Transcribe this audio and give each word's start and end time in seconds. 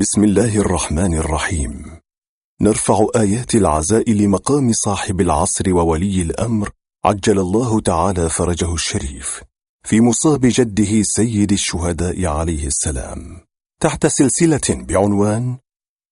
بسم 0.00 0.24
الله 0.24 0.56
الرحمن 0.56 1.14
الرحيم. 1.14 2.00
نرفع 2.60 3.06
آيات 3.16 3.54
العزاء 3.54 4.12
لمقام 4.12 4.72
صاحب 4.72 5.20
العصر 5.20 5.74
وولي 5.74 6.22
الأمر 6.22 6.70
عجل 7.04 7.38
الله 7.38 7.80
تعالى 7.80 8.28
فرجه 8.28 8.74
الشريف 8.74 9.42
في 9.84 10.00
مصاب 10.00 10.40
جده 10.42 11.02
سيد 11.02 11.52
الشهداء 11.52 12.26
عليه 12.26 12.66
السلام. 12.66 13.40
تحت 13.80 14.06
سلسلة 14.06 14.60
بعنوان 14.70 15.58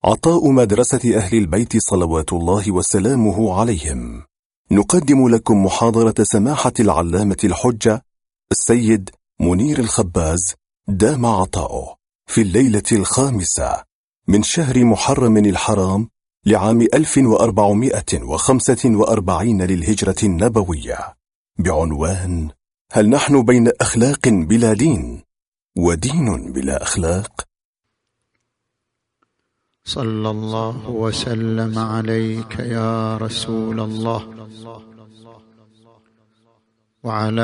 عطاء 0.04 0.50
مدرسة 0.50 1.16
أهل 1.16 1.38
البيت 1.38 1.72
صلوات 1.76 2.32
الله 2.32 2.72
وسلامه 2.72 3.60
عليهم. 3.60 4.22
نقدم 4.70 5.28
لكم 5.28 5.64
محاضرة 5.64 6.14
سماحة 6.22 6.72
العلامة 6.80 7.38
الحجة 7.44 8.04
السيد 8.52 9.10
منير 9.40 9.78
الخباز 9.78 10.54
دام 10.88 11.26
عطاؤه. 11.26 12.03
في 12.26 12.42
الليلة 12.42 12.82
الخامسة 12.92 13.84
من 14.28 14.42
شهر 14.42 14.84
محرم 14.84 15.36
الحرام 15.36 16.08
لعام 16.46 16.80
1445 16.80 19.62
للهجرة 19.62 20.16
النبوية. 20.22 20.98
بعنوان 21.58 22.50
هل 22.92 23.08
نحن 23.08 23.42
بين 23.42 23.70
أخلاق 23.80 24.28
بلا 24.28 24.72
دين 24.72 25.22
ودين 25.78 26.52
بلا 26.52 26.82
أخلاق؟ 26.82 27.44
صلى 29.84 30.30
الله 30.30 30.90
وسلم 30.90 31.78
عليك 31.78 32.58
يا 32.58 33.16
رسول 33.16 33.80
الله. 33.80 34.48
وعلى 37.04 37.42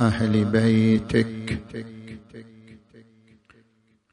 أهل 0.00 0.44
بيتك. 0.44 1.62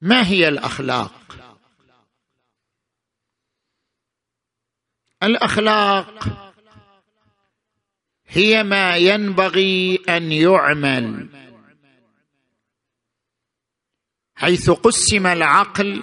ما 0.00 0.26
هي 0.26 0.48
الأخلاق؟ 0.48 1.12
الأخلاق 5.22 6.47
هي 8.28 8.62
ما 8.62 8.96
ينبغي 8.96 10.00
أن 10.08 10.32
يعمل. 10.32 11.28
حيث 14.36 14.70
قسم 14.70 15.26
العقل 15.26 16.02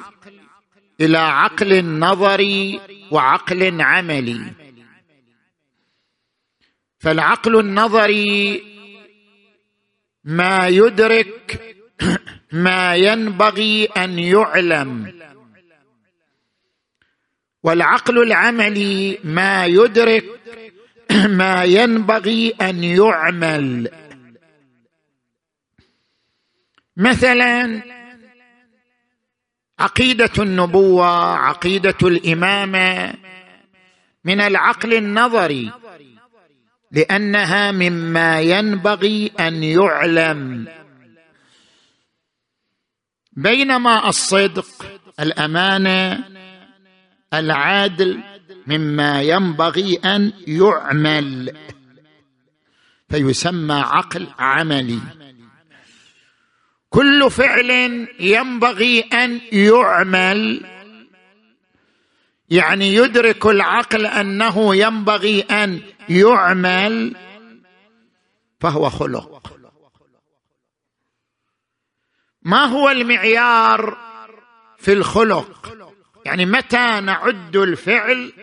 إلى 1.01 1.17
عقل 1.17 1.85
نظري 1.85 2.81
وعقل 3.11 3.81
عملي 3.81 4.51
فالعقل 6.99 7.59
النظري 7.59 8.63
ما 10.23 10.67
يدرك 10.67 11.75
ما 12.51 12.95
ينبغي 12.95 13.85
أن 13.85 14.19
يعلم. 14.19 15.15
والعقل 17.63 18.23
العملي 18.23 19.19
ما 19.23 19.65
يدرك 19.65 20.25
ما 21.39 21.63
ينبغي 21.63 22.49
أن 22.61 22.83
يعمل. 22.83 23.89
مثلا 26.97 27.83
عقيدة 29.79 30.31
النبوة 30.39 31.35
عقيدة 31.35 31.97
الإمامة 32.03 33.13
من 34.25 34.41
العقل 34.41 34.93
النظري 34.93 35.71
لأنها 36.91 37.71
مما 37.71 38.41
ينبغي 38.41 39.31
أن 39.39 39.63
يعلم. 39.63 40.67
بينما 43.33 44.09
الصدق 44.09 44.99
الأمانة 45.19 46.23
العادل 47.33 48.34
مما 48.67 49.21
ينبغي 49.21 49.95
أن 49.95 50.33
يعمل. 50.47 51.57
فيسمى 53.09 53.73
عقل 53.73 54.27
عملي. 54.39 54.99
كل 56.89 57.31
فعل 57.31 57.69
ينبغي 58.19 58.99
أن 58.99 59.41
يعمل. 59.51 60.65
يعني 62.49 62.93
يدرك 62.95 63.45
العقل 63.45 64.05
أنه 64.05 64.75
ينبغي 64.75 65.41
أن 65.41 65.81
يعمل. 66.09 67.15
فهو 68.59 68.89
خلق. 68.89 69.55
ما 72.41 72.65
هو 72.65 72.89
المعيار 72.89 73.97
في 74.77 74.93
الخلق؟ 74.93 75.75
يعني 76.25 76.45
متى 76.45 76.99
نعد 76.99 77.55
الفعل 77.55 78.33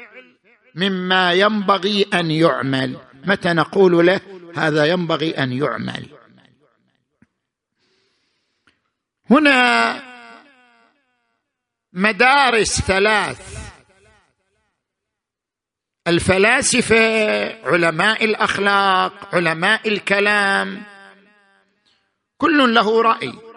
مما 0.75 1.33
ينبغي 1.33 2.03
أن 2.15 2.31
يعمل. 2.31 2.97
متى 3.25 3.53
نقول 3.53 4.07
له 4.07 4.21
هذا 4.57 4.87
ينبغي 4.87 5.31
أن 5.31 5.53
يعمل؟ 5.53 6.07
هنا 9.31 10.03
مدارس 11.93 12.81
ثلاث. 12.81 13.73
الفلاسفة 16.07 16.97
علماء 17.69 18.25
الأخلاق 18.25 19.35
علماء 19.35 19.89
الكلام 19.89 20.83
كل 22.39 22.75
له 22.75 23.03
رأي. 23.03 23.52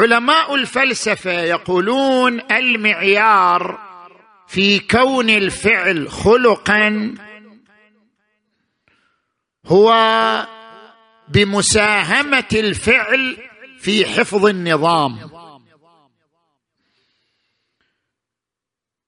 علماء 0.00 0.54
الفلسفة 0.54 1.40
يقولون 1.40 2.40
المعيار 2.50 3.78
في 4.48 4.78
كون 4.78 5.30
الفعل 5.30 6.10
خلقا 6.10 7.14
هو 9.66 9.92
بمساهمة 11.28 12.48
الفعل 12.52 13.36
في 13.78 14.06
حفظ 14.06 14.46
النظام. 14.46 15.30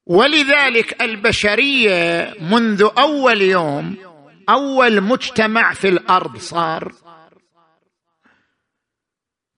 ولذلك 0.06 1.02
البشرية 1.02 2.34
منذ 2.40 2.88
أول 2.98 3.42
يوم 3.42 3.96
أول 4.48 5.00
مجتمع 5.00 5.72
في 5.72 5.88
الأرض 5.88 6.36
صار 6.36 6.92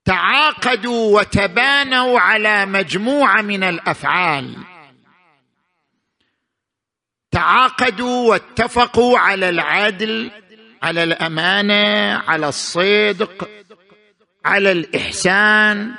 تعاقدوا 0.04 1.20
وتبانوا 1.20 2.20
على 2.20 2.66
مجموعة 2.66 3.42
من 3.42 3.62
الأفعال. 3.64 4.56
تعاقدوا 7.30 8.30
واتفقوا 8.30 9.18
على 9.18 9.48
العدل 9.48 10.30
على 10.82 11.02
الأمانة 11.02 12.14
على 12.28 12.48
الصدق 12.48 13.48
على 14.44 14.72
الإحسان. 14.72 15.94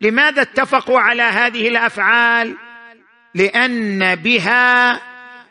لماذا 0.00 0.42
اتفقوا 0.42 1.00
على 1.00 1.22
هذه 1.22 1.68
الأفعال؟ 1.68 2.56
لأن 3.34 4.14
بها 4.14 5.00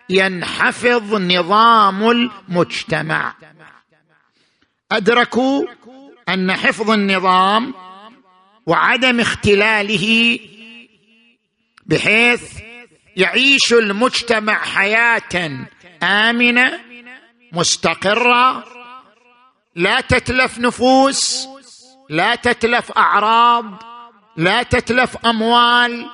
ينحفظ 0.10 1.16
نظام 1.16 2.10
المجتمع. 2.12 3.34
أدركوا 4.92 5.66
أن 6.30 6.54
حفظ 6.54 6.92
النظام 6.92 7.74
وعدم 8.66 9.19
اختلاله 9.19 10.39
بحيث 11.86 12.42
يعيش 13.16 13.74
المجتمع 13.74 14.54
حياة 14.63 15.66
آمنة 16.04 16.80
مستقرة 17.51 18.63
لا 19.75 20.01
تتلف 20.01 20.60
نفوس 20.60 21.48
لا 22.10 22.36
تتلف 22.36 22.92
أعراض 22.92 23.83
لا 24.38 24.63
تتلف 24.63 25.18
أموال 25.25 26.06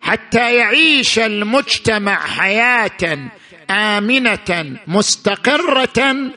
حتى 0.00 0.54
يعيش 0.54 1.18
المجتمع 1.18 2.26
حياة 2.26 3.30
آمنة 3.70 4.76
مستقرة 4.86 6.30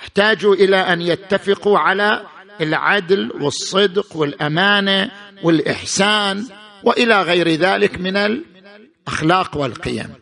احتاجوا 0.00 0.54
إلى 0.54 0.76
أن 0.76 1.02
يتفقوا 1.02 1.78
على 1.78 2.26
العدل 2.60 3.32
والصدق 3.40 4.16
والأمانة 4.16 5.10
والإحسان 5.42 6.46
وإلى 6.82 7.22
غير 7.22 7.48
ذلك 7.48 7.98
من 7.98 8.16
الأخلاق 8.16 9.56
والقيم. 9.56 10.14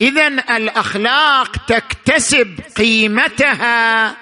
اذا 0.00 0.26
الأخلاق 0.56 1.56
تكتسب 1.66 2.60
قيمتها 2.76 4.16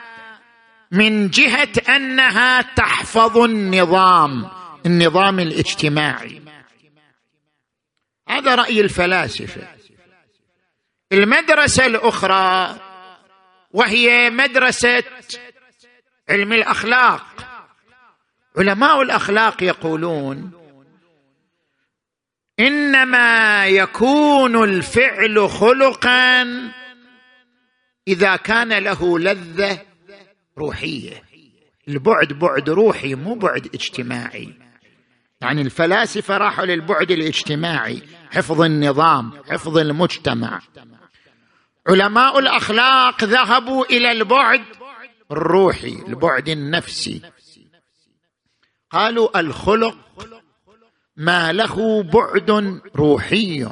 من 0.91 1.31
جهة 1.31 1.69
أنها 1.97 2.62
تحفظ 2.62 3.38
النظام 3.38 4.49
النظام 4.87 5.41
الاجتماعي. 5.41 6.43
هذا 8.29 8.55
رأي 8.55 8.81
الفلاسفة. 8.81 9.62
المدرسة 11.12 11.87
الأخرى 11.87 12.77
وهي 13.76 14.31
مدرسة 14.31 15.02
علم 16.28 16.52
الأخلاق. 16.52 17.26
علماء 18.58 19.02
الأخلاق 19.02 19.62
يقولون 19.62 20.52
إنما 22.61 23.67
يكون 23.67 24.64
الفعل 24.64 25.50
خلقا 25.50 26.43
إذا 28.08 28.37
كان 28.37 28.73
له 28.73 29.19
لذة 29.19 29.82
روحية. 30.58 31.23
البعد 31.88 32.32
بعد 32.32 32.70
روحي 32.70 33.14
مو 33.14 33.34
بعد 33.34 33.67
اجتماعي. 33.75 34.55
يعني 35.40 35.61
الفلاسفة 35.62 36.37
راحوا 36.37 36.64
للبعد 36.64 37.11
الاجتماعي 37.11 38.02
حفظ 38.31 38.61
النظام 38.61 39.32
حفظ 39.50 39.78
المجتمع. 39.78 40.61
علماء 41.88 42.38
الأخلاق 42.38 43.25
ذهبوا 43.25 43.85
إلى 43.85 44.12
البعد 44.12 44.65
الروحي 45.33 46.03
البعد 46.09 46.49
النفسي. 46.49 47.23
قالوا 48.91 49.41
الخلق 49.41 49.97
ما 51.17 51.53
له 51.53 52.03
بعد 52.03 52.81
روحي. 52.97 53.69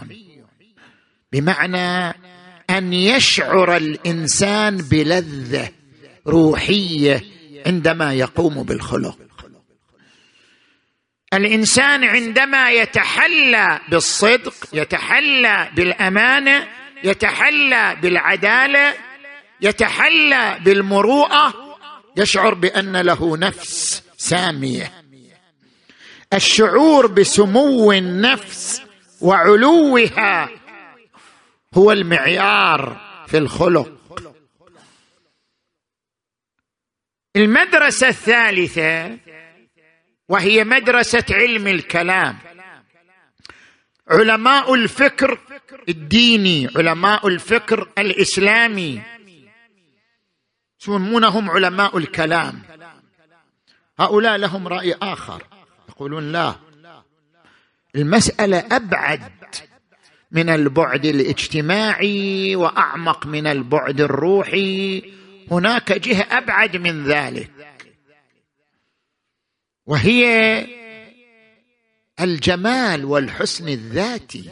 بمعنى 1.32 2.14
أن 2.70 2.93
يشعر 2.93 3.76
الإنسان 3.76 4.76
بلذة 4.76 5.70
روحية 6.26 7.22
عندما 7.66 8.14
يقوم 8.14 8.62
بالخلق. 8.62 9.19
الإنسان 11.34 12.05
عندما 12.05 12.70
يتحلى 12.70 13.81
بالصدق 13.88 14.55
يتحلى 14.72 15.70
بالأمانة 15.76 16.69
يتحلى 17.04 17.96
بالعدالة 18.02 18.94
يتحلى 19.60 20.58
بالمروءة. 20.64 21.54
يشعر 22.16 22.54
بأن 22.54 22.96
له 22.96 23.36
نفس 23.36 24.02
سامية. 24.16 24.92
الشعور 26.32 27.06
بسمو 27.06 27.92
النفس 27.92 28.82
وعلوها 29.20 30.50
هو 31.74 31.92
المعيار 31.92 32.96
في 33.26 33.38
الخلق. 33.38 33.90
المدرسة 37.36 38.08
الثالثة 38.08 39.18
وهي 40.28 40.64
مدرسة 40.64 41.24
علم 41.30 41.66
الكلام. 41.66 42.38
علماء 44.08 44.75
الفكر 44.75 45.38
الديني 45.88 46.69
علماء 46.76 47.28
الفكر 47.28 47.88
الإسلامي. 47.99 49.02
يسمونهم 50.81 51.50
علماء 51.50 51.99
الكلام. 51.99 52.62
هؤلاء 53.99 54.37
لهم 54.37 54.69
رأي 54.69 54.95
آخر. 54.95 55.43
يقولون 55.88 56.33
لا 56.33 56.54
المسألة 57.97 58.59
أبعد 58.59 59.33
من 60.31 60.49
البعد 60.49 61.07
الاجتماعي 61.07 62.57
وأعمق 62.57 63.26
من 63.26 63.47
البعد 63.47 64.00
الروحي. 64.00 65.02
هناك 65.50 65.93
جهة 65.93 66.26
أبعد 66.38 66.76
من 66.76 67.04
ذلك 67.04 67.50
وهي 69.87 70.25
الجمال 72.21 73.04
والحسن 73.04 73.69
الذاتي. 73.69 74.50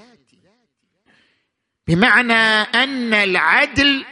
بمعنى 1.88 2.62
أن 2.74 3.14
العدل 3.14 4.04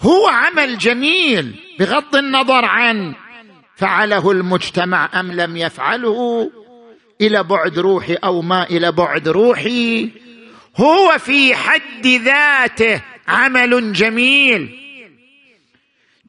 هو 0.00 0.28
عمل 0.28 0.78
جميل 0.78 1.54
بغض 1.78 2.16
النظر 2.16 2.64
عن 2.64 3.14
فعله 3.76 4.30
المجتمع 4.30 5.10
أم 5.20 5.32
لم 5.32 5.56
يفعله 5.56 6.50
إلى 7.20 7.42
بعد 7.42 7.78
روحي 7.78 8.14
أو 8.14 8.42
ما 8.42 8.62
إلى 8.62 8.92
بعد 8.92 9.28
روحي. 9.28 10.10
هو 10.76 11.18
في 11.18 11.54
حد 11.54 12.06
ذاته 12.06 13.00
عمل 13.28 13.92
جميل. 13.92 14.78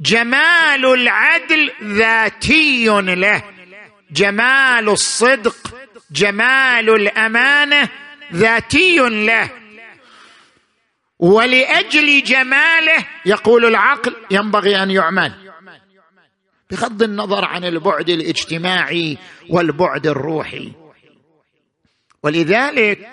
جمال 0.02 0.86
العدل 0.86 1.72
ذاتي 1.84 2.86
له. 3.02 3.44
جمال 4.12 4.90
الصدق 4.90 5.76
جمال 6.12 6.90
الأمانة 6.90 7.90
ذاتي 8.34 8.98
له. 8.98 9.59
ولأجل 11.20 12.24
جماله 12.24 13.06
يقول 13.26 13.66
العقل 13.66 14.16
ينبغي 14.32 14.84
أن 14.84 14.92
يعمل. 14.92 15.34
بغض 16.72 17.04
النظر 17.04 17.46
عن 17.46 17.66
البعد 17.66 18.10
الاجتماعي 18.10 19.18
والبعد 19.50 20.08
الروحي. 20.08 20.72
ولذلك 22.24 23.10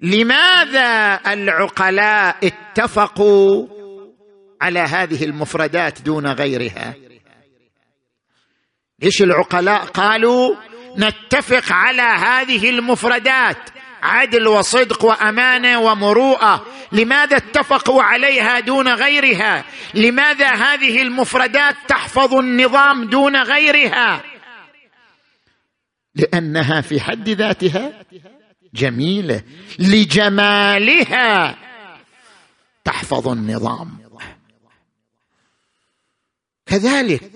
لماذا 0.00 1.20
العقلاء 1.32 2.36
اتفقوا 2.44 3.68
على 4.60 4.80
هذه 4.80 5.24
المفردات 5.24 6.02
دون 6.02 6.26
غيرها؟ 6.26 6.94
ليش 9.02 9.22
العقلاء 9.22 9.84
قالوا 9.84 10.56
نتفق 10.98 11.72
على 11.72 12.02
هذه 12.02 12.70
المفردات؟ 12.70 13.70
عدل 14.02 14.48
وصدق 14.48 15.04
وأمانة 15.04 15.80
ومروءة. 15.80 16.66
لماذا 16.92 17.36
اتفقوا 17.36 18.02
عليها 18.02 18.60
دون 18.60 18.88
غيرها؟ 18.88 19.64
لماذا 19.94 20.54
هذه 20.54 21.02
المفردات 21.02 21.76
تحفظ 21.88 22.34
النظام 22.34 23.04
دون 23.04 23.36
غيرها؟ 23.36 24.22
لأنها 26.14 26.80
في 26.80 27.00
حد 27.00 27.28
ذاتها 27.28 28.04
جميلة. 28.74 29.42
لجمالها 29.78 31.56
تحفظ 32.84 33.28
النظام. 33.28 34.02
كذلك 36.66 37.30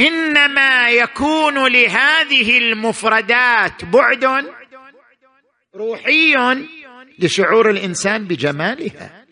إنما 0.00 0.90
يكون 0.90 1.72
لهذه 1.72 2.58
المفردات 2.58 3.84
بعد 3.84 4.24
روحي 5.78 6.34
لشعور 7.18 7.70
الإنسان 7.70 8.24
بجمالها. 8.24 9.24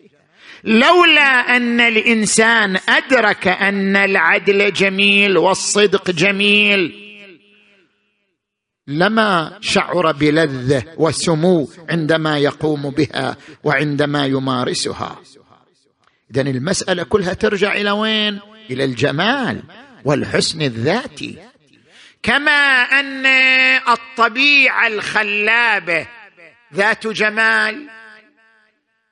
لولا 0.63 1.57
أن 1.57 1.79
الإنسان 1.79 2.79
أدرك 2.89 3.47
أن 3.47 3.95
العدل 3.95 4.73
جميل 4.73 5.37
والصدق 5.37 6.11
جميل 6.11 7.07
لما 8.87 9.57
شعر 9.61 10.11
بلذة 10.11 10.83
وسمو 10.97 11.69
عندما 11.89 12.39
يقوم 12.39 12.89
بها 12.89 13.37
وعندما 13.63 14.25
يمارسها. 14.25 15.19
اذا 16.31 16.41
المسألة 16.41 17.03
كلها 17.03 17.33
ترجع 17.33 17.73
إلى 17.75 17.91
وين؟ 17.91 18.39
إلى 18.69 18.83
الجمال 18.83 19.63
والحسن 20.05 20.61
الذاتي. 20.61 21.37
كما 22.23 22.81
أن 22.99 23.25
الطبيعة 23.89 24.87
الخلابة 24.87 26.07
ذات 26.73 27.07
جمال 27.07 27.89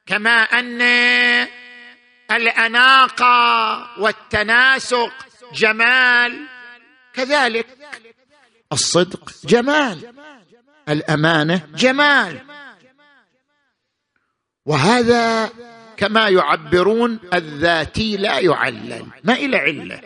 كما 0.06 0.44
أن 0.44 0.82
الاناقه 2.32 4.00
والتناسق 4.00 5.14
جمال 5.54 6.48
كذلك 7.14 7.68
الصدق 8.74 9.32
جمال 9.46 10.14
الأمانة 10.90 11.68
جمال. 11.76 12.46
وهذا 14.66 15.52
كما 15.98 16.30
يعبرون 16.30 17.20
الذاتي 17.34 18.18
لا 18.18 18.40
يعلل 18.40 19.06
ما 19.24 19.34
إلى 19.34 19.58
علة. 19.58 20.02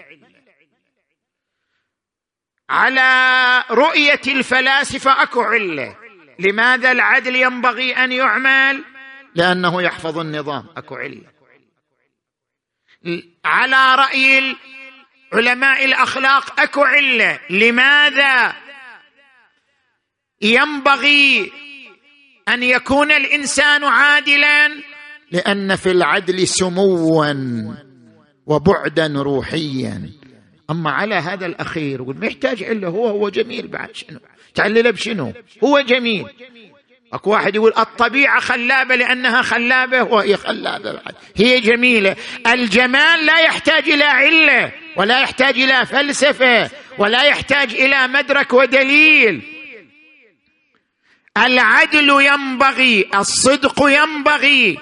على 2.69 3.63
رؤية 3.71 4.21
الفلاسفة 4.27 5.23
أكو 5.23 5.41
علة. 5.41 5.98
لماذا 6.39 6.91
العدل 6.91 7.35
ينبغي 7.35 7.93
أن 7.93 8.11
يعمل؟ 8.11 8.83
لأنه 9.35 9.81
يحفظ 9.81 10.17
النظام. 10.17 10.65
أكو 10.77 10.95
عله 10.95 11.21
على 13.45 13.95
رأي 13.95 14.55
علماء 15.33 15.85
الأخلاق 15.85 16.59
أكو 16.59 16.81
علة. 16.81 17.39
لماذا 17.49 18.55
ينبغي 20.41 21.51
أن 22.49 22.63
يكون 22.63 23.11
الإنسان 23.11 23.83
عادلا؟ 23.83 24.67
لأن 25.31 25.75
في 25.75 25.91
العدل 25.91 26.47
سموا 26.47 27.75
وبعدا 28.45 29.07
روحيا. 29.07 30.09
أما 30.69 30.91
على 30.91 31.15
هذا 31.15 31.45
الأخير 31.45 32.03
ما 32.03 32.27
يحتاج 32.27 32.63
إلا 32.63 32.87
هو 32.87 33.07
هو 33.07 33.29
جميل 33.29 33.67
بعد 33.67 33.95
شنو؟ 33.95 34.19
تعلله 34.59 34.91
بشنو؟ 34.91 35.33
هو 35.63 35.79
جميل. 35.79 36.25
اكو 37.13 37.31
واحد 37.31 37.55
يقول 37.55 37.73
الطبيعة 37.77 38.39
خلابة 38.39 38.95
لأنها 38.95 39.41
خلابة 39.41 40.03
وهي 40.03 40.37
خلابة 40.37 40.99
هي 41.35 41.59
جميلة. 41.59 42.15
الجمال 42.47 43.25
لا 43.25 43.39
يحتاج 43.39 43.89
إلى 43.89 44.03
علة 44.03 44.71
ولا 44.95 45.21
يحتاج 45.21 45.59
إلى 45.59 45.85
فلسفة 45.85 46.69
ولا 46.97 47.23
يحتاج 47.23 47.73
إلى 47.73 48.07
مدرك 48.07 48.53
ودليل. 48.53 49.41
العدل 51.37 52.09
ينبغي 52.09 53.05
الصدق 53.15 53.83
ينبغي. 53.87 54.77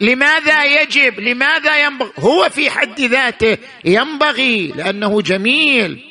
لماذا 0.00 0.64
يجب؟ 0.64 1.20
لماذا 1.20 1.84
ينبغي؟ 1.84 2.12
هو 2.18 2.48
في 2.48 2.70
حد 2.70 3.00
ذاته 3.00 3.58
ينبغي 3.84 4.72
لأنه 4.76 5.22
جميل. 5.22 6.07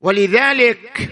ولذلك 0.00 1.10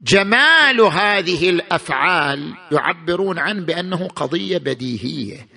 جمال 0.00 0.80
هذه 0.80 1.50
الأفعال 1.50 2.54
يعبرون 2.72 3.38
عنه 3.38 3.64
بأنه 3.64 4.08
قضية 4.08 4.58
بديهية 4.58 5.48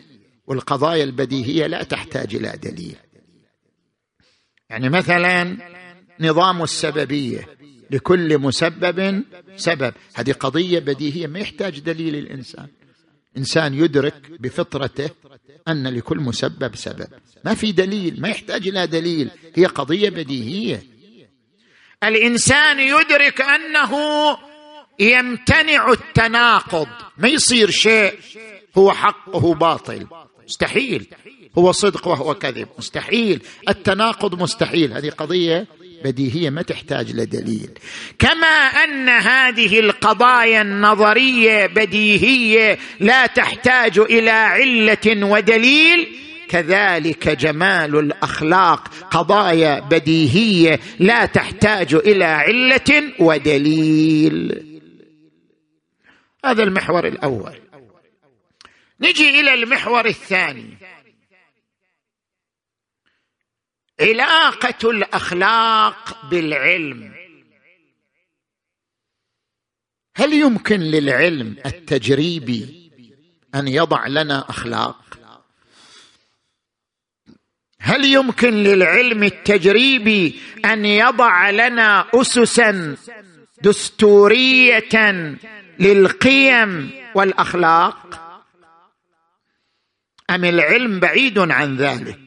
والقضايا 0.48 1.04
البديهية 1.04 1.68
لا 1.68 1.84
تحتاج 1.84 2.36
إلى 2.36 2.54
دليل. 2.64 2.96
يعني 4.70 4.90
مثلا 4.90 5.58
نظام 6.20 6.64
السببية 6.64 7.58
لكل 7.92 8.38
مسبب 8.38 9.24
سبب. 9.56 9.94
هذه 10.16 10.32
قضية 10.32 10.80
بديهية 10.80 11.28
ما 11.28 11.40
يحتاج 11.40 11.80
دليل 11.80 12.16
الإنسان. 12.16 12.68
إنسان 13.38 13.74
يدرك 13.74 14.32
بفطرته 14.40 15.10
أن 15.68 15.88
لكل 15.88 16.18
مسبب 16.18 16.76
سبب. 16.76 17.08
ما 17.46 17.54
في 17.54 17.72
دليل 17.72 18.22
ما 18.22 18.30
يحتاج 18.30 18.68
إلى 18.68 18.88
دليل. 18.88 19.32
هي 19.56 19.66
قضية 19.66 20.10
بديهية. 20.10 20.84
الإنسان 22.04 22.80
يدرك 22.80 23.42
أنه 23.42 23.92
يمتنع 25.00 25.92
التناقض. 25.92 26.88
ما 27.18 27.28
يصير 27.28 27.70
شيء 27.70 28.20
هو 28.78 28.92
حق 28.92 29.36
وهو 29.36 29.54
باطل. 29.54 30.08
مستحيل. 30.46 31.08
هو 31.58 31.72
صدق 31.72 32.08
وهو 32.08 32.34
كذب. 32.34 32.68
مستحيل. 32.78 33.42
التناقض 33.70 34.42
مستحيل. 34.42 34.94
هذه 34.94 35.10
قضية 35.10 35.68
بديهية 36.04 36.50
ما 36.50 36.62
تحتاج 36.62 37.12
لدليل 37.12 37.70
كما 38.20 38.58
أن 38.84 39.10
هذه 39.10 39.80
القضايا 39.80 40.62
النظرية 40.62 41.66
بديهية 41.66 42.80
لا 43.00 43.26
تحتاج 43.26 44.00
إلى 44.00 44.30
علة 44.30 45.26
ودليل. 45.26 46.08
كذلك 46.50 47.30
جمال 47.30 47.96
الأخلاق 47.96 48.88
قضايا 48.88 49.80
بديهية 49.80 50.80
لا 51.00 51.26
تحتاج 51.26 51.94
إلى 51.94 52.26
علة 52.26 53.14
ودليل. 53.20 54.64
هذا 56.46 56.64
المحور 56.64 57.08
الأول. 57.08 57.60
نجي 59.02 59.40
إلى 59.40 59.54
المحور 59.54 60.06
الثاني. 60.06 60.78
علاقة 64.00 64.90
الأخلاق 64.90 66.26
بالعلم. 66.30 67.14
هل 70.16 70.34
يمكن 70.34 70.80
للعلم 70.80 71.56
التجريبي 71.66 72.92
أن 73.56 73.68
يضع 73.68 74.08
لنا 74.08 74.50
أخلاق؟ 74.50 75.04
هل 77.80 78.06
يمكن 78.06 78.54
للعلم 78.54 79.24
التجريبي 79.24 80.40
أن 80.66 80.86
يضع 80.86 81.50
لنا 81.50 82.08
اسسا 82.14 82.98
دستورية 83.62 85.36
للقيم 85.80 86.92
والأخلاق؟ 87.16 88.24
أم 90.30 90.46
العلم 90.46 91.00
بعيد 91.00 91.40
عن 91.40 91.78
ذلك؟ 91.78 92.27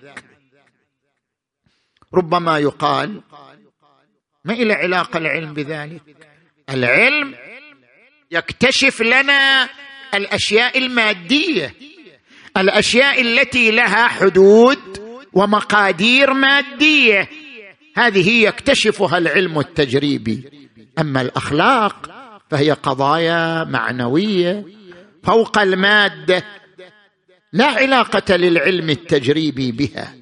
ربما 2.14 2.59
يقال 2.59 3.23
ما 4.45 4.52
إلى 4.52 4.73
علاقة 4.73 5.19
العلم 5.19 5.55
بذلك؟ 5.55 6.02
العلم 6.71 7.35
يكتشف 8.31 9.02
لنا 9.02 9.69
الأشياء 10.14 10.79
المادية 10.79 11.75
الأشياء 12.57 13.21
التي 13.21 13.71
لها 13.71 14.09
حدود 14.09 14.79
ومقادير 15.33 16.33
مادية. 16.33 17.29
هذه 17.97 18.43
يكتشفها 18.45 19.19
العلم 19.19 19.59
التجريبي. 19.59 20.50
أما 20.99 21.21
الأخلاق 21.21 22.11
فهي 22.50 22.73
قضايا 22.73 23.64
معنوية 23.64 24.64
فوق 25.23 25.59
المادة. 25.59 26.45
لا 27.52 27.67
علاقة 27.67 28.37
للعلم 28.37 28.90
التجريبي 28.90 29.73
بها. 29.73 30.14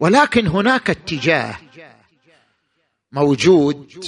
ولكن 0.00 0.46
هناك 0.46 0.90
اتجاه 0.90 1.56
موجود 3.12 4.04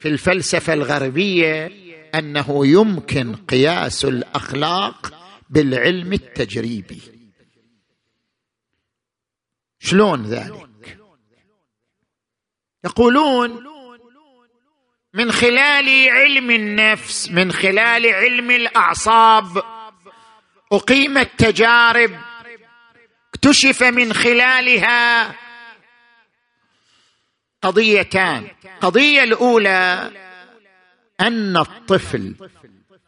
في 0.00 0.08
الفلسفة 0.08 0.72
الغربية 0.72 1.70
أنه 2.14 2.66
يمكن 2.66 3.36
قياس 3.36 4.04
الأخلاق 4.04 5.14
بالعلم 5.50 6.12
التجريبي. 6.12 7.00
شلون 9.78 10.26
ذلك؟ 10.26 10.98
يقولون 12.84 13.66
من 15.14 15.32
خلال 15.32 16.08
علم 16.08 16.50
النفس 16.50 17.30
من 17.30 17.52
خلال 17.52 18.06
علم 18.06 18.50
الأعصاب 18.50 19.62
أقيمت 20.72 21.30
تجارب 21.38 22.25
اكتشف 23.46 23.82
من 23.82 24.12
خلالها 24.12 25.34
قضيتان. 27.62 28.46
القضية 28.64 29.22
الأولى 29.22 30.10
أن 31.20 31.56
الطفل 31.56 32.34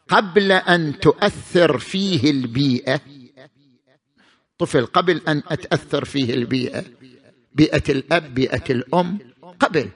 قبل 0.07 0.51
أن 0.51 0.99
تؤثر 0.99 1.77
فيه 1.77 2.31
البيئة 2.31 3.01
طفل 4.57 4.85
قبل 4.85 5.21
أن 5.27 5.43
أتأثر 5.47 6.05
فيه 6.05 6.33
البيئة 6.33 6.83
بيئة 7.53 7.83
الأب 7.89 8.33
بيئة 8.33 8.63
الأم 8.69 9.19
قبل. 9.59 9.89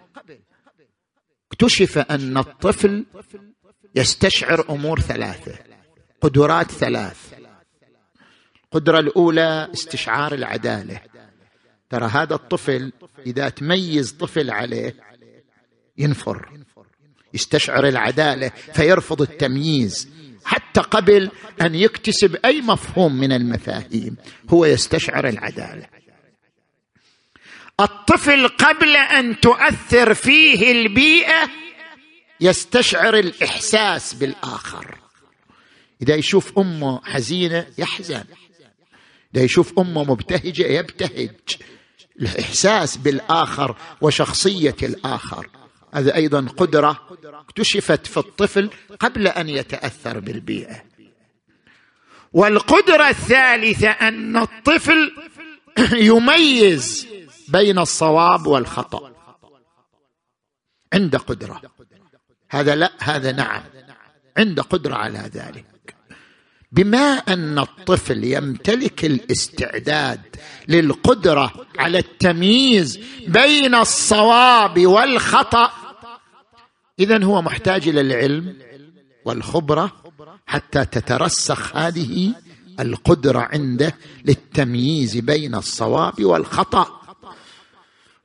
اكتشف 1.52 1.98
أن 1.98 2.38
الطفل 2.38 3.06
يستشعر 3.96 4.66
أمور 4.70 5.00
ثلاثة 5.00 5.56
قدرات 6.22 6.72
ثلاث. 6.72 7.33
القدرة 8.74 9.00
الأولى 9.00 9.70
استشعار 9.74 10.34
العدالة. 10.34 11.01
ترى 11.89 12.06
هذا 12.06 12.36
الطفل 12.36 12.92
إذا 13.25 13.50
تميز 13.50 14.12
طفل 14.12 14.51
عليه 14.51 14.96
ينفر 15.98 16.50
يستشعر 17.34 17.88
العدالة 17.88 18.51
فيرفض 18.74 19.22
التمييز 19.22 20.10
حتى 20.46 20.82
قبل 20.82 21.32
أن 21.62 21.75
يكتسب 21.75 22.36
أي 22.46 22.62
مفهوم 22.62 23.15
من 23.15 23.32
المفاهيم 23.32 24.15
هو 24.50 24.65
يستشعر 24.65 25.27
العدالة. 25.27 25.88
الطفل 27.80 28.48
قبل 28.48 28.96
أن 28.96 29.39
تؤثر 29.39 30.13
فيه 30.13 30.72
البيئة 30.72 31.50
يستشعر 32.42 33.20
الإحساس 33.20 34.13
بالآخر. 34.13 34.98
إذا 36.01 36.15
يشوف 36.15 36.60
أمه 36.60 37.01
حزينة 37.03 37.68
يحزن. 37.77 38.24
اذا 39.36 39.44
يشوف 39.44 39.80
أمه 39.80 40.04
مبتهجة 40.04 40.63
يبتهج. 40.63 41.32
الإحساس 42.20 42.98
بالآخر 42.98 43.75
وشخصية 44.02 44.75
الآخر. 44.84 45.50
هذا 45.94 46.16
أيضا 46.16 46.48
قدرة 46.58 47.00
اكتشفت 47.25 48.08
في 48.08 48.18
الطفل 48.18 48.70
قبل 49.00 49.28
أن 49.28 49.50
يتأثر 49.50 50.20
بالبيئة. 50.20 50.84
والقدرة 52.34 53.10
الثالثة 53.10 53.90
أن 53.90 54.38
الطفل 54.38 55.12
يميز 56.10 57.08
بين 57.48 57.80
الصواب 57.80 58.48
والخطأ. 58.48 59.13
عنده 60.94 61.18
قدرة. 61.18 61.62
هذا 62.50 62.75
لا 62.75 62.92
هذا 63.00 63.32
نعم. 63.32 63.63
عنده 64.38 64.63
قدرة 64.63 64.96
على 64.96 65.20
ذلك. 65.20 65.73
بما 66.74 67.18
أن 67.18 67.60
الطفل 67.60 68.24
يمتلك 68.24 69.06
الاستعداد 69.06 70.22
للقدرة 70.68 71.53
على 71.80 71.98
التمييز 72.00 73.00
بين 73.27 73.75
الصواب 73.75 74.86
والخطأ 74.88 75.72
اذا 77.00 77.24
هو 77.24 77.42
محتاج 77.42 77.88
إلى 77.88 78.01
العلم 78.01 78.58
والخبرة 79.25 79.92
حتى 80.46 80.86
تترسخ 80.86 81.75
هذه 81.75 82.34
القدرة 82.80 83.39
عنده 83.39 83.96
للتمييز 84.25 85.18
بين 85.18 85.56
الصواب 85.56 86.24
والخطأ. 86.24 87.01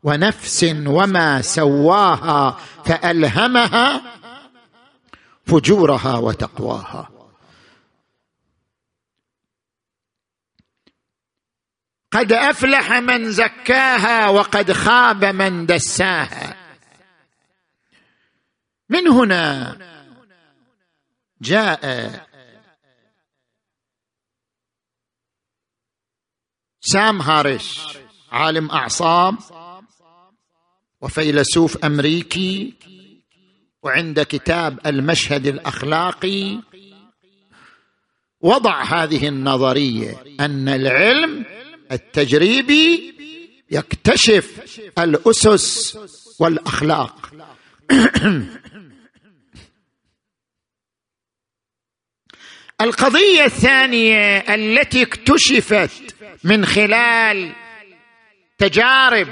ونفس 0.03 0.75
وما 0.87 1.43
سواها 1.43 2.59
فألهمها 2.85 4.03
فجورها 5.47 6.19
وتقواها. 6.19 7.18
قد 12.11 12.33
أفلح 12.33 12.93
من 12.93 13.33
زكاها 13.33 14.29
وقد 14.29 14.73
خاب 14.73 15.25
من 15.25 15.67
دساها. 15.67 16.57
من 18.89 19.09
هنا 19.09 19.79
جاء 21.41 22.11
سام 26.81 27.23
هاريس 27.23 27.81
عالم 28.33 28.71
أعصاب 28.71 29.35
وفيلسوف 31.01 31.85
أمريكي 31.85 32.75
وعند 33.83 34.23
كتاب 34.23 34.87
المشهد 34.87 35.47
الأخلاقي 35.47 36.61
وضع 38.41 38.83
هذه 38.83 39.29
النظرية 39.29 40.25
أن 40.41 40.69
العلم 40.69 41.45
التجريبي 41.93 43.15
يكتشف 43.71 44.79
الأسس 44.99 45.99
والأخلاق. 46.39 47.31
القضية 52.81 53.45
الثانية 53.45 54.39
التي 54.39 55.03
اكتشفت 55.03 56.15
من 56.45 56.67
خلال 56.67 57.53
تجارب 58.59 59.29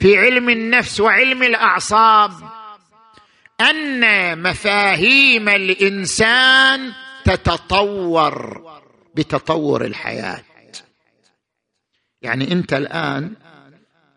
في 0.00 0.18
علم 0.18 0.48
النفس 0.48 1.00
وعلم 1.00 1.42
الأعصاب 1.42 2.32
أن 3.60 4.42
مفاهيم 4.42 5.48
الإنسان 5.48 6.92
تتطور 7.24 8.62
بتطور 9.14 9.84
الحياة. 9.84 10.42
يعني 12.22 12.52
أنت 12.52 12.72
الآن 12.72 13.34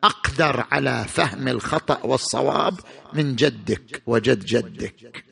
أقدر 0.04 0.66
على 0.72 1.06
فهم 1.08 1.48
الخطأ 1.48 2.06
والصواب 2.06 2.80
من 3.14 3.36
جدك 3.36 4.02
وجد 4.06 4.46
جدك 4.46 5.24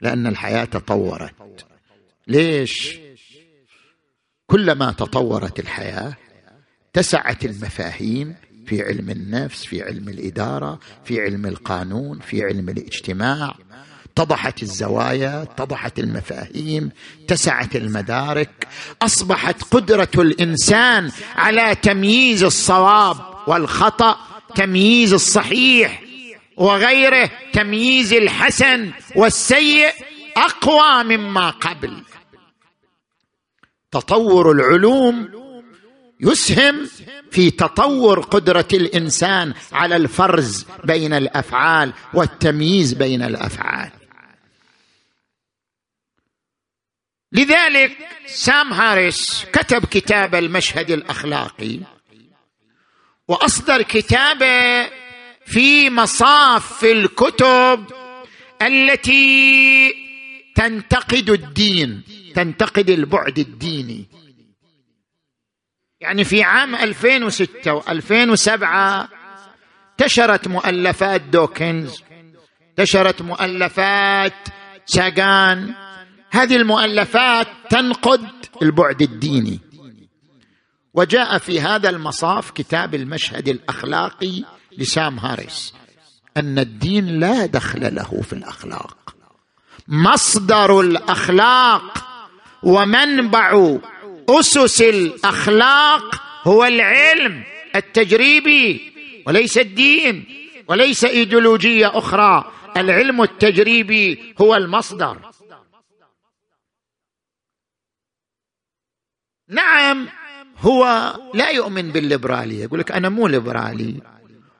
لأن 0.00 0.26
الحياة 0.26 0.64
تطورت. 0.64 1.66
ليش؟ 2.26 2.98
كلما 4.46 4.92
تطورت 4.92 5.58
الحياة 5.60 6.16
اتسعت 6.90 7.44
المفاهيم 7.44 8.34
في 8.66 8.82
علم 8.82 9.10
النفس 9.10 9.64
في 9.64 9.82
علم 9.82 10.08
الإدارة 10.08 10.80
في 11.04 11.20
علم 11.20 11.46
القانون 11.46 12.18
في 12.18 12.44
علم 12.44 12.68
الاجتماع. 12.68 13.56
اتضحت 14.18 14.62
الزوايا 14.62 15.42
اتضحت 15.42 15.98
المفاهيم 15.98 16.90
اتسعت 17.24 17.76
المدارك 17.76 18.68
أصبحت 19.02 19.62
قدرة 19.62 20.08
الإنسان 20.18 21.10
على 21.36 21.74
تمييز 21.74 22.44
الصواب 22.44 23.16
والخطأ 23.46 24.18
تمييز 24.54 25.12
الصحيح 25.12 26.02
وغيره 26.56 27.30
تمييز 27.52 28.12
الحسن 28.12 28.90
والسيء 29.16 29.92
أقوى 30.36 31.16
مما 31.16 31.50
قبل. 31.50 32.02
تطور 33.90 34.52
العلوم 34.52 35.28
يسهم 36.20 36.88
في 37.30 37.50
تطور 37.50 38.20
قدرة 38.20 38.68
الإنسان 38.72 39.54
على 39.72 39.96
الفرز 39.96 40.66
بين 40.84 41.12
الأفعال 41.12 41.92
والتمييز 42.14 42.92
بين 42.94 43.22
الأفعال. 43.22 43.90
لذلك 47.34 47.96
سام 48.26 48.72
هاريس 48.72 49.44
كتب 49.52 49.84
كتاب 49.84 50.34
المشهد 50.34 50.90
الأخلاقي 50.90 51.78
وأصدر 53.28 53.82
كتابة 53.82 54.90
في 55.46 55.90
مصاف 55.90 56.84
الكتب 56.84 57.84
التي 58.62 59.94
تنتقد 60.54 61.30
الدين 61.30 62.02
تنتقد 62.34 62.90
البعد 62.90 63.38
الديني. 63.38 64.06
يعني 66.00 66.24
في 66.24 66.42
عام 66.42 66.74
2006 66.74 67.80
و2007 67.80 69.08
انتشرت 70.00 70.48
مؤلفات 70.48 71.20
دوكنز 71.20 72.02
انتشرت 72.70 73.22
مؤلفات 73.22 74.48
ساغان 74.86 75.74
هذه 76.34 76.56
المؤلفات 76.56 77.46
تنقد 77.70 78.28
البعد 78.62 79.02
الديني. 79.02 79.60
وجاء 80.94 81.38
في 81.38 81.60
هذا 81.60 81.90
المصاف 81.90 82.50
كتاب 82.50 82.94
المشهد 82.94 83.48
الأخلاقي 83.48 84.44
لسام 84.78 85.18
هاريس. 85.18 85.74
أن 86.36 86.58
الدين 86.58 87.20
لا 87.20 87.46
دخل 87.46 87.94
له 87.94 88.20
في 88.22 88.32
الأخلاق. 88.32 89.14
مصدر 89.88 90.80
الأخلاق 90.80 92.06
ومنبع 92.62 93.78
أسس 94.28 94.82
الأخلاق 94.82 96.22
هو 96.44 96.64
العلم 96.64 97.42
التجريبي 97.76 98.92
وليس 99.26 99.58
الدين 99.58 100.24
وليس 100.68 101.04
إيديولوجية 101.04 101.98
أخرى. 101.98 102.52
العلم 102.76 103.22
التجريبي 103.22 104.34
هو 104.40 104.54
المصدر. 104.54 105.33
نعم 109.54 110.06
هو 110.60 111.14
لا 111.34 111.50
يؤمن 111.50 111.90
بالليبرالية. 111.90 112.62
يقول 112.62 112.80
لك 112.80 112.92
أنا 112.92 113.08
مو 113.08 113.26
ليبرالي 113.26 114.00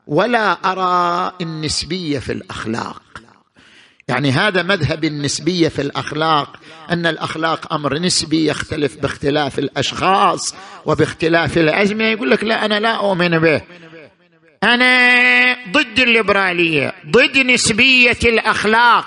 ولا 0.06 0.52
أرى 0.52 1.32
النسبية 1.40 2.18
في 2.18 2.32
الأخلاق. 2.32 3.02
يعني 4.08 4.30
هذا 4.30 4.62
مذهب 4.62 5.04
النسبية 5.04 5.68
في 5.68 5.82
الأخلاق 5.82 6.56
أن 6.90 7.06
الأخلاق 7.06 7.72
أمر 7.72 7.98
نسبي 7.98 8.46
يختلف 8.46 8.96
باختلاف 8.96 9.58
الأشخاص 9.58 10.54
وباختلاف 10.86 11.58
الأزمة. 11.58 12.04
يقول 12.04 12.30
لك 12.30 12.44
لا 12.44 12.64
أنا 12.64 12.80
لا 12.80 12.96
أؤمن 12.96 13.38
به. 13.38 13.62
أنا 14.62 15.56
ضد 15.72 15.98
الليبرالية 15.98 16.94
ضد 17.06 17.38
نسبية 17.38 18.18
الأخلاق. 18.24 19.06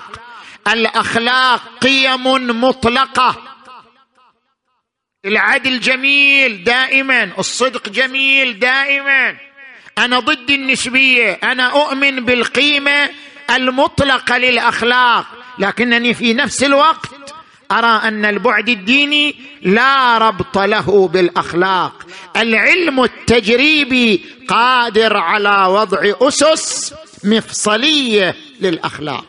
الأخلاق 0.68 1.60
قيم 1.80 2.26
مطلقة. 2.64 3.47
العدل 5.24 5.80
جميل 5.80 6.64
دائما 6.64 7.32
الصدق 7.38 7.88
جميل 7.88 8.58
دائما. 8.58 9.36
أنا 9.98 10.18
ضد 10.18 10.50
النسبية 10.50 11.32
أنا 11.32 11.66
أؤمن 11.66 12.24
بالقيمة 12.24 13.10
المطلقة 13.50 14.38
للأخلاق. 14.38 15.26
لكنني 15.58 16.14
في 16.14 16.34
نفس 16.34 16.64
الوقت 16.64 17.34
أرى 17.72 18.08
أن 18.08 18.24
البعد 18.24 18.68
الديني 18.68 19.34
لا 19.62 20.18
ربط 20.18 20.58
له 20.58 21.08
بالأخلاق. 21.08 22.06
العلم 22.36 23.04
التجريبي 23.04 24.24
قادر 24.48 25.16
على 25.16 25.66
وضع 25.66 26.12
أسس 26.28 26.94
مفصلية 27.24 28.36
للأخلاق. 28.60 29.24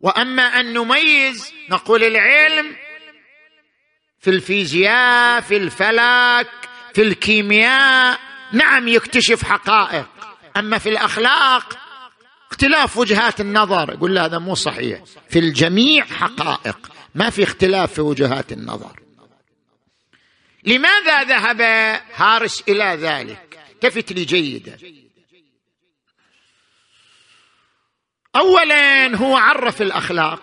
وأما 0.00 0.60
أن 0.60 0.72
نميز 0.72 1.52
نقول 1.70 2.04
العلم 2.04 2.76
في 4.26 4.32
الفيزياء 4.32 5.40
في 5.40 5.56
الفلك 5.56 6.48
في 6.94 7.02
الكيمياء 7.02 8.20
نعم 8.52 8.88
يكتشف 8.88 9.44
حقائق. 9.44 10.08
أما 10.56 10.78
في 10.78 10.88
الأخلاق 10.88 11.78
اختلاف 12.50 12.96
وجهات 12.96 13.40
النظر. 13.40 13.92
يقول 13.92 14.14
لا 14.14 14.24
هذا 14.24 14.38
مو 14.38 14.54
صحيح. 14.54 15.00
في 15.30 15.38
الجميع 15.38 16.04
حقائق 16.04 16.78
ما 17.14 17.30
في 17.30 17.42
اختلاف 17.42 17.92
في 17.92 18.00
وجهات 18.00 18.52
النظر. 18.52 19.00
لماذا 20.64 21.22
ذهب 21.22 21.60
هارس 22.14 22.64
إلى 22.68 22.84
ذلك؟ 22.84 23.58
التفت 23.72 24.12
لي 24.12 24.24
جيدا. 24.24 24.78
اولا 28.36 29.16
هو 29.16 29.36
عرف 29.36 29.82
الأخلاق. 29.82 30.42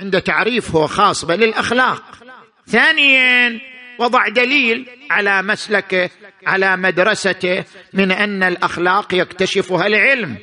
عنده 0.00 0.18
تعريف 0.18 0.70
هو 0.70 0.86
خاص 0.86 1.24
بل 1.24 1.44
الأخلاق. 1.44 2.21
ثانيا 2.66 3.60
وضع 3.98 4.28
دليل 4.28 4.88
على 5.10 5.42
مسلكه 5.42 6.10
على 6.46 6.76
مدرسته 6.76 7.64
من 7.92 8.12
أن 8.12 8.42
الأخلاق 8.42 9.14
يكتشفها 9.14 9.86
العلم. 9.86 10.38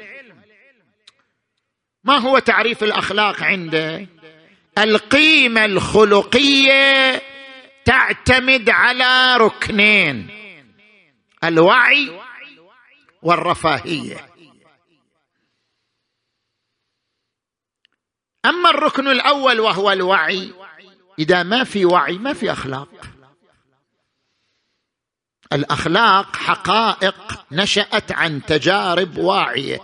ما 2.03 2.17
هو 2.17 2.39
تعريف 2.39 2.83
الأخلاق 2.83 3.43
عنده؟ 3.43 4.07
القيمة 4.77 5.65
الخلقية 5.65 7.21
تعتمد 7.85 8.69
على 8.69 9.37
ركنين 9.37 10.27
الوعي 11.43 12.19
والرفاهية. 13.21 14.29
أما 18.45 18.69
الركن 18.69 19.07
الأول 19.07 19.59
وهو 19.59 19.91
الوعي 19.91 20.53
إذا 21.19 21.43
ما 21.43 21.63
في 21.63 21.85
وعي 21.85 22.17
ما 22.17 22.33
في 22.33 22.51
أخلاق. 22.51 22.89
الأخلاق 25.53 26.35
حقائق 26.35 27.45
نشأت 27.51 28.11
عن 28.11 28.45
تجارب 28.45 29.17
واعية. 29.17 29.79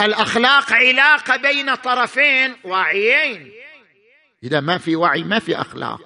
الأخلاق 0.00 0.72
علاقة 0.72 1.36
بين 1.36 1.74
طرفين 1.74 2.56
واعيين. 2.64 3.52
إذا 4.42 4.60
ما 4.60 4.78
في 4.78 4.96
وعي 4.96 5.22
ما 5.22 5.38
في 5.38 5.60
أخلاق. 5.60 6.00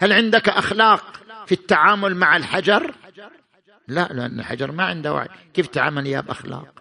هل 0.00 0.12
عندك 0.12 0.48
أخلاق 0.48 1.20
في 1.46 1.52
التعامل 1.52 2.16
مع 2.16 2.36
الحجر؟ 2.36 2.94
لا 3.88 4.08
لأن 4.12 4.40
الحجر 4.40 4.72
ما 4.72 4.84
عنده 4.84 5.12
وعي. 5.12 5.28
كيف 5.54 5.66
تعامل 5.66 6.06
يا 6.06 6.20
بأخلاق؟ 6.20 6.80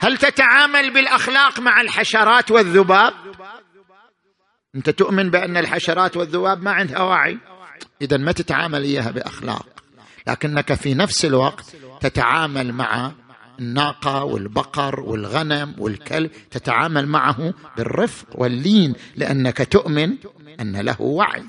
هل 0.00 0.16
تتعامل 0.16 0.92
بالأخلاق 0.92 1.60
مع 1.60 1.80
الحشرات 1.80 2.50
والذباب؟ 2.50 3.14
أنت 4.74 4.90
تؤمن 4.90 5.30
بأن 5.30 5.56
الحشرات 5.56 6.16
والذباب 6.16 6.62
ما 6.62 6.70
عندها 6.70 7.02
وعي؟ 7.02 7.38
اذا 8.02 8.16
ما 8.16 8.32
تتعامل 8.32 8.82
إياها 8.82 9.10
بأخلاق. 9.10 9.66
لكنك 10.26 10.74
في 10.74 10.94
نفس 10.94 11.24
الوقت 11.24 11.76
تتعامل 12.00 12.72
مع 12.72 13.12
الناقة 13.58 14.24
والبقر 14.24 15.00
والغنم 15.00 15.74
والكلب 15.78 16.30
تتعامل 16.50 17.06
معه 17.06 17.54
بالرفق 17.76 18.26
واللين 18.34 18.94
لأنك 19.16 19.72
تؤمن 19.72 20.16
أن 20.60 20.76
له 20.76 21.00
وعي. 21.00 21.44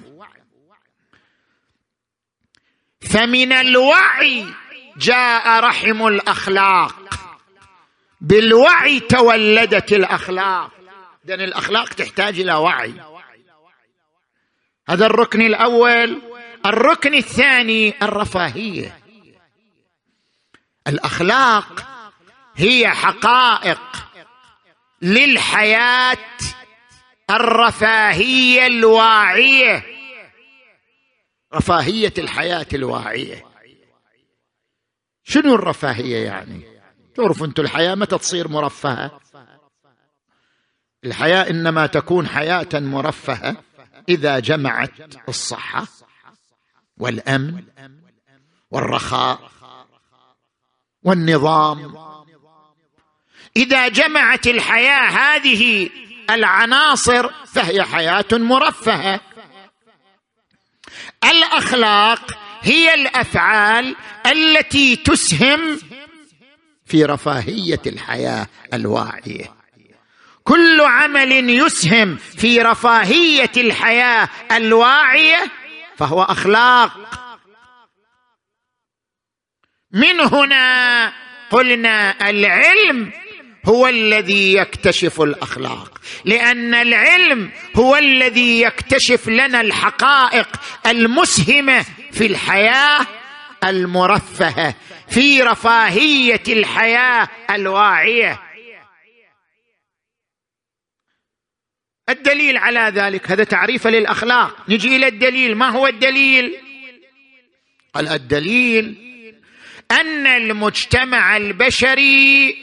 فمن 3.02 3.52
الوعي 3.52 4.46
جاء 4.98 5.60
رحم 5.60 6.08
الأخلاق. 6.08 6.96
بالوعي 8.22 9.00
تولدت 9.00 9.94
الأخلاق. 9.94 10.72
إذن 11.26 11.42
الأخلاق 11.42 11.90
تحتاج 11.90 12.40
إلى 12.40 12.54
وعي. 12.54 12.94
هذا 14.90 15.06
الركن 15.06 15.42
الأول 15.42 16.22
الركن 16.66 17.14
الثاني 17.14 17.94
الرفاهية. 18.02 19.00
الأخلاق 20.88 21.88
هي 22.56 22.90
حقائق 22.90 23.82
للحياة 25.02 26.18
الرفاهية 27.30 28.68
الواعية. 28.68 29.84
رفاهية 31.54 32.14
الحياة 32.18 32.68
الواعية. 32.74 33.46
شنو 35.24 35.56
الرفاهية 35.56 36.26
يعني؟ 36.26 36.62
تعرف 37.16 37.44
أنتم 37.44 37.64
الحياة 37.64 37.96
متى 37.96 38.18
تصير 38.18 38.48
مرفهة؟ 38.48 39.20
الحياة 41.06 41.50
إنما 41.50 41.86
تكون 41.88 42.28
حياة 42.28 42.68
مرفهة. 42.74 43.58
إذا 44.10 44.40
جمعت 44.40 44.92
الصحة 45.30 45.88
والأمن 46.98 47.64
والرخاء 48.72 49.52
والنظام. 51.04 51.98
إذا 53.58 53.88
جمعت 53.88 54.48
الحياة 54.48 55.10
هذه 55.10 55.90
العناصر 56.30 57.30
فهي 57.46 57.84
حياة 57.84 58.26
مرفهة. 58.32 59.22
الأخلاق 61.24 62.38
هي 62.62 62.94
الأفعال 62.94 63.96
التي 64.26 64.96
تسهم 64.96 65.80
في 66.86 67.06
رفاهية 67.06 67.82
الحياة 67.86 68.48
الواعية. 68.74 69.63
كل 70.44 70.82
عمل 70.82 71.50
يسهم 71.50 72.18
في 72.38 72.62
رفاهية 72.62 73.52
الحياة 73.58 74.30
الواعية 74.52 75.52
فهو 75.98 76.24
أخلاق. 76.24 76.92
من 79.92 80.20
هنا 80.20 81.14
قلنا 81.52 82.30
العلم 82.30 83.12
هو 83.66 83.88
الذي 83.88 84.54
يكتشف 84.54 85.22
الأخلاق 85.22 86.02
لأن 86.26 86.74
العلم 86.74 87.52
هو 87.76 87.96
الذي 87.96 88.62
يكتشف 88.62 89.28
لنا 89.28 89.62
الحقائق 89.62 90.48
المسهمة 90.86 91.86
في 92.12 92.26
الحياة 92.26 93.06
المرفهة 93.64 94.76
في 95.10 95.42
رفاهية 95.42 96.44
الحياة 96.48 97.28
الواعية. 97.50 98.40
الدليل 102.10 102.58
على 102.58 102.80
ذلك 102.80 103.32
هذا 103.32 103.44
تعريف 103.44 103.88
للأخلاق. 103.88 104.70
نجي 104.70 104.96
إلى 104.96 105.08
الدليل 105.08 105.56
ما 105.56 105.70
هو 105.70 105.88
الدليل؟ 105.88 106.56
قال 107.94 108.08
الدليل 108.08 108.96
أن 109.92 110.28
المجتمع 110.28 111.38
البشري 111.38 112.56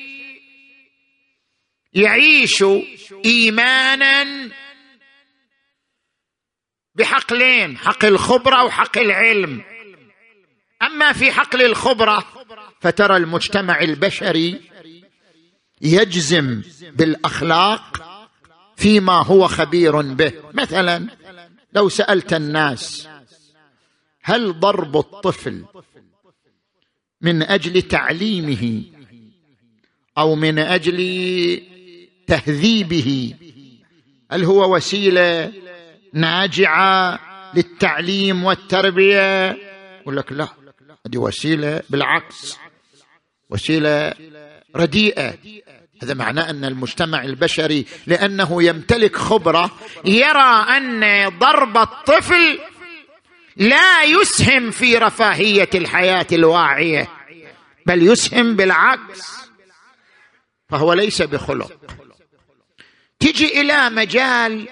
يعيش 1.93 2.65
إيمانا 3.25 4.51
بحقلين 6.95 7.79
حق 7.79 8.05
الخبرة 8.05 8.65
وحق 8.65 8.99
العلم. 8.99 9.63
أما 10.83 11.13
في 11.13 11.33
حقل 11.33 11.63
الخبرة 11.63 12.27
فترى 12.81 13.17
المجتمع 13.17 13.81
البشري 13.81 14.61
يجزم 15.81 16.63
بالأخلاق 16.93 18.10
فيما 18.81 19.23
هو 19.23 19.49
خبير 19.49 20.01
به. 20.01 20.33
مثلا 20.55 21.07
لو 21.73 21.89
سألت 21.89 22.33
الناس 22.33 23.09
هل 24.23 24.61
ضرب 24.61 24.97
الطفل 24.97 25.65
من 27.21 27.43
أجل 27.43 27.83
تعليمه 27.83 28.83
أو 30.19 30.35
من 30.35 30.59
أجل 30.59 30.99
تهذيبه؟ 32.27 33.35
هل 34.31 34.45
هو 34.45 34.77
وسيلة 34.77 35.53
ناجعة 36.13 37.21
للتعليم 37.55 38.45
والتربية؟ 38.45 39.51
يقول 40.01 40.17
لك 40.17 40.33
لا 40.33 40.49
هذه 41.07 41.19
وسيلة 41.19 41.83
بالعكس 41.91 42.57
وسيلة 43.51 44.15
رديئة. 44.77 45.35
هذا 46.03 46.15
معناه 46.15 46.51
أن 46.51 46.65
المجتمع 46.65 47.25
البشري 47.25 47.87
لأنه 48.07 48.63
يمتلك 48.63 49.17
خبرة 49.17 49.71
يرى 50.05 50.67
أن 50.77 51.29
ضرب 51.39 51.77
الطفل 51.77 52.59
لا 53.57 54.03
يسهم 54.03 54.71
في 54.71 54.97
رفاهية 54.99 55.71
الحياة 55.75 56.27
الواعية 56.33 57.09
بل 57.87 58.03
يسهم 58.03 58.57
بالعكس 58.57 59.41
فهو 60.69 60.93
ليس 60.93 61.23
بخلق. 61.23 61.73
تجي 63.21 63.61
إلى 63.61 63.91
مجال 63.91 64.69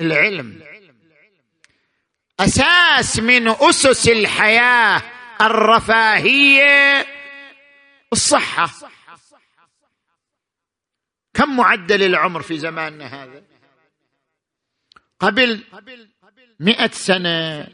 العلم. 0.00 0.60
أساس 2.40 3.18
من 3.18 3.48
أسس 3.48 4.08
الحياة 4.08 5.02
الرفاهية 5.40 7.06
الصحة. 8.12 8.70
كم 11.34 11.56
معدل 11.56 12.02
العمر 12.02 12.42
في 12.42 12.58
زماننا 12.58 13.06
هذا؟ 13.06 13.42
قبل 15.20 15.64
مئة 16.60 16.90
سنة 16.90 17.68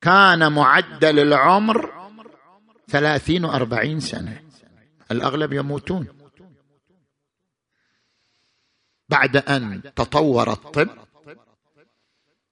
كان 0.00 0.52
معدل 0.52 1.18
العمر 1.18 2.10
ثلاثين 2.88 3.44
وأربعين 3.44 4.00
سنة. 4.00 4.42
الأغلب 5.10 5.52
يموتون. 5.52 6.06
بعد 9.08 9.36
أن 9.36 9.82
تطور 9.96 10.52
الطب 10.52 10.88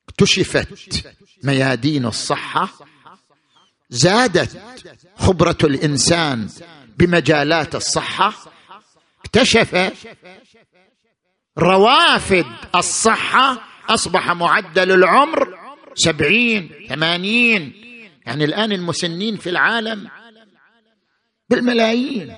اكتشفت 0.09 1.13
ميادين 1.45 2.07
الصحة 2.07 2.69
زادت 3.91 4.63
خبرة 5.17 5.59
الإنسان 5.65 6.49
بمجالات 6.99 7.75
الصحة 7.75 8.53
اكتشف 9.35 9.75
روافد 11.59 12.47
الصحة 12.75 13.63
أصبح 13.89 14.31
معدل 14.31 14.93
العمر 14.93 15.59
سبعين 15.95 16.87
ثمانين. 16.89 17.73
يعني 18.27 18.45
الآن 18.45 18.73
المسنين 18.73 19.37
في 19.37 19.51
العالم 19.51 20.11
بالملايين. 21.49 22.37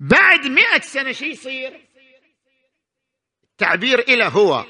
بعد 0.00 0.46
مئة 0.46 0.80
سنة 0.80 1.12
شي 1.12 1.26
يصير؟ 1.26 1.88
تعبير 3.58 3.98
إلى 3.98 4.24
هو. 4.24 4.64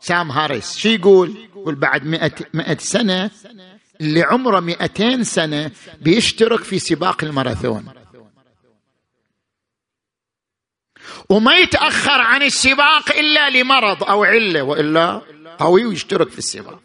سام 0.00 0.30
هاريس. 0.30 0.76
شي 0.76 0.94
يقول؟ 0.94 1.36
يقول 1.36 1.74
بعد 1.74 2.04
مئة, 2.04 2.34
مئة 2.54 2.78
سنة 2.78 3.30
اللي 4.00 4.22
عمره 4.22 4.60
مئتين 4.60 5.24
سنة 5.24 5.70
بيشترك 6.00 6.64
في 6.64 6.78
سباق 6.78 7.24
الماراثون. 7.24 7.92
وما 11.28 11.54
يتأخر 11.54 12.20
عن 12.20 12.42
السباق 12.42 13.16
إلا 13.16 13.50
لمرض 13.50 14.04
أو 14.04 14.24
علة 14.24 14.62
وإلا 14.62 15.22
قوي 15.58 15.84
ويشترك 15.84 16.30
في 16.30 16.38
السباق. 16.38 16.82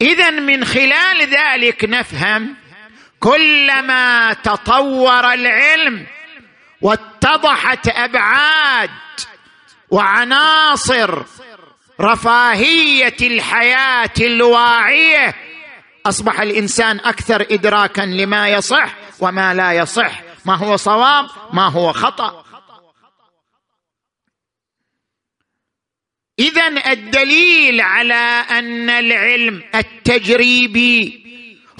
إذا 0.00 0.30
من 0.30 0.64
خلال 0.64 1.22
ذلك 1.22 1.84
نفهم 1.84 2.56
كلما 3.20 4.32
تطور 4.32 5.32
العلم 5.32 6.06
واتضحت 6.80 7.88
أبعاد 7.88 8.90
وعناصر 9.90 11.24
رفاهية 12.00 13.16
الحياة 13.20 14.14
الواعية. 14.20 15.34
أصبح 16.06 16.40
الإنسان 16.40 17.00
أكثر 17.00 17.46
ادراكا 17.50 18.02
لما 18.02 18.48
يصح 18.48 18.96
وما 19.20 19.54
لا 19.54 19.72
يصح. 19.72 20.22
ما 20.44 20.56
هو 20.56 20.76
صواب؟ 20.76 21.26
ما 21.52 21.68
هو 21.68 21.92
خطأ؟ 21.92 22.44
اذا 26.38 26.92
الدليل 26.92 27.80
على 27.80 28.44
أن 28.50 28.90
العلم 28.90 29.62
التجريبي 29.74 31.24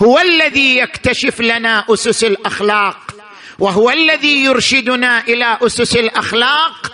هو 0.02 0.18
الذي 0.18 0.76
يكتشف 0.76 1.40
لنا 1.40 1.84
أسس 1.90 2.24
الأخلاق 2.24 3.14
وهو 3.58 3.90
الذي 3.90 4.44
يرشدنا 4.44 5.20
إلى 5.20 5.58
أسس 5.62 5.96
الأخلاق 5.96 6.92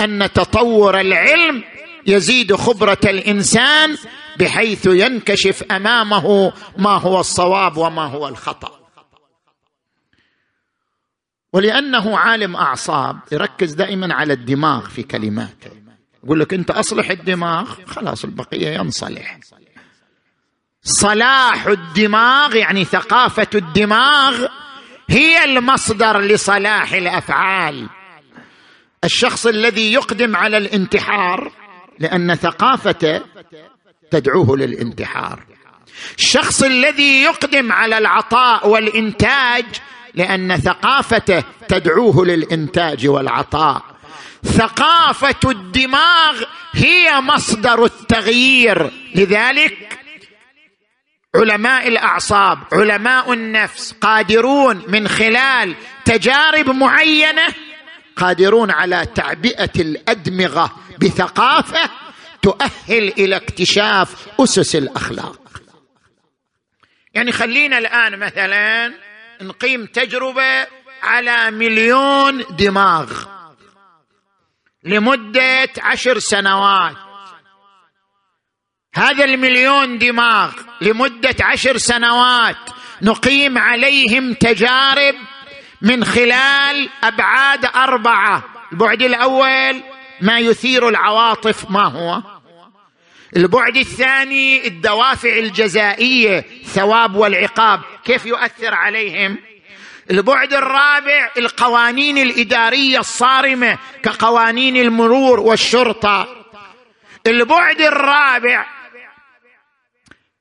أن 0.00 0.28
تطور 0.34 1.00
العلم 1.00 1.64
يزيد 2.06 2.54
خبرة 2.54 3.00
الإنسان 3.04 3.96
بحيث 4.38 4.86
ينكشف 4.86 5.62
أمامه 5.62 6.52
ما 6.78 6.90
هو 6.98 7.20
الصواب 7.20 7.76
وما 7.76 8.04
هو 8.06 8.28
الخطأ. 8.28 8.76
ولأنه 11.52 12.18
عالم 12.18 12.56
أعصاب 12.56 13.18
يركز 13.32 13.74
دائما 13.74 14.14
على 14.14 14.32
الدماغ 14.32 14.88
في 14.88 15.02
كلماته. 15.02 15.70
يقول 16.24 16.40
لك 16.40 16.54
أنت 16.54 16.70
أصلح 16.70 17.10
الدماغ 17.10 17.74
خلاص 17.86 18.24
البقية 18.24 18.68
ينصلح. 18.68 19.38
صلاح 20.82 21.66
الدماغ 21.66 22.56
يعني 22.56 22.84
ثقافة 22.84 23.46
الدماغ 23.54 24.46
هي 25.08 25.44
المصدر 25.44 26.20
لصلاح 26.20 26.92
الأفعال. 26.92 27.88
الشخص 29.04 29.46
الذي 29.46 29.92
يقدم 29.92 30.36
على 30.36 30.56
الانتحار 30.56 31.52
لأن 31.98 32.34
ثقافته 32.34 33.20
تدعوه 34.10 34.56
للانتحار. 34.56 35.40
الشخص 36.18 36.62
الذي 36.62 37.22
يقدم 37.22 37.72
على 37.72 37.98
العطاء 37.98 38.68
والإنتاج 38.68 39.64
لأن 40.14 40.56
ثقافته 40.56 41.44
تدعوه 41.68 42.26
للإنتاج 42.26 43.08
والعطاء. 43.08 43.82
ثقافة 44.44 45.50
الدماغ 45.50 46.42
هي 46.72 47.20
مصدر 47.20 47.84
التغيير. 47.84 48.90
لذلك 49.14 49.98
علماء 51.34 51.88
الأعصاب 51.88 52.58
علماء 52.72 53.32
النفس 53.32 53.92
قادرون 53.92 54.82
من 54.88 55.08
خلال 55.08 55.74
تجارب 56.04 56.70
معينة 56.70 57.42
قادرون 58.16 58.70
على 58.70 59.06
تعبئة 59.14 59.70
الأدمغة 59.76 60.76
بثقافة 60.98 61.90
تؤهل 62.42 63.12
إلى 63.18 63.36
اكتشاف 63.36 64.26
أسس 64.40 64.76
الأخلاق. 64.76 65.62
يعني 67.14 67.32
خلينا 67.32 67.78
الآن 67.78 68.18
مثلا 68.18 68.92
نقيم 69.40 69.86
تجربة 69.86 70.66
على 71.02 71.50
مليون 71.50 72.44
دماغ 72.58 73.24
لمدة 74.84 75.68
عشر 75.78 76.18
سنوات. 76.18 76.96
هذا 78.94 79.24
المليون 79.24 79.98
دماغ 79.98 80.52
لمدة 80.80 81.36
عشر 81.40 81.78
سنوات 81.78 82.56
نقيم 83.02 83.58
عليهم 83.58 84.34
تجارب 84.34 85.14
من 85.82 86.04
خلال 86.04 86.88
أبعاد 87.04 87.64
أربعة. 87.64 88.44
البعد 88.72 89.02
الأول 89.02 89.82
ما 90.20 90.38
يثير 90.38 90.88
العواطف 90.88 91.70
ما 91.70 91.84
هو؟ 91.84 92.22
البعد 93.36 93.76
الثاني 93.76 94.66
الدوافع 94.66 95.38
الجزائية 95.38 96.44
ثواب 96.64 97.14
والعقاب. 97.14 97.80
كيف 98.04 98.26
يؤثر 98.26 98.74
عليهم؟ 98.74 99.38
البعد 100.10 100.52
الرابع 100.52 101.30
القوانين 101.38 102.18
الإدارية 102.18 102.98
الصارمة 102.98 103.78
كقوانين 104.02 104.76
المرور 104.76 105.40
والشرطة. 105.40 106.28
البعد 107.26 107.80
الرابع 107.80 108.66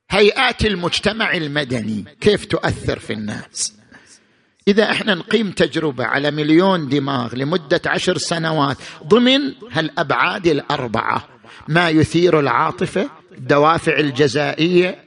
هيئات 0.10 0.65
المجتمع 0.65 1.34
المدني. 1.34 2.06
كيف 2.21 2.45
تؤثر 2.45 3.00
في 3.00 3.13
الناس؟ 3.13 3.75
إذا 4.67 4.91
إحنا 4.91 5.15
نقيم 5.15 5.51
تجربة 5.51 6.06
على 6.06 6.32
مليون 6.32 6.89
دماغ 6.89 7.36
لمدة 7.36 7.82
عشر 7.86 8.17
سنوات 8.17 8.78
ضمن 9.08 9.54
هالأبعاد 9.71 10.47
الأربعة. 10.47 11.28
ما 11.67 11.89
يثير 11.89 12.39
العاطفة 12.39 13.10
الدوافع 13.38 13.99
الجزائية 13.99 15.06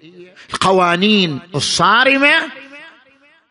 القوانين 0.54 1.40
الصارمة 1.54 2.52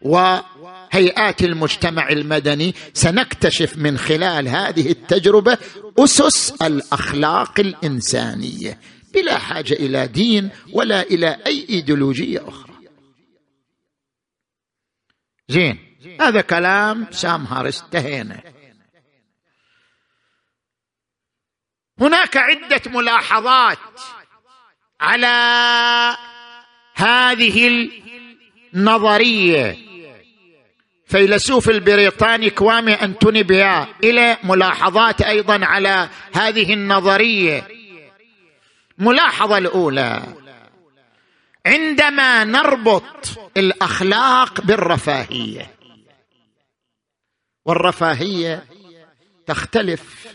وهيئات 0.02 1.44
المجتمع 1.44 2.10
المدني. 2.10 2.76
سنكتشف 2.94 3.78
من 3.78 3.98
خلال 3.98 4.48
هذه 4.48 4.92
التجربة 4.92 5.58
أسس 6.00 6.52
الأخلاق 6.62 7.60
الإنسانية. 7.60 8.80
بلا 9.14 9.38
حاجة 9.38 9.74
إلى 9.74 10.08
دين 10.08 10.50
ولا 10.74 11.02
إلى 11.02 11.38
أي 11.48 11.66
إيديولوجية 11.70 12.48
أخرى. 12.48 12.74
زين. 15.50 15.87
هذا 16.22 16.42
كلام 16.42 17.08
سام 17.12 17.46
هارس 17.46 17.84
انتهينا 17.84 18.42
هناك 22.02 22.38
عدة 22.38 22.82
ملاحظات 22.86 23.78
على 25.02 25.28
هذه 26.96 27.90
النظرية. 28.74 29.78
فيلسوف 31.06 31.70
البريطاني 31.70 32.50
كوامي 32.50 32.94
أنتوني 32.94 33.44
بيا 33.44 33.88
إلى 34.04 34.38
ملاحظات 34.44 35.22
أيضا 35.22 35.66
على 35.66 36.10
هذه 36.34 36.74
النظرية. 36.74 37.68
ملاحظة 38.98 39.58
الأولى 39.58 40.24
عندما 41.66 42.44
نربط 42.44 43.40
الأخلاق 43.58 44.62
بالرفاهية 44.62 45.77
والرفاهية 47.68 48.66
تختلف 49.48 50.28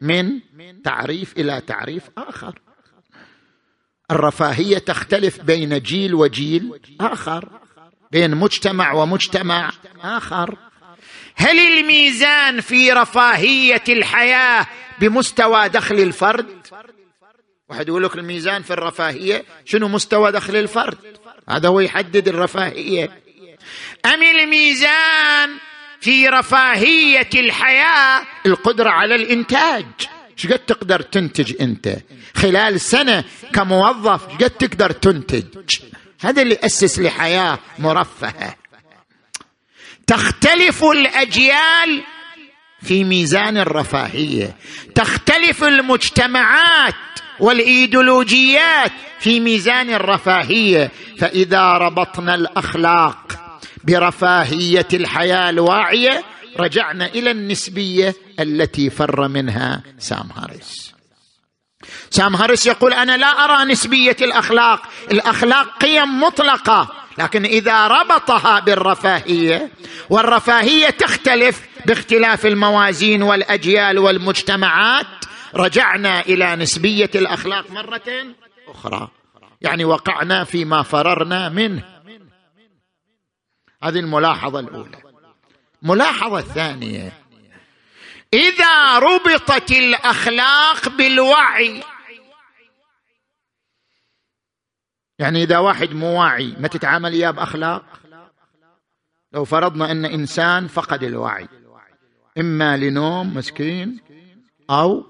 من 0.00 0.40
تعريف 0.84 1.32
إلى 1.36 1.60
تعريف 1.60 2.02
آخر. 2.18 2.58
الرفاهية 4.10 4.78
تختلف 4.78 5.40
بين 5.40 5.78
جيل 5.78 6.14
وجيل 6.14 6.80
آخر 7.00 7.48
بين 8.12 8.34
مجتمع 8.34 8.92
ومجتمع 8.92 9.70
آخر. 10.02 10.56
هل 11.36 11.58
الميزان 11.58 12.60
في 12.60 12.92
رفاهية 12.92 13.84
الحياة 13.88 14.66
بمستوى 15.00 15.68
دخل 15.68 15.94
الفرد؟ 15.94 16.66
واحد 17.68 17.88
يقول 17.88 18.02
لك 18.02 18.14
الميزان 18.14 18.62
في 18.62 18.72
الرفاهية 18.72 19.44
شنو 19.64 19.88
مستوى 19.88 20.32
دخل 20.32 20.56
الفرد؟ 20.56 20.98
هذا 21.48 21.68
هو 21.68 21.80
يحدد 21.80 22.28
الرفاهية. 22.28 23.22
أم 24.06 24.22
الميزان 24.22 25.58
في 26.00 26.28
رفاهية 26.28 27.30
الحياة. 27.34 28.22
القدرة 28.46 28.90
على 28.90 29.14
الإنتاج. 29.14 29.86
إيش 30.38 30.46
قد 30.46 30.58
تقدر 30.58 31.02
تنتج 31.02 31.62
أنت؟ 31.62 31.96
خلال 32.36 32.80
سنة 32.80 33.24
كموظف 33.54 34.28
إيش 34.28 34.36
قد 34.36 34.50
تقدر 34.50 34.92
تنتج؟ 34.92 35.78
هذا 36.20 36.42
اللي 36.42 36.58
اسس 36.64 36.98
لحياة 36.98 37.58
مرفهة. 37.78 38.56
تختلف 40.06 40.84
الأجيال 40.84 42.02
في 42.82 43.04
ميزان 43.04 43.56
الرفاهية. 43.56 44.56
تختلف 44.94 45.64
المجتمعات 45.64 46.94
والايديولوجيات 47.40 48.92
في 49.20 49.40
ميزان 49.40 49.90
الرفاهية. 49.90 50.90
فإذا 51.18 51.72
ربطنا 51.72 52.34
الأخلاق 52.34 53.47
برفاهية 53.88 54.88
الحياة 54.94 55.50
الواعية 55.50 56.24
رجعنا 56.58 57.06
إلى 57.06 57.30
النسبية 57.30 58.14
التي 58.40 58.90
فر 58.90 59.28
منها 59.28 59.82
سام 59.98 60.28
هاريس. 60.36 60.94
سام 62.10 62.36
هاريس 62.36 62.66
يقول 62.66 62.92
أنا 62.92 63.16
لا 63.16 63.26
أرى 63.26 63.72
نسبية 63.72 64.16
الأخلاق 64.22 64.82
الأخلاق 65.10 65.78
قيم 65.78 66.20
مطلقة 66.20 66.88
لكن 67.18 67.44
إذا 67.44 67.86
ربطها 67.86 68.60
بالرفاهية 68.60 69.70
والرفاهية 70.10 70.90
تختلف 70.90 71.62
باختلاف 71.86 72.46
الموازين 72.46 73.22
والأجيال 73.22 73.98
والمجتمعات 73.98 75.06
رجعنا 75.54 76.20
إلى 76.20 76.56
نسبية 76.56 77.10
الأخلاق 77.14 77.70
مره 77.70 78.02
أخرى. 78.68 79.08
يعني 79.60 79.84
وقعنا 79.84 80.44
فيما 80.44 80.82
فررنا 80.82 81.48
منه. 81.48 81.97
هذه 83.82 83.98
الملاحظة 83.98 84.60
الأولى. 84.60 85.02
الملاحظه 85.82 86.38
الثانية. 86.38 87.12
إذا 88.34 88.98
ربطت 88.98 89.70
الأخلاق 89.70 90.88
بالوعي 90.88 91.82
يعني 95.18 95.42
إذا 95.42 95.58
واحد 95.58 95.92
مو 95.92 96.20
واعي 96.20 96.56
ما 96.58 96.68
تتعامل 96.68 97.12
إياه 97.12 97.30
بأخلاق؟ 97.30 97.84
لو 99.32 99.44
فرضنا 99.44 99.90
أن 99.90 100.04
إنسان 100.04 100.66
فقد 100.66 101.02
الوعي 101.02 101.48
إما 102.38 102.76
لنوم 102.76 103.34
مسكين 103.34 104.00
أو 104.70 105.06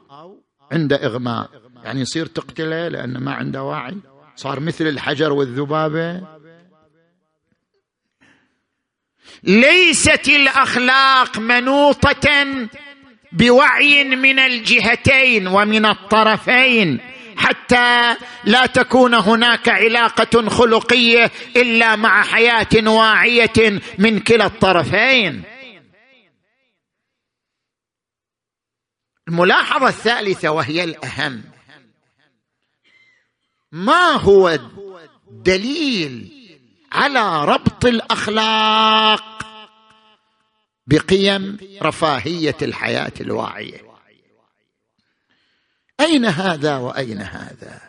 عنده 0.73 0.97
إغماء. 0.97 1.51
يعني 1.85 2.01
يصير 2.01 2.27
تقتله 2.27 2.89
لأنه 2.89 3.21
ما 3.21 3.33
عنده 3.35 3.63
وعي. 3.63 3.97
صار 4.37 4.61
مثل 4.61 4.87
الحجر 4.87 5.33
والذبابة. 5.33 6.38
ليست 9.43 10.29
الأخلاق 10.29 11.39
منوطة 11.39 12.69
بوعي 13.33 14.05
من 14.05 14.39
الجهتين 14.39 15.47
ومن 15.47 15.87
الطرفين 15.87 17.01
حتى 17.37 18.17
لا 18.45 18.67
تكون 18.67 19.15
هناك 19.15 19.69
علاقة 19.69 20.49
خلقية 20.49 21.31
إلا 21.57 21.97
مع 21.97 22.23
حياة 22.23 22.89
واعية 22.89 23.81
من 23.99 24.21
كلا 24.21 24.47
الطرفين. 24.47 25.43
الملاحظة 29.29 29.89
الثالثة 29.89 30.49
وهي 30.49 30.85
الأهم. 30.85 31.45
ما 33.73 34.13
هو 34.13 34.59
الدليل 35.29 36.38
على 36.93 37.45
ربط 37.45 37.85
الأخلاق 37.85 39.39
بقيم 40.87 41.59
رفاهية 41.83 42.57
الحياة 42.63 43.13
الواعية. 43.21 43.89
أين 46.01 46.25
هذا 46.25 46.77
وأين 46.77 47.21
هذا؟ 47.21 47.81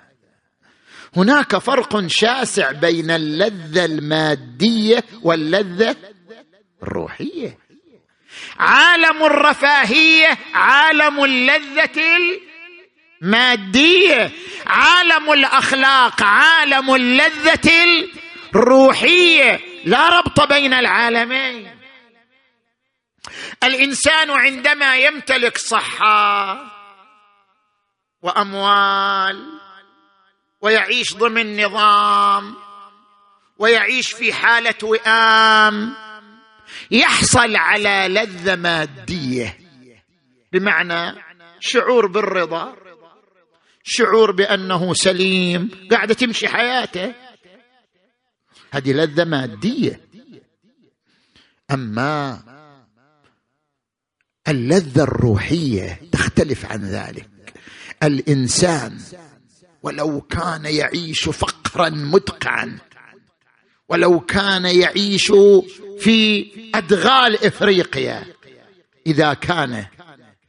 هناك 1.15 1.57
فرق 1.57 2.07
شاسع 2.07 2.71
بين 2.71 3.11
اللذة 3.11 3.85
المادية 3.85 5.03
واللذة 5.23 5.95
الروحية. 6.83 7.57
عالم 8.59 9.23
الرفاهية 9.23 10.37
عالم 10.53 11.23
اللذة 11.23 12.17
المادية 13.21 14.31
عالم 14.65 15.31
الأخلاق 15.33 16.23
عالم 16.23 16.95
اللذة 16.95 17.71
الروحيه 18.55 19.59
لا 19.85 20.09
ربط 20.09 20.47
بين 20.47 20.73
العالمين. 20.73 21.79
الإنسان 23.63 24.31
عندما 24.31 24.95
يمتلك 24.95 25.57
صحة 25.57 26.59
وأموال 28.21 29.59
ويعيش 30.61 31.15
ضمن 31.15 31.65
نظام 31.65 32.55
ويعيش 33.57 34.11
في 34.11 34.33
حالة 34.33 34.75
وئام 34.83 35.95
يحصل 36.91 37.55
على 37.55 38.05
لذة 38.09 38.55
مادية. 38.55 39.57
بمعنى 40.51 41.15
شعور 41.59 42.07
بالرضا 42.07 42.75
شعور 43.83 44.31
بأنه 44.31 44.93
سليم 44.93 45.87
قاعدة 45.91 46.13
تمشي 46.13 46.47
حياته. 46.47 47.13
هذه 48.71 48.93
لذة 48.93 49.23
مادية. 49.23 50.01
أما 51.71 52.39
اللذة 54.47 55.03
الروحية 55.03 56.01
تختلف 56.11 56.65
عن 56.65 56.81
ذلك. 56.81 57.29
الإنسان 58.03 58.99
ولو 59.83 60.21
كان 60.21 60.65
يعيش 60.65 61.29
فقرا 61.29 61.89
مدقعا 61.89 62.79
ولو 63.89 64.19
كان 64.19 64.65
يعيش 64.65 65.31
في 65.99 66.51
أدغال 66.75 67.45
إفريقيا 67.45 68.25
إذا 69.07 69.33
كان 69.33 69.85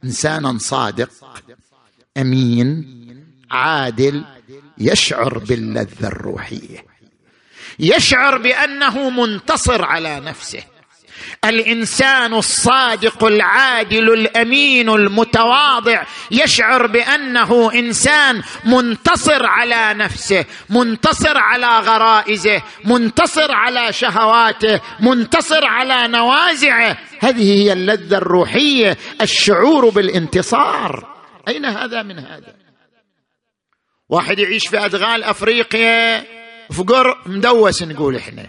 انسانا 0.03 0.57
صادق 0.57 1.09
أمين 2.17 3.01
عادل 3.51 4.25
يشعر 4.77 5.37
باللذة 5.37 6.07
الروحية. 6.07 6.90
يشعر 7.79 8.37
بأنه 8.37 9.09
منتصر 9.09 9.85
على 9.85 10.19
نفسه. 10.19 10.63
الإنسان 11.45 12.33
الصادق 12.33 13.23
العادل 13.23 14.13
الأمين 14.13 14.89
المتواضع 14.89 16.03
يشعر 16.31 16.87
بأنه 16.87 17.71
إنسان 17.73 18.41
منتصر 18.65 19.45
على 19.45 19.93
نفسه 19.93 20.45
منتصر 20.69 21.37
على 21.37 21.79
غرائزه 21.79 22.61
منتصر 22.85 23.51
على 23.51 23.93
شهواته 23.93 24.81
منتصر 24.99 25.65
على 25.65 26.07
نوازعه. 26.07 26.97
هذه 27.19 27.63
هي 27.63 27.73
اللذة 27.73 28.17
الروحية 28.17 28.97
الشعور 29.21 29.89
بالانتصار. 29.89 31.07
أين 31.47 31.65
هذا 31.65 32.03
من 32.03 32.19
هذا؟ 32.19 32.55
واحد 34.09 34.39
يعيش 34.39 34.67
في 34.67 34.85
أدغال 34.85 35.23
أفريقيا؟ 35.23 36.40
فقر 36.71 37.17
مدوس 37.25 37.83
نقول 37.83 38.15
إحنا. 38.15 38.47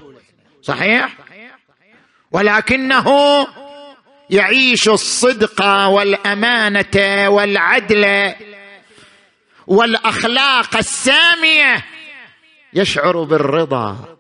صحيح؟ 0.63 1.17
ولكنه 2.33 3.09
يعيش 4.31 4.89
الصدق 4.89 5.65
والأمانة 5.87 7.29
والعدل 7.29 8.35
والأخلاق 9.67 10.77
السامية 10.77 11.85
يشعر 12.75 13.23
بالرضا 13.23 14.17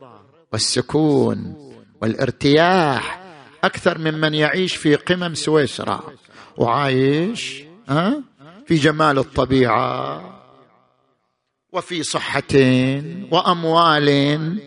والسكون 0.52 1.54
والارتياح. 2.00 3.20
أكثر 3.64 3.98
ممن 3.98 4.34
يعيش 4.34 4.76
في 4.76 4.94
قمم 4.94 5.34
سويسرا. 5.34 6.02
وعايش 6.56 7.62
في 8.66 8.74
جمال 8.74 9.18
الطبيعة. 9.18 10.41
وفي 11.72 12.02
صحة 12.02 12.52
وأموال 13.30 14.58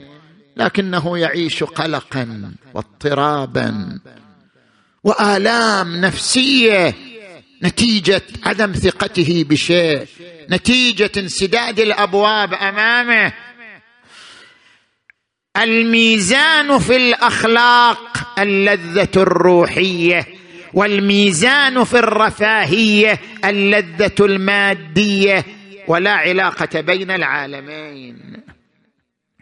لكنه 0.58 1.18
يعيش 1.18 1.64
قلقا 1.64 2.52
واضطرابا 2.74 4.00
وآلام 5.04 6.02
نفسية 6.02 6.94
نتيجة 7.64 8.22
عدم 8.44 8.72
ثقته 8.72 9.46
بشيء 9.50 10.08
نتيجة 10.50 11.12
انسداد 11.18 11.80
الأبواب 11.80 12.54
أمامه. 12.54 13.34
الميزان 15.58 16.80
في 16.80 16.96
الأخلاق 16.96 18.34
اللذة 18.40 19.10
الروحية 19.18 20.28
والميزان 20.74 21.84
في 21.84 22.00
الرفاهية 22.00 23.20
اللذة 23.46 24.16
المادية 24.20 25.46
ولا 25.88 26.12
علاقة 26.12 26.82
بين 26.82 27.12
العالمين. 27.12 28.44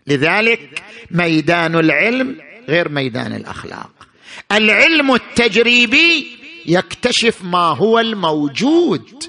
لذلك 0.08 0.84
ميدان 1.12 1.76
العلم 1.76 2.38
غير 2.68 2.89
ميدان 2.89 3.36
الأخلاق. 3.36 3.91
العلم 4.52 5.14
التجريبي 5.14 6.38
يكتشف 6.66 7.44
ما 7.44 7.68
هو 7.76 8.00
الموجود 8.00 9.24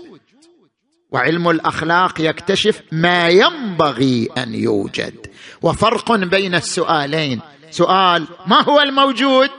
وعلم 1.11 1.51
الأخلاق 1.51 2.21
يكتشف 2.21 2.83
ما 2.93 3.29
ينبغي 3.29 4.29
أن 4.39 4.55
يوجد. 4.55 5.27
وفرق 5.62 6.12
بين 6.15 6.55
السؤالين. 6.55 7.41
سؤال 7.71 8.27
ما 8.47 8.62
هو 8.62 8.81
الموجود؟ 8.81 9.51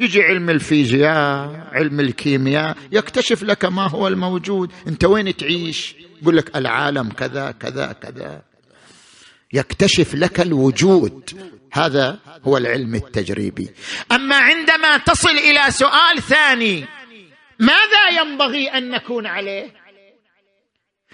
يجي 0.00 0.22
علم 0.22 0.50
الفيزياء 0.50 1.68
علم 1.72 2.00
الكيمياء 2.00 2.76
يكتشف 2.92 3.42
لك 3.42 3.64
ما 3.64 3.88
هو 3.88 4.08
الموجود. 4.08 4.72
انت 4.88 5.04
وين 5.04 5.36
تعيش؟ 5.36 5.94
يقول 6.22 6.36
لك 6.36 6.56
العالم 6.56 7.08
كذا 7.08 7.50
كذا 7.50 7.92
كذا. 7.92 8.42
يكتشف 9.52 10.14
لك 10.14 10.40
الوجود. 10.40 11.30
هذا 11.72 12.18
هو 12.44 12.56
العلم 12.56 12.94
التجريبي. 12.94 13.70
أما 14.12 14.36
عندما 14.36 14.96
تصل 14.98 15.30
إلى 15.30 15.70
سؤال 15.70 16.22
ثاني 16.22 16.84
ماذا 17.58 18.08
ينبغي 18.20 18.68
أن 18.68 18.90
نكون 18.90 19.26
عليه؟ 19.26 19.80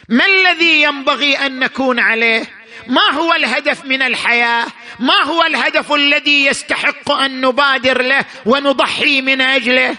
ما 0.08 0.26
الذي 0.26 0.82
ينبغي 0.82 1.34
أن 1.34 1.58
نكون 1.58 1.98
عليه؟ 1.98 2.46
ما 2.86 3.10
هو 3.12 3.34
الهدف 3.34 3.84
من 3.84 4.02
الحياة؟ 4.02 4.66
ما 5.00 5.22
هو 5.22 5.42
الهدف 5.42 5.92
الذي 5.92 6.44
يستحق 6.44 7.12
أن 7.12 7.40
نبادر 7.40 8.02
له 8.02 8.24
ونضحي 8.46 9.20
من 9.20 9.40
أجله؟ 9.40 9.96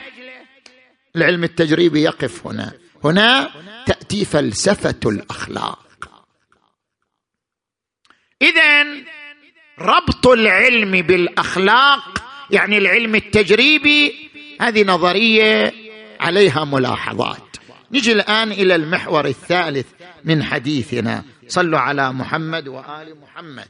العلم 1.15 1.43
التجريبي 1.43 2.01
يقف 2.01 2.47
هنا. 2.47 2.73
هنا 3.03 3.51
تأتي 3.86 4.25
فلسفة 4.25 4.99
الأخلاق. 5.05 6.09
اذا 8.41 8.84
ربط 9.80 10.28
العلم 10.28 10.91
بالأخلاق 11.01 12.23
يعني 12.51 12.78
العلم 12.78 13.15
التجريبي 13.15 14.30
هذه 14.61 14.84
نظرية 14.84 15.73
عليها 16.19 16.65
ملاحظات. 16.65 17.57
نجي 17.91 18.11
الآن 18.11 18.51
إلى 18.51 18.75
المحور 18.75 19.25
الثالث 19.25 19.88
من 20.23 20.43
حديثنا. 20.43 21.23
صلوا 21.47 21.79
على 21.79 22.13
محمد 22.13 22.67
وآل 22.67 23.17
محمد. 23.21 23.67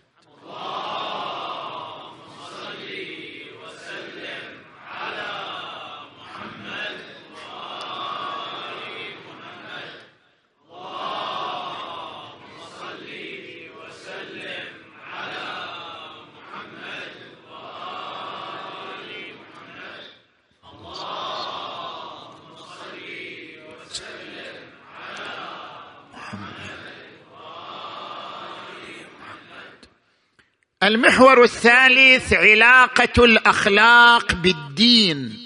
المحور 30.84 31.44
الثالث 31.44 32.34
علاقة 32.34 33.26
الأخلاق 33.26 34.34
بالدين. 34.34 35.38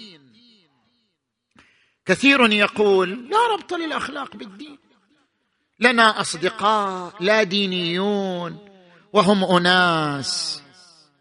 كثير 2.05 2.51
يقول 2.51 3.09
لا 3.29 3.37
ربط 3.53 3.73
للأخلاق 3.73 4.35
بالدين. 4.35 4.77
لنا 5.79 6.21
أصدقاء 6.21 7.13
لا 7.19 7.43
دينيون 7.43 8.57
وهم 9.13 9.43
أناس 9.43 10.61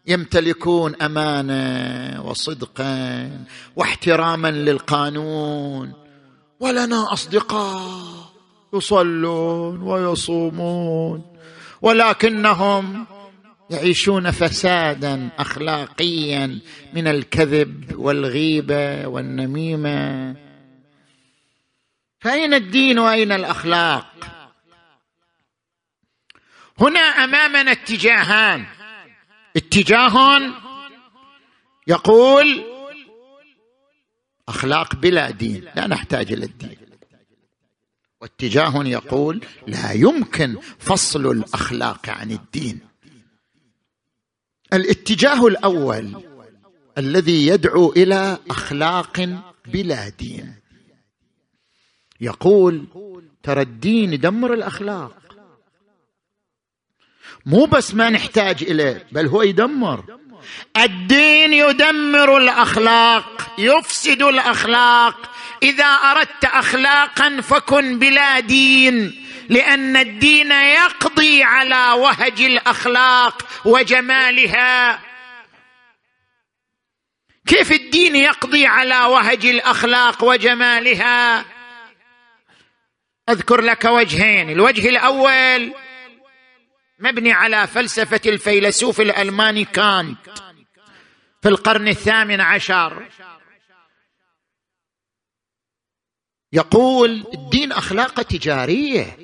يمتلكون 0.07 0.95
أمانة 1.01 2.25
وصدقا 2.25 3.29
واحتراما 3.75 4.51
للقانون. 4.51 5.93
ولنا 6.59 7.13
أصدقاء 7.13 8.31
يصلون 8.73 9.81
ويصومون 9.81 11.35
ولكنهم 11.81 13.07
يعيشون 13.71 14.31
فسادا 14.31 15.29
أخلاقيا 15.37 16.59
من 16.93 17.07
الكذب 17.07 17.95
والغيبة 17.97 19.07
والنميمة. 19.07 20.35
فأين 22.19 22.53
الدين 22.53 22.99
وأين 22.99 23.31
الأخلاق؟ 23.31 24.13
هنا 26.79 26.99
أمامنا 26.99 27.71
اتجاهان. 27.71 28.65
اتجاه 29.57 30.41
يقول 31.87 32.63
أخلاق 34.47 34.95
بلا 34.95 35.29
دين 35.29 35.65
لا 35.75 35.87
نحتاج 35.87 36.31
إلى 36.33 36.45
الدين. 36.45 36.77
واتجاه 38.21 38.83
يقول 38.85 39.41
لا 39.67 39.91
يمكن 39.91 40.57
فصل 40.79 41.31
الأخلاق 41.31 42.09
عن 42.09 42.31
الدين. 42.31 42.90
الاتجاه 44.73 45.47
الأول 45.47 46.23
الذي 46.97 47.47
يدعو 47.47 47.91
إلى 47.91 48.37
أخلاق 48.49 49.29
بلا 49.65 50.09
دين. 50.09 50.55
يقول 52.21 52.85
ترى 53.43 53.61
الدين 53.61 54.13
يدمر 54.13 54.53
الأخلاق. 54.53 55.17
مو 57.45 57.65
بس 57.65 57.93
ما 57.93 58.09
نحتاج 58.09 58.63
إليه 58.63 59.07
بل 59.11 59.27
هو 59.27 59.41
يدمر. 59.41 60.03
الدين 60.77 61.53
يدمر 61.53 62.37
الأخلاق 62.37 63.55
يفسد 63.59 64.21
الأخلاق. 64.21 65.31
إذا 65.63 65.85
أردت 65.85 66.45
اخلاقا 66.45 67.41
فكن 67.41 67.99
بلا 67.99 68.39
دين. 68.39 69.20
لأن 69.49 69.97
الدين 69.97 70.51
يقضي 70.51 71.43
على 71.43 71.91
وهج 72.01 72.41
الأخلاق 72.41 73.47
وجمالها. 73.65 74.99
كيف 77.47 77.71
الدين 77.71 78.15
يقضي 78.15 78.65
على 78.65 78.99
وهج 78.99 79.45
الأخلاق 79.45 80.23
وجمالها؟ 80.23 81.45
أذكر 83.29 83.61
لك 83.61 83.85
وجهين. 83.85 84.49
الوجه 84.49 84.89
الأول 84.89 85.73
مبني 86.99 87.31
على 87.31 87.67
فلسفة 87.67 88.21
الفيلسوف 88.25 89.01
الألماني 89.01 89.65
كانت 89.65 90.29
في 91.41 91.49
القرن 91.49 91.87
الثامن 91.87 92.41
عشر. 92.41 93.09
يقول 96.53 97.25
الدين 97.33 97.71
أخلاق 97.71 98.21
تجارية. 98.21 99.20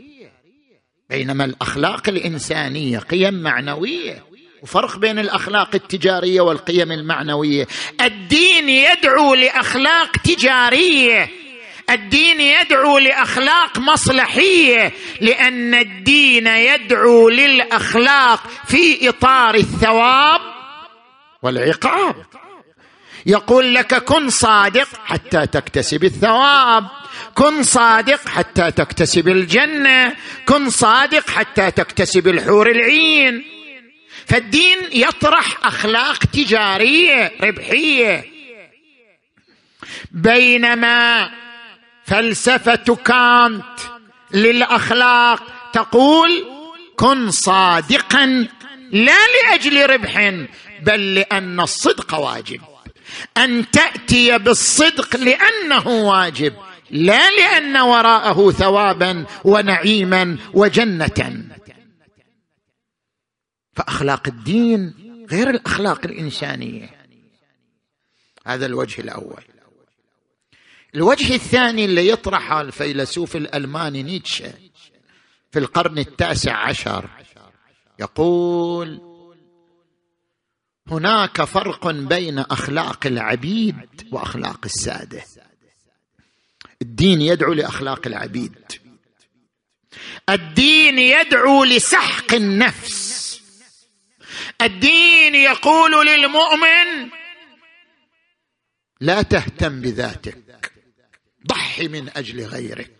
بينما 1.10 1.46
الأخلاق 1.46 2.10
الإنسانية 2.10 3.00
قيم 3.00 3.34
معنوية 3.34 4.24
وفرق 4.64 4.98
بين 4.98 5.20
الأخلاق 5.20 5.76
التجارية 5.76 6.42
والقيم 6.42 6.92
المعنوية. 6.92 7.68
الدين 8.02 8.70
يدعو 8.70 9.34
لأخلاق 9.34 10.12
تجارية. 10.18 11.30
الدين 11.90 12.42
يدعو 12.42 12.98
لأخلاق 12.98 13.80
مصلحية 13.80 14.94
لأن 15.22 15.74
الدين 15.74 16.48
يدعو 16.48 17.30
للأخلاق 17.30 18.44
في 18.68 19.10
إطار 19.10 19.56
الثواب 19.56 20.42
والعقاب. 21.42 22.16
يقول 23.28 23.74
لك 23.74 24.04
كن 24.04 24.30
صادق 24.30 24.88
حتى 25.06 25.48
تكتسب 25.48 26.04
الثواب. 26.04 26.88
كن 27.36 27.64
صادق 27.64 28.28
حتى 28.28 28.72
تكتسب 28.72 29.28
الجنة. 29.28 30.16
كن 30.46 30.70
صادق 30.70 31.30
حتى 31.30 31.72
تكتسب 31.72 32.28
الحور 32.28 32.72
العين. 32.72 33.44
فالدين 34.26 34.78
يطرح 34.92 35.66
أخلاق 35.66 36.18
تجارية 36.18 37.32
ربحية. 37.42 38.26
بينما 40.12 41.30
فلسفة 42.06 42.96
كانت 42.96 43.80
للأخلاق 44.32 45.44
تقول 45.74 46.46
كن 46.96 47.32
صادقا 47.32 48.48
لا 48.92 49.18
لأجل 49.28 49.90
ربح 49.90 50.34
بل 50.82 51.16
لأن 51.16 51.60
الصدق 51.60 52.14
واجب. 52.16 52.62
أن 53.38 53.72
تأتي 53.72 54.38
بالصدق 54.38 55.16
لأنه 55.16 55.88
واجب 55.88 56.54
لا 56.92 57.30
لأن 57.30 57.78
وراءه 57.78 58.52
ثوابا 58.52 59.26
ونعيما 59.44 60.38
وجنة. 60.54 61.44
فأخلاق 63.74 64.28
الدين 64.28 64.94
غير 65.32 65.50
الأخلاق 65.50 66.06
الإنسانية. 66.06 66.90
هذا 68.46 68.66
الوجه 68.66 69.02
الأول. 69.02 69.44
الوجه 70.96 71.36
الثاني 71.36 71.86
اللي 71.86 72.10
يطرحه 72.10 72.62
الفيلسوف 72.62 73.36
الألماني 73.36 74.04
نيتشه 74.04 74.54
في 75.52 75.60
القرن 75.60 75.98
التاسع 75.98 76.54
عشر 76.58 77.10
يقول 78.00 79.02
هناك 80.92 81.44
فرق 81.44 81.88
بين 81.92 82.40
أخلاق 82.40 83.08
العبيد 83.08 84.08
وأخلاق 84.12 84.66
السادة. 84.66 85.24
الدين 86.82 87.22
يدعو 87.22 87.54
لأخلاق 87.54 88.08
العبيد. 88.08 88.56
الدين 90.30 91.00
يدعو 91.00 91.64
لسحق 91.64 92.34
النفس. 92.34 93.42
الدين 94.62 95.36
يقول 95.36 96.08
للمؤمن 96.08 97.10
لا 99.02 99.22
تهتم 99.22 99.82
بذاتك 99.82 100.72
ضحي 101.48 101.88
من 101.88 102.10
أجل 102.16 102.46
غيرك. 102.46 102.97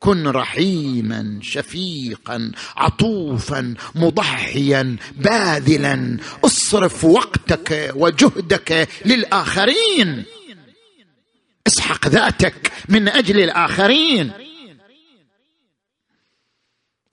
كن 0.00 0.28
رحيما 0.28 1.38
شفيقا 1.42 2.52
عطوفا 2.76 3.74
مضحيا 3.94 4.96
باذلا. 5.16 6.18
اصرف 6.44 7.04
وقتك 7.04 7.92
وجهدك 7.94 8.88
للآخرين. 9.04 10.24
اسحق 11.66 12.08
ذاتك 12.08 12.72
من 12.88 13.08
أجل 13.08 13.40
الآخرين. 13.40 14.32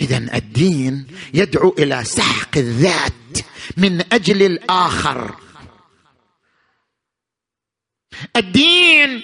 إذا 0.02 0.18
الدين 0.18 1.08
يدعو 1.34 1.76
إلى 1.80 2.04
سحق 2.04 2.58
الذات 2.58 3.38
من 3.78 4.14
أجل 4.14 4.42
الآخر. 4.42 5.36
الدين 8.36 9.24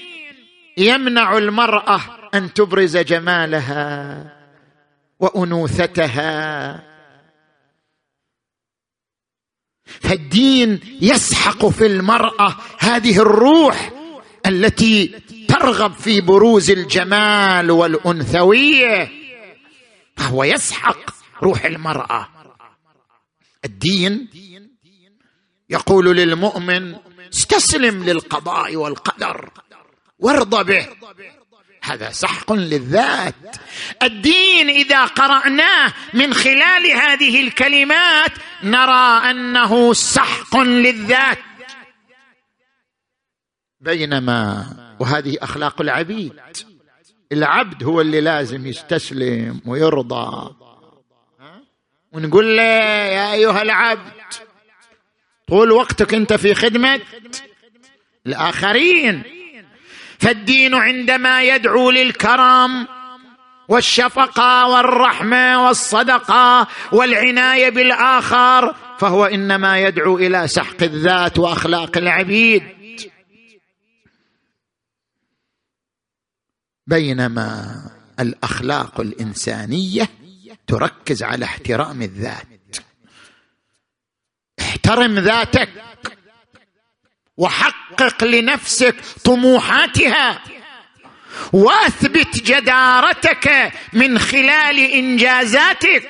يمنع 0.77 1.37
المرأة 1.37 2.18
أن 2.33 2.53
تبرز 2.53 2.97
جمالها 2.97 4.25
وأنوثتها. 5.19 6.29
فالدين 9.85 10.79
يسحق 11.01 11.65
في 11.65 11.85
المرأة 11.85 12.55
هذه 12.79 13.21
الروح 13.21 13.91
التي 14.45 15.07
ترغب 15.47 15.93
في 15.93 16.21
بروز 16.21 16.71
الجمال 16.71 17.71
والأنثوية 17.71 19.11
فهو 20.17 20.43
يسحق 20.43 20.99
روح 21.43 21.65
المرأة. 21.65 22.27
الدين 23.65 24.29
يقول 25.69 26.17
للمؤمن 26.17 26.95
استسلم 27.33 28.03
للقضاء 28.03 28.75
والقدر 28.75 29.49
وارض 30.19 30.65
به. 30.65 30.87
هذا 31.91 32.11
سحق 32.11 32.53
للذات. 32.53 33.35
الدين 34.03 34.69
إذا 34.69 35.05
قرأناه 35.05 35.93
من 36.13 36.33
خلال 36.33 36.91
هذه 36.91 37.41
الكلمات 37.41 38.31
نرى 38.63 39.31
أنه 39.31 39.93
سحق 39.93 40.57
للذات. 40.57 41.37
بينما 43.81 44.65
وهذه 44.99 45.37
أخلاق 45.41 45.81
العبيد 45.81 46.33
العبد 47.31 47.83
هو 47.83 48.01
اللي 48.01 48.21
لازم 48.21 48.65
يستسلم 48.65 49.61
ويرضى. 49.65 50.55
ونقول 52.11 52.57
له 52.57 52.63
يا 52.63 53.33
أيها 53.33 53.61
العبد 53.61 54.11
طول 55.47 55.71
وقتك 55.71 56.13
أنت 56.13 56.33
في 56.33 56.55
خدمة. 56.55 57.01
الآخرين 58.27 59.38
فالدين 60.19 60.75
عندما 60.75 61.43
يدعو 61.43 61.91
للكرم 61.91 62.87
والشفقة 63.67 64.67
والرحمة 64.67 65.65
والصدقة 65.65 66.67
والعناية 66.91 67.69
بالآخر 67.69 68.75
فهو 68.99 69.25
إنما 69.25 69.79
يدعو 69.79 70.17
إلى 70.17 70.47
سحق 70.47 70.83
الذات 70.83 71.39
وأخلاق 71.39 71.97
العبيد. 71.97 72.63
بينما 76.87 77.75
الأخلاق 78.19 78.99
الإنسانية 78.99 80.09
تركز 80.67 81.23
على 81.23 81.45
احترام 81.45 82.01
الذات. 82.01 82.77
احترم 84.59 85.19
ذاتك. 85.19 85.69
وحقق 87.39 88.23
لنفسك 88.23 88.95
طموحاتها. 89.25 90.41
واثبت 91.53 92.43
جدارتك 92.43 93.73
من 93.93 94.19
خلال 94.19 94.79
إنجازاتك. 94.79 96.09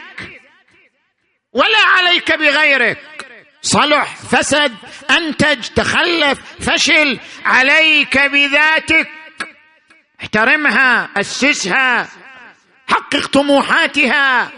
ولا 1.53 1.83
عليك 1.85 2.31
بغيرك. 2.31 3.25
صلح 3.61 4.15
فسد 4.15 4.75
أنتج 5.11 5.61
تخلف 5.75 6.39
فشل 6.59 7.19
عليك 7.45 8.17
بذاتك. 8.17 9.09
احترمها 10.21 11.09
أسسها 11.17 12.09
حقق 12.87 13.27
طموحاتها. 13.27 14.51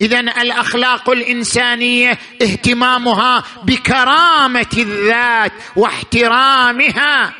اذا 0.00 0.20
الأخلاق 0.20 1.10
الإنسانية 1.10 2.10
اهتمامها 2.42 3.44
بكرامة 3.64 4.70
الذات 4.78 5.52
واحترامها 5.76 7.34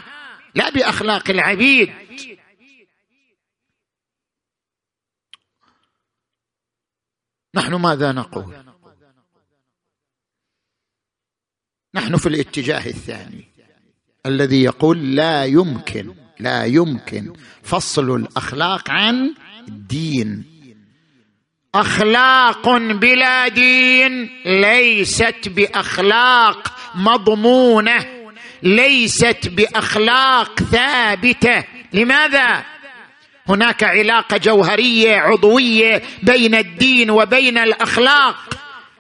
لا 0.55 0.71
بأخلاق 0.71 1.31
العبيد. 1.31 1.93
نحن 7.55 7.75
ماذا 7.75 8.13
نقول؟ 8.13 8.65
نحن 11.95 12.17
في 12.17 12.29
الاتجاه 12.29 12.87
الثاني 12.87 13.45
الذي 14.27 14.63
يقول 14.63 15.17
لا 15.17 15.45
يمكن 15.45 16.15
لا 16.41 16.65
يمكن 16.65 17.33
فصل 17.63 18.17
الأخلاق 18.17 18.91
عن 18.91 19.35
الدين. 19.69 20.60
أخلاق 21.75 22.69
بلا 22.77 23.49
دين 23.49 24.31
ليست 24.45 25.49
بأخلاق 25.49 26.77
مضمونة 26.95 28.07
ليست 28.63 29.49
بأخلاق 29.49 30.61
ثابتة. 30.61 31.65
لماذا؟ 31.93 32.65
هناك 33.49 33.85
علاقة 33.85 34.37
جوهرية 34.37 35.17
عضوية 35.17 36.03
بين 36.23 36.55
الدين 36.55 37.11
وبين 37.11 37.59
الأخلاق. 37.59 38.37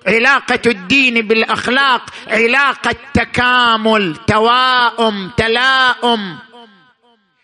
علاقة 0.06 0.60
الدين 0.66 1.26
بالأخلاق 1.26 2.10
علاقة 2.28 2.94
تكامل 3.14 4.16
توائم 4.16 5.30
تلاؤم. 5.36 6.38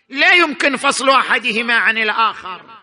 لا 0.09 0.33
يمكن 0.33 0.75
فصل 0.75 1.09
أحدهما 1.09 1.73
عن 1.73 1.97
الآخر. 1.97 2.76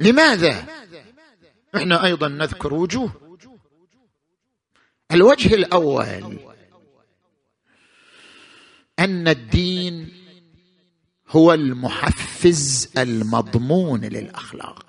لماذا؟ 0.00 0.66
إحنا 1.76 2.04
أيضا 2.04 2.28
نذكر 2.28 2.74
وجوه. 2.74 3.38
الوجه 5.12 5.54
الأول 5.54 6.38
أن 8.98 9.28
الدين 9.28 10.12
هو 11.28 11.52
المحفز 11.52 12.92
المضمون 12.98 14.00
للأخلاق. 14.00 14.86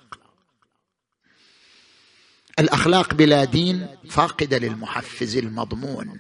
الأخلاق 2.60 3.14
بلا 3.14 3.44
دين 3.44 3.88
فاقدة 4.10 4.58
للمحفز 4.58 5.38
المضمون. 5.38 6.20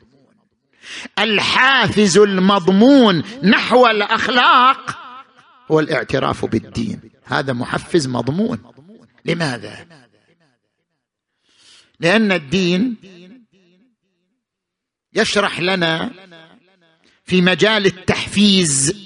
الحافز 1.20 2.18
المضمون 2.18 3.24
نحو 3.44 3.88
الأخلاق 3.88 4.98
هو 5.72 5.80
الاعتراف 5.80 6.46
بالدين. 6.46 7.11
هذا 7.32 7.54
محفز 7.54 8.08
مضمون. 8.08 8.74
لماذا؟ 9.26 9.88
لأن 12.00 12.32
الدين 12.32 12.98
يشرح 15.14 15.60
لنا 15.60 16.12
في 17.26 17.42
مجال 17.42 17.86
التحفيز 17.86 19.02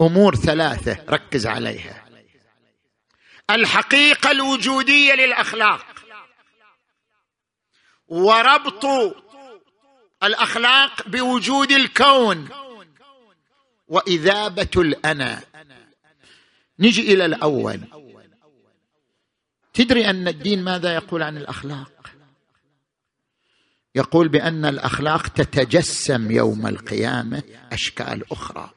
أمور 0.00 0.36
ثلاثة 0.36 1.04
ركز 1.08 1.46
عليها. 1.46 2.08
الحقيقة 3.50 4.30
الوجودية 4.30 5.14
للأخلاق 5.14 5.86
وربط 8.08 8.84
الأخلاق 10.22 11.08
بوجود 11.08 11.72
الكون 11.72 12.48
وإذابة 13.88 14.70
الأنا. 14.76 15.51
نجي 16.78 17.14
إلى 17.14 17.24
الأول. 17.24 17.80
تدري 19.74 20.10
أن 20.10 20.28
الدين 20.28 20.64
ماذا 20.64 20.94
يقول 20.94 21.22
عن 21.22 21.36
الأخلاق؟ 21.36 22.10
يقول 23.94 24.28
بأن 24.28 24.64
الأخلاق 24.64 25.28
تتجسم 25.28 26.30
يوم 26.30 26.66
القيامة 26.66 27.42
أشكال 27.72 28.32
أخرى. 28.32 28.70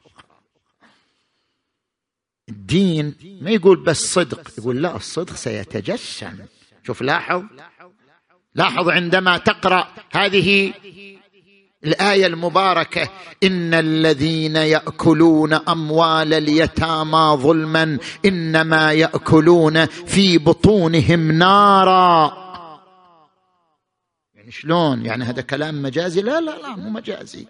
الدين 2.48 3.14
ما 3.40 3.50
يقول 3.50 3.84
بس 3.84 4.14
صدق 4.14 4.50
يقول 4.58 4.82
لا 4.82 4.96
الصدق 4.96 5.34
سيتجسم. 5.34 6.38
شوف 6.86 7.02
لاحظ. 7.02 7.44
لاحظ 8.54 8.88
عندما 8.88 9.38
تقرأ 9.38 9.94
هذه 10.12 10.74
الآية 11.86 12.26
المباركة 12.26 13.08
ان 13.42 13.74
الذين 13.74 14.56
ياكلون 14.56 15.52
اموال 15.52 16.34
اليتامى 16.34 17.36
ظلما 17.42 17.98
انما 18.24 18.92
ياكلون 18.92 19.86
في 19.86 20.38
بطونهم 20.38 21.32
نارا. 21.32 22.46
يعني 24.34 24.50
شلون؟ 24.50 25.06
يعني 25.06 25.24
هذا 25.24 25.42
كلام 25.42 25.82
مجازي؟ 25.82 26.22
لا 26.22 26.40
لا 26.40 26.58
لا 26.58 26.76
مو 26.76 26.90
مجازي. 26.90 27.46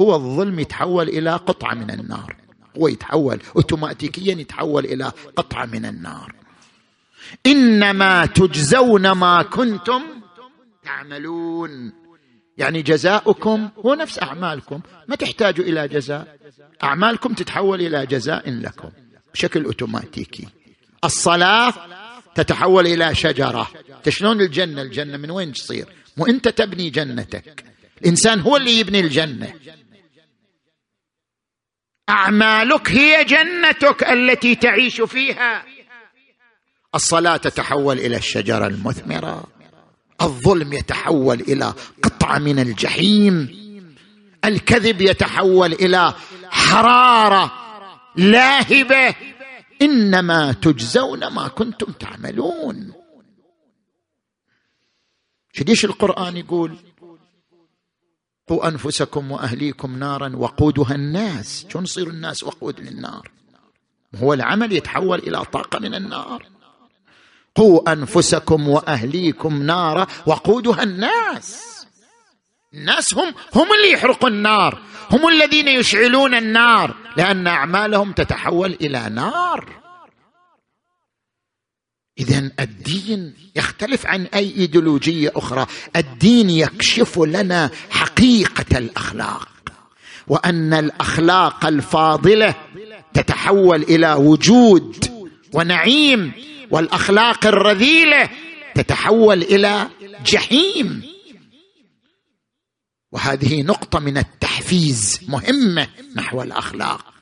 هو 0.00 0.14
الظلم 0.14 0.58
يتحول 0.58 1.08
إلى 1.08 1.30
قطعة 1.30 1.74
من 1.74 1.90
النار. 1.90 2.36
هو 2.78 2.88
يتحول 2.88 3.40
اوتوماتيكيا 3.56 4.34
يتحول 4.34 4.84
إلى 4.84 5.12
قطعة 5.36 5.66
من 5.66 5.86
النار. 5.86 6.34
انما 7.46 8.26
تجزون 8.26 9.10
ما 9.10 9.42
كنتم 9.42 10.02
تعملون. 10.84 12.03
يعني 12.58 12.82
جزاؤكم 12.82 13.68
هو 13.86 13.94
نفس 13.94 14.22
أعمالكم. 14.22 14.80
ما 15.08 15.16
تحتاجوا 15.16 15.64
إلى 15.64 15.88
جزاء. 15.88 16.38
أعمالكم 16.82 17.34
تتحول 17.34 17.80
إلى 17.80 18.06
جزاء 18.06 18.50
لكم 18.50 18.90
بشكل 19.34 19.64
أوتوماتيكي. 19.64 20.48
الصلاة 21.04 21.74
تتحول 22.34 22.86
إلى 22.86 23.14
شجرة. 23.14 23.70
شلون 24.08 24.40
الجنة؟ 24.40 24.82
الجنة 24.82 25.16
من 25.16 25.30
وين 25.30 25.52
تصير؟ 25.52 25.86
مو 26.16 26.26
أنت 26.26 26.48
تبني 26.48 26.90
جنتك. 26.90 27.64
الإنسان 28.02 28.40
هو 28.40 28.56
اللي 28.56 28.78
يبني 28.78 29.00
الجنة. 29.00 29.54
أعمالك 32.08 32.90
هي 32.90 33.24
جنتك 33.24 34.02
التي 34.02 34.54
تعيش 34.54 35.00
فيها. 35.00 35.64
الصلاة 36.94 37.36
تتحول 37.36 37.98
إلى 37.98 38.16
الشجرة 38.16 38.66
المثمرة. 38.66 39.53
الظلم 40.22 40.72
يتحول 40.72 41.40
إلى 41.40 41.74
قطعه 42.02 42.38
من 42.38 42.58
الجحيم. 42.58 43.64
الكذب 44.44 45.00
يتحول 45.00 45.72
إلى 45.72 46.14
حرارة 46.50 47.52
لاهبة. 48.16 49.14
إنما 49.82 50.52
تجزون 50.52 51.26
ما 51.26 51.48
كنتم 51.48 51.92
تعملون. 51.92 52.92
ليش 55.66 55.84
القرآن 55.84 56.36
يقول 56.36 56.76
قوا 58.48 58.68
أنفسكم 58.68 59.32
وأهليكم 59.32 59.98
نارا 59.98 60.36
وقودها 60.36 60.94
الناس. 60.94 61.66
شو 61.68 61.80
نصير 61.80 62.08
الناس 62.08 62.44
وقود 62.44 62.80
للنار؟ 62.80 63.30
هو 64.14 64.32
العمل 64.32 64.72
يتحول 64.72 65.18
إلى 65.18 65.44
طاقة 65.44 65.78
من 65.78 65.94
النار. 65.94 66.46
قوا 67.54 67.92
أنفسكم 67.92 68.68
وأهليكم 68.68 69.62
نارا 69.62 70.06
وقودها 70.26 70.82
الناس. 70.82 71.64
الناس 72.74 73.14
هم 73.14 73.34
هم 73.54 73.72
اللي 73.72 73.90
يحرقوا 73.92 74.28
النار 74.28 74.78
هم 75.10 75.28
الذين 75.28 75.68
يشعلون 75.68 76.34
النار 76.34 76.94
لأن 77.16 77.46
أعمالهم 77.46 78.12
تتحول 78.12 78.76
إلى 78.80 79.08
نار. 79.08 79.68
اذا 82.18 82.50
الدين 82.60 83.34
يختلف 83.56 84.06
عن 84.06 84.26
أي 84.34 84.50
إيديولوجية 84.50 85.32
أخرى. 85.36 85.66
الدين 85.96 86.50
يكشف 86.50 87.18
لنا 87.18 87.70
حقيقة 87.90 88.78
الأخلاق 88.78 89.48
وأن 90.26 90.74
الأخلاق 90.74 91.66
الفاضلة 91.66 92.54
تتحول 93.14 93.82
إلى 93.82 94.12
وجود 94.12 95.04
ونعيم. 95.52 96.32
والأخلاق 96.70 97.46
الرذيلة 97.46 98.30
تتحول 98.74 99.42
إلى 99.42 99.90
جحيم. 100.24 101.14
وهذه 103.12 103.62
نقطة 103.62 103.98
من 103.98 104.18
التحفيز 104.18 105.20
مهمة 105.28 105.88
نحو 106.16 106.42
الأخلاق. 106.42 107.14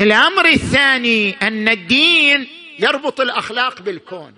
الأمر 0.00 0.48
الثاني 0.48 1.30
أن 1.30 1.68
الدين 1.68 2.48
يربط 2.78 3.20
الأخلاق 3.20 3.82
بالكون. 3.82 4.34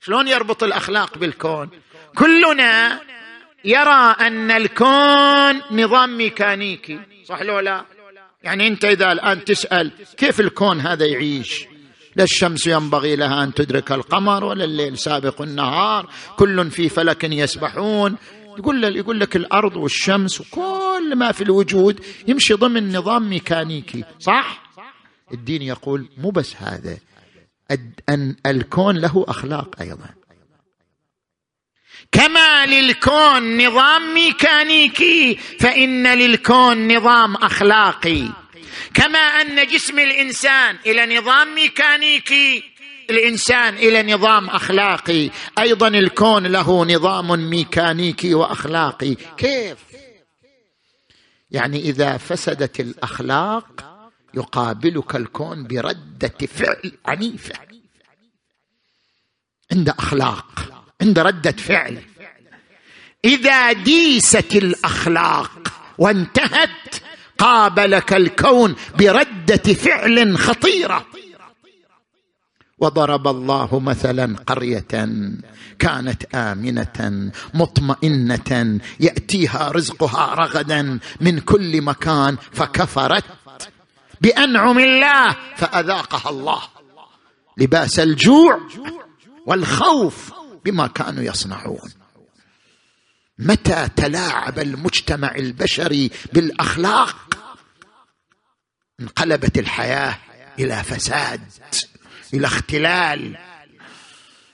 شلون 0.00 0.28
يربط 0.28 0.62
الأخلاق 0.62 1.18
بالكون؟ 1.18 1.70
كلنا 2.16 3.00
يرى 3.64 4.16
أن 4.20 4.50
الكون 4.50 5.62
نظام 5.70 6.16
ميكانيكي 6.16 7.00
صح 7.24 7.42
لو 7.42 7.58
لا؟ 7.58 7.84
يعني 8.42 8.66
انت 8.66 8.84
اذا 8.84 9.12
الان 9.12 9.44
تسأل 9.44 9.92
كيف 10.16 10.40
الكون 10.40 10.80
هذا 10.80 11.06
يعيش؟ 11.06 11.66
لا 12.16 12.24
الشمس 12.24 12.66
ينبغي 12.66 13.16
لها 13.16 13.44
أن 13.44 13.54
تدرك 13.54 13.92
القمر 13.92 14.44
ولا 14.44 14.64
الليل 14.64 14.98
سابق 14.98 15.42
النهار 15.42 16.10
كل 16.36 16.70
في 16.70 16.88
فلك 16.88 17.24
يسبحون. 17.24 18.16
يقول 18.58 18.96
يقول 18.96 19.20
لك 19.20 19.36
الأرض 19.36 19.76
والشمس 19.76 20.40
وكل 20.40 21.16
ما 21.16 21.32
في 21.32 21.44
الوجود 21.44 22.04
يمشي 22.28 22.54
ضمن 22.54 22.96
نظام 22.96 23.30
ميكانيكي 23.30 24.04
صح؟ 24.18 24.62
الدين 25.32 25.62
يقول 25.62 26.08
مو 26.18 26.30
بس 26.30 26.56
هذا 26.56 26.98
أن 28.08 28.36
الكون 28.46 28.96
له 28.96 29.24
أخلاق 29.28 29.80
أيضا. 29.80 30.19
كما 32.12 32.66
للكون 32.66 33.66
نظام 33.66 34.14
ميكانيكي 34.14 35.38
فإن 35.60 36.06
للكون 36.06 36.96
نظام 36.96 37.34
أخلاقي. 37.34 38.28
كما 38.94 39.18
أن 39.18 39.66
جسم 39.66 39.98
الإنسان 39.98 40.78
إلى 40.86 41.18
نظام 41.18 41.54
ميكانيكي 41.54 42.64
الإنسان 43.10 43.74
إلى 43.74 44.14
نظام 44.14 44.50
أخلاقي. 44.50 45.30
أيضا 45.58 45.88
الكون 45.88 46.46
له 46.46 46.84
نظام 46.84 47.50
ميكانيكي 47.50 48.34
وأخلاقي. 48.34 49.16
كيف؟ 49.36 49.78
يعني 51.50 51.78
إذا 51.78 52.16
فسدت 52.16 52.80
الأخلاق 52.80 53.66
يقابلك 54.34 55.16
الكون 55.16 55.66
بردة 55.66 56.46
فعل 56.46 56.92
عنيفة. 57.06 57.54
عند 59.72 59.88
أخلاق. 59.88 60.79
عند 61.02 61.18
رده 61.18 61.50
فعل. 61.50 61.98
إذا 63.24 63.72
ديست 63.72 64.56
الأخلاق 64.56 65.72
وانتهت 65.98 67.02
قابلك 67.38 68.12
الكون 68.12 68.74
بردة 68.98 69.74
فعل 69.74 70.38
خطيرة. 70.38 71.06
وضرب 72.78 73.28
الله 73.28 73.78
مثلا 73.78 74.36
قرية 74.46 74.86
كانت 75.78 76.34
آمنة 76.34 77.30
مطمئنة 77.54 78.80
يأتيها 79.00 79.70
رزقها 79.72 80.34
رغدا 80.34 80.98
من 81.20 81.40
كل 81.40 81.82
مكان 81.82 82.36
فكفرت 82.52 83.24
بأنعم 84.20 84.78
الله 84.78 85.36
فأذاقها 85.56 86.30
الله. 86.30 86.62
لباس 87.58 87.98
الجوع 87.98 88.60
والخوف 89.46 90.39
بما 90.64 90.86
كانوا 90.86 91.22
يصنعون. 91.22 91.90
متى 93.38 93.88
تلاعب 93.96 94.58
المجتمع 94.58 95.34
البشري 95.34 96.10
بالأخلاق؟ 96.32 97.16
انقلبت 99.00 99.58
الحياة 99.58 100.18
إلى 100.58 100.82
فساد 100.82 101.40
إلى 102.34 102.46
اختلال. 102.46 103.38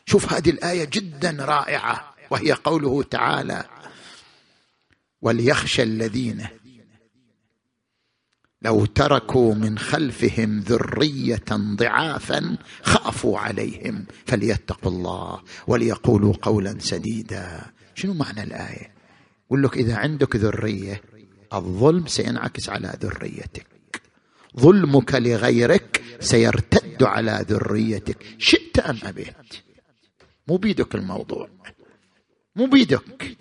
شوف 0.07 0.33
هذه 0.33 0.51
الآية 0.51 0.85
جدا 0.85 1.37
رائعة 1.41 2.15
وهي 2.31 2.53
قوله 2.53 3.03
تعالى 3.03 3.65
وليخشى 5.23 5.83
الذين 5.83 6.49
لو 8.67 8.85
تركوا 8.85 9.55
من 9.55 9.79
خلفهم 9.79 10.61
ذرية 10.61 11.45
ضعافا 11.53 12.59
خافوا 12.83 13.39
عليهم 13.39 14.07
فليتقوا 14.27 14.93
الله 14.93 15.43
وليقولوا 15.67 16.35
قولا 16.43 16.79
سديدا. 16.79 17.71
شنو 17.95 18.15
معنى 18.15 18.43
الآية؟ 18.43 18.93
يقول 19.47 19.63
لك 19.63 19.77
إذا 19.77 19.97
عندك 19.97 20.37
ذرية 20.37 21.03
الظلم 21.55 22.07
سينعكس 22.07 22.69
على 22.69 22.99
ذريتك. 23.01 23.67
ظلمك 24.61 25.15
لغيرك 25.15 26.03
سيرتد 26.21 27.03
على 27.03 27.45
ذريتك. 27.49 28.27
شئت 28.39 28.79
أم 28.79 28.99
أبيت؟ 29.03 29.53
مو 30.49 30.57
بيدك 30.57 30.95
الموضوع. 30.95 31.49
مو 32.57 32.67
بيدك. 32.67 33.37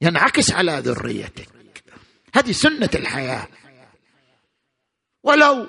ينعكس 0.00 0.52
على 0.52 0.82
ذريتك. 0.84 1.48
هذه 2.34 2.52
سنة 2.52 2.90
الحياة. 2.94 3.48
ولو 5.24 5.66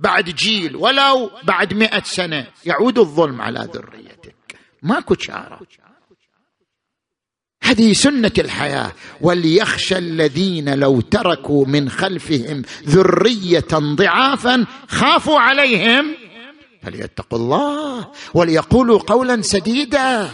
بعد 0.00 0.24
جيل 0.24 0.76
ولو 0.76 1.30
بعد 1.42 1.74
مئة 1.74 2.02
سنة. 2.02 2.46
يعود 2.64 2.98
الظلم 2.98 3.40
على 3.40 3.68
ذريتك. 3.74 4.34
ماكو 4.82 5.14
شارة. 5.14 5.60
هذه 7.62 7.92
سنة 7.92 8.32
الحياة. 8.38 8.92
وليخشى 9.20 9.98
الذين 9.98 10.78
لو 10.78 11.00
تركوا 11.00 11.66
من 11.66 11.90
خلفهم 11.90 12.62
ذرية 12.84 13.68
ضعافا 13.72 14.66
خافوا 14.88 15.40
عليهم. 15.40 16.16
فليتقوا 16.82 17.38
الله. 17.38 18.12
وليقولوا 18.34 18.98
قولا 18.98 19.42
سديدا. 19.42 20.30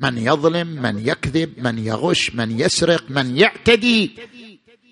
من 0.00 0.18
يظلم 0.18 0.66
من 0.66 1.08
يكذب 1.08 1.52
من 1.58 1.78
يغش 1.78 2.34
من 2.34 2.60
يسرق 2.60 3.04
من 3.08 3.36
يعتدي 3.36 4.10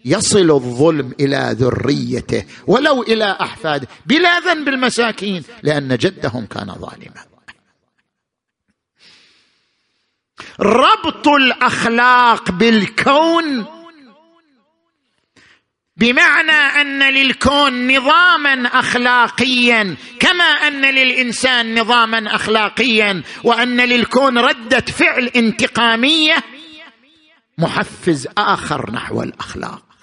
يصل 0.04 0.50
الظلم 0.50 1.12
إلى 1.20 1.56
ذريته 1.58 2.44
ولو 2.66 3.02
إلى 3.02 3.36
احفاده 3.40 3.88
بلا 4.06 4.38
ذنب 4.38 4.68
المساكين 4.68 5.44
لأن 5.62 5.96
جدهم 5.96 6.46
كان 6.46 6.66
ظالما. 6.66 7.24
ربط 10.60 11.28
الأخلاق 11.28 12.50
بالكون. 12.50 13.66
بمعنى 15.96 16.50
أن 16.52 17.14
للكون 17.14 17.96
نظاما 17.96 18.66
أخلاقيا 18.66 19.96
كما 20.20 20.44
أن 20.44 20.80
للإنسان 20.94 21.80
نظاما 21.80 22.34
أخلاقيا 22.34 23.22
وأن 23.44 23.80
للكون 23.80 24.38
ردة 24.38 24.80
فعل 24.80 25.26
انتقامية 25.26 26.36
محفز 27.58 28.28
آخر 28.38 28.90
نحو 28.90 29.22
الأخلاق. 29.22 29.93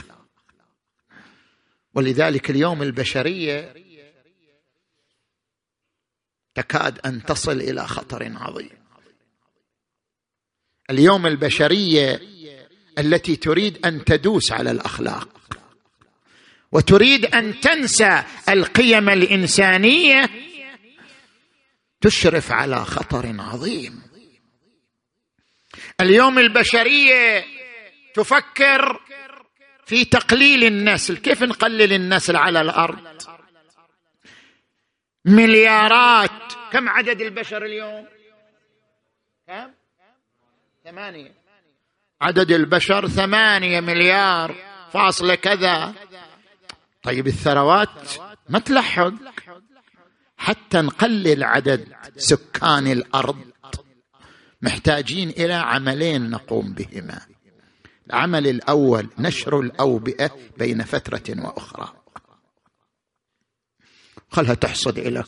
ولذلك 1.94 2.50
اليوم 2.50 2.82
البشرية 2.82 3.74
تكاد 6.56 7.00
أن 7.06 7.24
تصل 7.24 7.62
إلى 7.62 7.88
خطر 7.88 8.32
عظيم. 8.36 8.82
اليوم 10.90 11.28
البشرية 11.28 12.22
التي 12.98 13.36
تريد 13.36 13.86
أن 13.86 14.06
تدوس 14.06 14.52
على 14.52 14.72
الأخلاق 14.72 15.60
وتريد 16.72 17.26
أن 17.26 17.60
تنسى 17.60 18.24
القيم 18.50 19.10
الإنسانية 19.10 20.30
تشرف 22.02 22.52
على 22.52 22.86
خطر 22.86 23.36
عظيم. 23.40 24.02
اليوم 26.02 26.40
البشرية 26.40 27.46
تفكر 28.14 29.02
في 29.92 30.06
تقليل 30.06 30.64
النسل. 30.64 31.18
كيف 31.18 31.44
نقلل 31.44 31.94
النسل 31.94 32.36
على 32.36 32.62
الأرض؟ 32.62 33.00
مليارات. 35.26 36.54
كم 36.72 36.90
عدد 36.90 37.22
البشر 37.22 37.66
اليوم؟ 37.66 38.08
كم؟ 39.48 39.72
ثمانية. 40.84 41.32
عدد 42.22 42.52
البشر 42.52 43.08
ثمانية 43.08 43.80
مليار. 43.80 44.56
فاصله 44.94 45.36
كذا. 45.36 45.94
طيب 47.04 47.28
الثروات؟ 47.28 47.90
ما 48.50 48.60
تلحق. 48.60 49.14
حتى 50.38 50.82
نقلل 50.82 51.44
عدد 51.44 51.94
سكان 52.18 52.88
الأرض. 52.88 53.52
محتاجين 54.62 55.30
إلى 55.30 55.54
عملين 55.54 56.30
نقوم 56.30 56.74
بهما. 56.74 57.31
العمل 58.12 58.48
الأول 58.48 59.08
نشر 59.20 59.60
الأوبئة 59.60 60.32
بين 60.58 60.84
فترة 60.84 61.46
وأخرى. 61.46 61.94
خلها 64.30 64.54
تحصد 64.54 65.00
إلى 65.00 65.24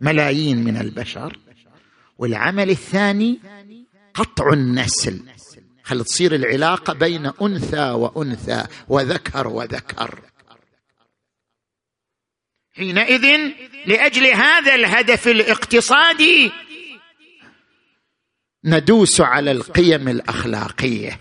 ملايين 0.00 0.64
من 0.64 0.76
البشر. 0.76 1.38
والعمل 2.18 2.70
الثاني 2.70 3.40
قطع 4.14 4.52
النسل. 4.52 5.22
خل 5.84 6.04
تصير 6.04 6.34
العلاقة 6.34 6.92
بين 6.92 7.26
أنثى 7.42 7.90
وأنثى 7.90 8.66
وذكر 8.88 9.48
وذكر. 9.48 10.20
حينئذ 12.72 13.52
لأجل 13.86 14.26
هذا 14.26 14.74
الهدف 14.74 15.28
الاقتصادي 15.28 16.52
ندوس 18.64 19.20
على 19.20 19.52
القيم 19.52 20.08
الأخلاقية. 20.08 21.20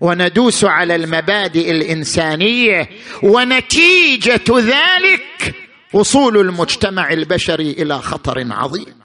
وندوس 0.00 0.64
على 0.64 0.94
المبادئ 0.94 1.70
الإنسانية 1.70 2.88
ونتيجة 3.22 4.58
ذلك 4.58 5.54
وصول 5.92 6.38
المجتمع 6.38 7.12
البشري 7.12 7.70
إلى 7.70 7.98
خطر 7.98 8.46
عظيم. 8.50 8.98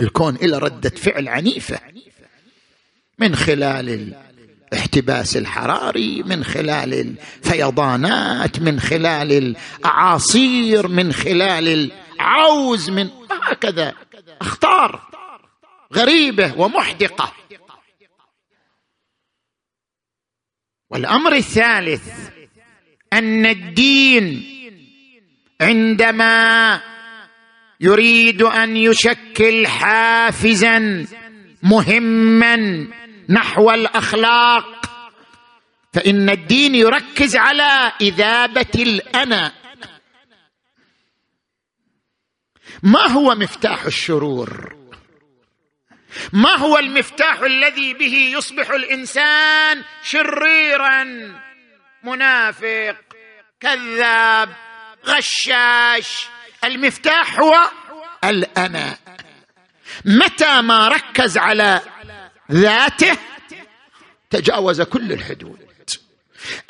الكون 0.00 0.36
إلى 0.36 0.58
ردة 0.58 0.90
فعل 0.90 1.28
عنيفة 1.28 1.80
من 3.18 3.34
خلال 3.36 4.14
الاحتباس 4.72 5.36
الحراري 5.36 6.22
من 6.22 6.44
خلال 6.44 6.94
الفيضانات 6.94 8.60
من 8.60 8.80
خلال 8.80 9.32
الأعاصير 9.32 10.88
من 10.88 11.12
خلال 11.12 11.90
العوز 12.20 12.90
من 12.90 13.08
هكذا 13.42 13.94
أخطار 14.40 15.00
غريبة 15.94 16.54
ومحدقة. 16.56 17.32
والأمر 20.94 21.32
الثالث 21.32 22.30
أن 23.12 23.46
الدين 23.46 24.44
عندما 25.60 26.80
يريد 27.80 28.42
أن 28.42 28.76
يشكل 28.76 29.66
حافزا 29.66 31.06
مهما 31.62 32.86
نحو 33.28 33.70
الأخلاق 33.70 34.86
فإن 35.92 36.30
الدين 36.30 36.74
يركز 36.74 37.36
على 37.36 37.92
إذابة 38.00 38.74
الأنا. 38.76 39.52
ما 42.82 43.06
هو 43.06 43.34
مفتاح 43.34 43.84
الشرور؟ 43.84 44.76
ما 46.32 46.56
هو 46.56 46.78
المفتاح 46.78 47.40
الذي 47.40 47.94
به 47.94 48.30
يصبح 48.36 48.70
الإنسان 48.70 49.82
شريرا؟ 50.02 51.04
منافق 52.02 52.96
كذاب 53.60 54.48
غشاش. 55.06 56.26
المفتاح 56.64 57.40
هو 57.40 57.70
الأنا. 58.24 58.98
متى 60.04 60.60
ما 60.60 60.88
ركز 60.88 61.38
على 61.38 61.80
ذاته 62.52 63.18
تجاوز 64.30 64.82
كل 64.82 65.12
الحدود. 65.12 65.58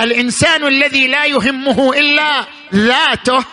الإنسان 0.00 0.66
الذي 0.66 1.06
لا 1.06 1.24
يهمه 1.24 1.92
إلا 1.98 2.46
ذاته 2.74 3.44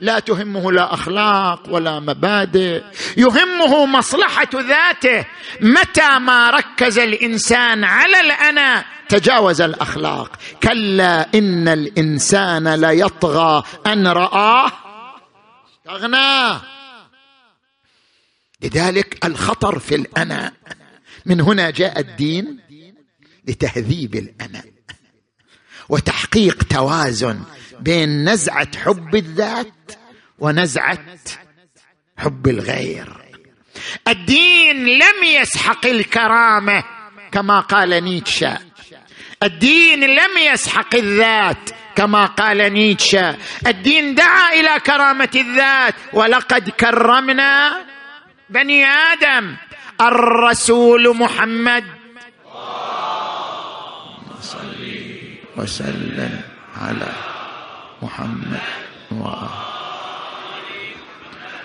لا 0.00 0.18
تهمه 0.18 0.72
لا 0.72 0.94
أخلاق 0.94 1.62
ولا 1.68 2.00
مبادئ. 2.00 2.82
يهمه 3.16 3.86
مصلحة 3.86 4.48
ذاته. 4.54 5.26
متى 5.60 6.18
ما 6.18 6.50
ركز 6.50 6.98
الإنسان 6.98 7.84
على 7.84 8.20
الأنا 8.20 8.84
تجاوز 9.08 9.60
الأخلاق. 9.60 10.36
كلا 10.62 11.28
إن 11.34 11.68
الإنسان 11.68 12.74
ليطغى 12.74 13.64
أن 13.86 14.06
رآه. 14.06 14.72
استغنى. 15.86 16.60
لذلك 18.62 19.26
الخطر 19.26 19.78
في 19.78 19.94
الأنا. 19.94 20.52
من 21.26 21.40
هنا 21.40 21.70
جاء 21.70 21.98
الدين 21.98 22.60
لتهذيب 23.48 24.14
الأنا. 24.14 24.62
وتحقيق 25.88 26.62
توازن 26.62 27.40
بين 27.80 28.28
نزعة 28.28 28.78
حب 28.84 29.14
الذات 29.14 29.92
ونزعة 30.38 30.98
حب 32.18 32.48
الغير. 32.48 33.08
الدين 34.08 34.86
لم 34.86 35.24
يسحق 35.24 35.86
الكرامة 35.86 36.84
كما 37.32 37.60
قال 37.60 38.04
نيتشه. 38.04 38.58
الدين 39.42 40.00
لم 40.00 40.38
يسحق 40.52 40.94
الذات 40.94 41.70
كما 41.96 42.26
قال 42.26 42.72
نيتشه. 42.72 43.36
الدين 43.66 44.14
دعا 44.14 44.52
إلى 44.52 44.80
كرامة 44.80 45.30
الذات 45.34 45.94
ولقد 46.12 46.70
كرمنا 46.70 47.84
بني 48.48 48.84
آدم. 48.84 49.56
الرسول 50.00 51.16
محمد. 51.16 51.84
وسلم 55.56 56.40
على 56.76 57.12
محمد. 58.02 58.60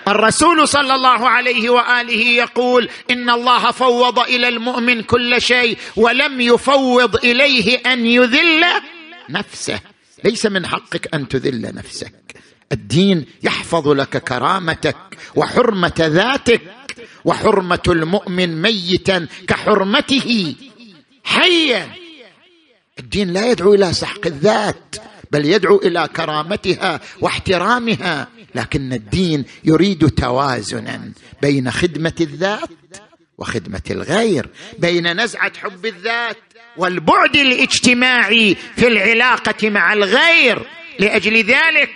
الرسول 0.08 0.68
صلى 0.68 0.94
الله 0.94 1.28
عليه 1.28 1.70
وآله 1.70 2.24
يقول 2.26 2.88
إن 3.10 3.30
الله 3.30 3.70
فوض 3.70 4.18
إلى 4.18 4.48
المؤمن 4.48 5.02
كل 5.02 5.42
شيء 5.42 5.78
ولم 5.96 6.40
يفوض 6.40 7.16
إليه 7.16 7.76
أن 7.86 8.06
يذل 8.06 8.64
نفسه. 9.30 9.80
ليس 10.24 10.46
من 10.46 10.66
حقك 10.66 11.14
أن 11.14 11.28
تذل 11.28 11.74
نفسك. 11.74 12.14
الدين 12.72 13.26
يحفظ 13.42 13.88
لك 13.88 14.16
كرامتك 14.16 14.96
وحرمة 15.34 15.94
ذاتك 16.00 16.60
وحرمة 17.24 17.82
المؤمن 17.88 18.62
ميتا 18.62 19.26
كحرمته. 19.48 20.54
حيا. 21.24 21.90
الدين 22.98 23.32
لا 23.32 23.50
يدعو 23.50 23.74
إلى 23.74 23.92
سحق 23.92 24.26
الذات. 24.26 24.96
بل 25.36 25.46
يدعو 25.46 25.76
إلى 25.76 26.08
كرامتها 26.16 27.00
واحترامها. 27.20 28.28
لكن 28.54 28.92
الدين 28.92 29.44
يريد 29.64 30.10
توازنا 30.10 31.12
بين 31.42 31.70
خدمة 31.70 32.12
الذات 32.20 32.70
وخدمة 33.38 33.82
الغير 33.90 34.48
بين 34.78 35.20
نزعة 35.20 35.52
حب 35.58 35.86
الذات 35.86 36.36
والبعد 36.76 37.36
الاجتماعي 37.36 38.56
في 38.76 38.86
العلاقة 38.86 39.70
مع 39.70 39.92
الغير. 39.92 40.66
لأجل 40.98 41.36
ذلك 41.36 41.90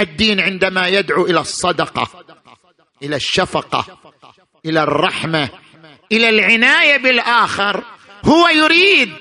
الدين 0.00 0.40
عندما 0.40 0.88
يدعو 0.88 1.26
إلى 1.26 1.40
الصدقة 1.40 2.24
إلى 3.02 3.16
الشفقة 3.16 3.98
إلى 4.66 4.82
الرحمة 4.82 5.48
إلى 6.12 6.28
العناية 6.28 6.96
بالآخر 6.96 7.84
هو 8.24 8.48
يريد 8.48 9.12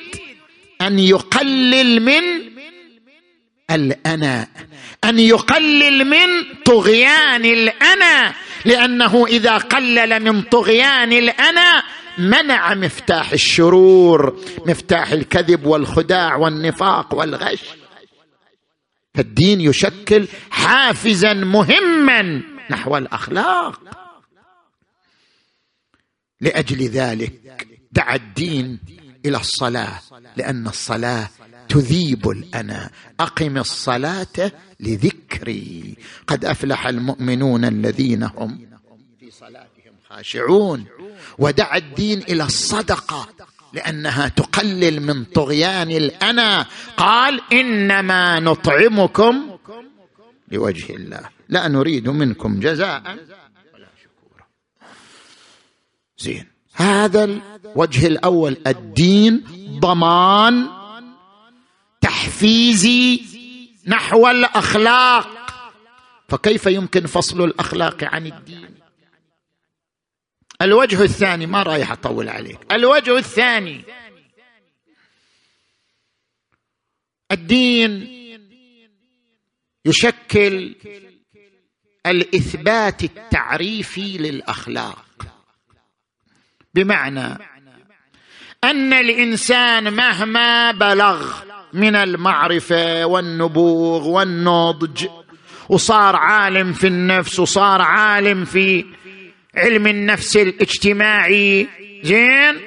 أن 0.81 0.99
يقلل 0.99 2.01
من 2.01 2.48
الأنا. 3.71 4.47
أن 5.03 5.19
يقلل 5.19 6.05
من 6.05 6.27
طغيان 6.65 7.45
الأنا. 7.45 8.33
لأنه 8.65 9.27
إذا 9.27 9.57
قلل 9.57 10.19
من 10.23 10.41
طغيان 10.41 11.13
الأنا 11.13 11.83
منع 12.17 12.73
مفتاح 12.73 13.31
الشرور 13.31 14.43
مفتاح 14.65 15.11
الكذب 15.11 15.65
والخداع 15.65 16.35
والنفاق 16.35 17.15
والغش. 17.15 17.63
فالدين 19.15 19.61
يشكل 19.61 20.27
حافزا 20.51 21.33
مهما 21.33 22.41
نحو 22.69 22.97
الأخلاق. 22.97 23.79
لأجل 26.41 26.87
ذلك 26.87 27.67
دعا 27.91 28.15
الدين 28.15 28.79
إلى 29.25 29.37
الصلاة 29.37 29.99
لأن 30.37 30.67
الصلاة 30.67 31.29
تذيب 31.69 32.29
الأنا. 32.29 32.89
أقم 33.19 33.57
الصلاة 33.57 34.51
لذكري. 34.79 35.95
قد 36.27 36.45
أفلح 36.45 36.87
المؤمنون 36.87 37.65
الذين 37.65 38.23
هم 38.23 38.69
في 39.19 39.31
صلاتهم 39.31 39.93
خاشعون. 40.09 40.85
ودعا 41.37 41.77
الدين 41.77 42.19
إلى 42.19 42.43
الصدقة 42.43 43.29
لأنها 43.73 44.27
تقلل 44.27 45.01
من 45.01 45.23
طغيان 45.23 45.91
الأنا. 45.91 46.65
قال 46.97 47.41
إنما 47.53 48.39
نطعمكم 48.39 49.57
لوجه 50.51 50.95
الله. 50.95 51.29
لا 51.49 51.67
نريد 51.67 52.09
منكم 52.09 52.59
جزاء 52.59 53.01
ولا 53.01 53.87
شكورا. 54.03 54.45
زين. 56.17 56.45
هذا 56.73 57.23
الوجه 57.23 58.07
الأول 58.07 58.57
الدين 58.67 59.43
ضمان 59.79 60.78
تحفيزي 62.19 63.21
نحو 63.87 64.27
الأخلاق. 64.27 65.29
فكيف 66.29 66.65
يمكن 66.65 67.05
فصل 67.05 67.43
الأخلاق 67.43 68.03
عن 68.03 68.25
الدين؟ 68.25 68.75
الوجه 70.61 71.03
الثاني 71.03 71.45
ما 71.45 71.63
رايح 71.63 71.91
أطول 71.91 72.29
عليك. 72.29 72.59
الوجه 72.71 73.17
الثاني 73.17 73.83
الدين 77.31 77.91
يشكل 79.85 80.75
الإثبات 82.05 83.03
التعريفي 83.03 84.17
للأخلاق. 84.17 85.05
بمعنى 86.73 87.37
أن 88.63 88.93
الإنسان 88.93 89.93
مهما 89.93 90.71
بلغ 90.71 91.48
من 91.73 91.95
المعرفة 91.95 93.05
والنبوغ 93.05 94.07
والنضج. 94.07 95.07
وصار 95.69 96.15
عالم 96.15 96.73
في 96.73 96.87
النفس 96.87 97.39
وصار 97.39 97.81
عالم 97.81 98.45
في 98.45 98.85
علم 99.55 99.87
النفس 99.87 100.37
الاجتماعي. 100.37 101.67
زين؟ 102.03 102.61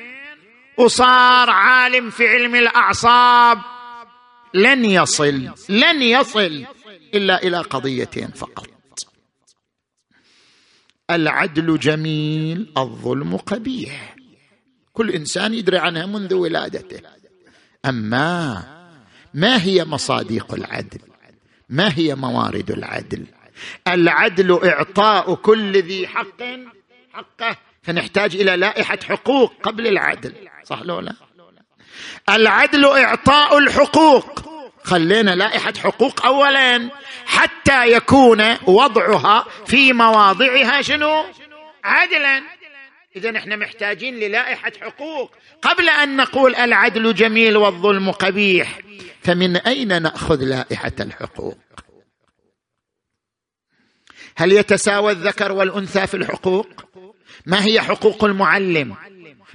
وصار 0.77 1.51
عالم 1.51 2.11
في 2.11 2.29
علم 2.29 2.55
الأعصاب. 2.55 3.59
لن 4.55 4.85
يصل 4.85 5.51
لن 5.69 6.03
يصل 6.03 6.65
إلا 7.15 7.43
إلى 7.43 7.59
قضيتين 7.59 8.29
فقط. 8.29 8.69
العدل 11.11 11.79
جميل 11.79 12.73
الظلم 12.77 13.37
قبيح. 13.37 14.17
كل 14.93 15.11
إنسان 15.11 15.55
يدري 15.55 15.79
عنها 15.79 16.07
منذ 16.07 16.35
ولادته. 16.35 17.01
أما 17.85 18.63
ما 19.35 19.62
هي 19.62 19.85
مصادق 19.85 20.55
العدل؟ 20.55 21.01
ما 21.68 21.93
هي 21.99 22.14
موارد 22.14 22.70
العدل؟ 22.70 23.26
العدل 23.89 24.61
إعطاء 24.64 25.35
كل 25.35 25.83
ذي 25.83 26.07
حق 26.07 26.43
حقه. 27.12 27.57
فنحتاج 27.83 28.37
إلى 28.37 28.57
لائحة 28.57 28.99
حقوق 29.09 29.53
قبل 29.62 29.87
العدل. 29.87 30.35
صح 30.64 30.83
لو 30.83 31.01
لا؟ 31.01 31.14
العدل 32.28 32.85
إعطاء 32.85 33.59
الحقوق. 33.59 34.43
خلينا 34.85 35.30
لائحة 35.30 35.72
حقوق 35.83 36.26
اولا 36.26 36.91
حتى 37.26 37.93
يكون 37.93 38.57
وضعها 38.66 39.47
في 39.66 39.93
مواضعها 39.93 40.83
شنو؟ 40.83 41.24
عدلا. 41.85 42.43
إذا 43.16 43.37
إحنا 43.37 43.57
محتاجين 43.57 44.14
للائحة 44.14 44.72
حقوق. 44.80 45.35
قبل 45.62 45.89
أن 45.89 46.16
نقول 46.16 46.57
العدل 46.57 47.14
جميل 47.14 47.57
والظلم 47.57 48.11
قبيح 48.11 48.78
فمن 49.23 49.57
أين 49.57 50.03
نأخذ 50.03 50.45
لائحة 50.45 50.93
الحقوق؟ 51.01 51.59
هل 54.37 54.53
يتساوى 54.53 55.12
الذكر 55.12 55.53
والأنثى 55.53 56.07
في 56.07 56.16
الحقوق؟ 56.16 56.66
ما 57.47 57.64
هي 57.64 57.81
حقوق 57.81 58.25
المعلم؟ 58.25 58.97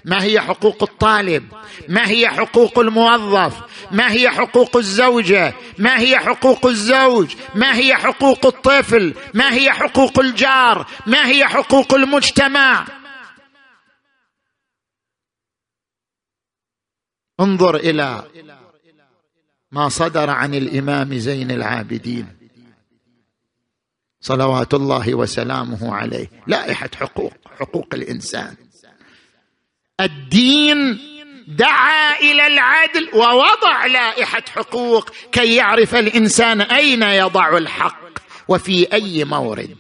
ما 0.06 0.24
هي 0.24 0.42
حقوق 0.42 0.84
الطالب؟ 0.84 1.54
ما 1.90 2.10
هي 2.10 2.30
حقوق 2.30 2.80
الموظف؟ 2.80 3.62
ما 3.92 4.12
هي 4.12 4.30
حقوق 4.30 4.78
الزوجة؟ 4.78 5.54
ما 5.78 6.00
هي 6.00 6.20
حقوق 6.20 6.66
الزوج؟ 6.66 7.36
ما 7.56 7.76
هي 7.76 7.96
حقوق 7.96 8.46
الطفل؟ 8.46 9.14
ما 9.34 9.54
هي 9.54 9.72
حقوق 9.72 10.20
الجار؟ 10.20 10.88
ما 11.06 11.28
هي 11.28 11.46
حقوق 11.46 11.94
المجتمع؟ 11.94 12.86
انظر 17.40 17.76
إلى 17.76 18.24
ما 19.72 19.90
صدر 19.90 20.30
عن 20.30 20.56
الإمام 20.56 21.18
زين 21.18 21.52
العابدين. 21.52 22.28
صلوات 24.22 24.74
الله 24.74 25.16
وسلامه 25.16 25.96
عليه. 25.96 26.30
لائحة 26.48 26.90
حقوق 26.96 27.34
حقوق 27.60 27.88
الإنسان. 27.94 28.56
الدين 30.02 31.00
دعا 31.48 32.20
إلى 32.20 32.48
العدل 32.48 33.10
ووضع 33.14 33.86
لائحة 33.86 34.44
حقوق 34.50 35.10
كي 35.32 35.56
يعرف 35.56 35.96
الإنسان 35.96 36.62
أين 36.62 37.04
يضع 37.04 37.58
الحق 37.58 38.20
وفي 38.48 38.94
أي 38.94 39.24
مورد. 39.24 39.78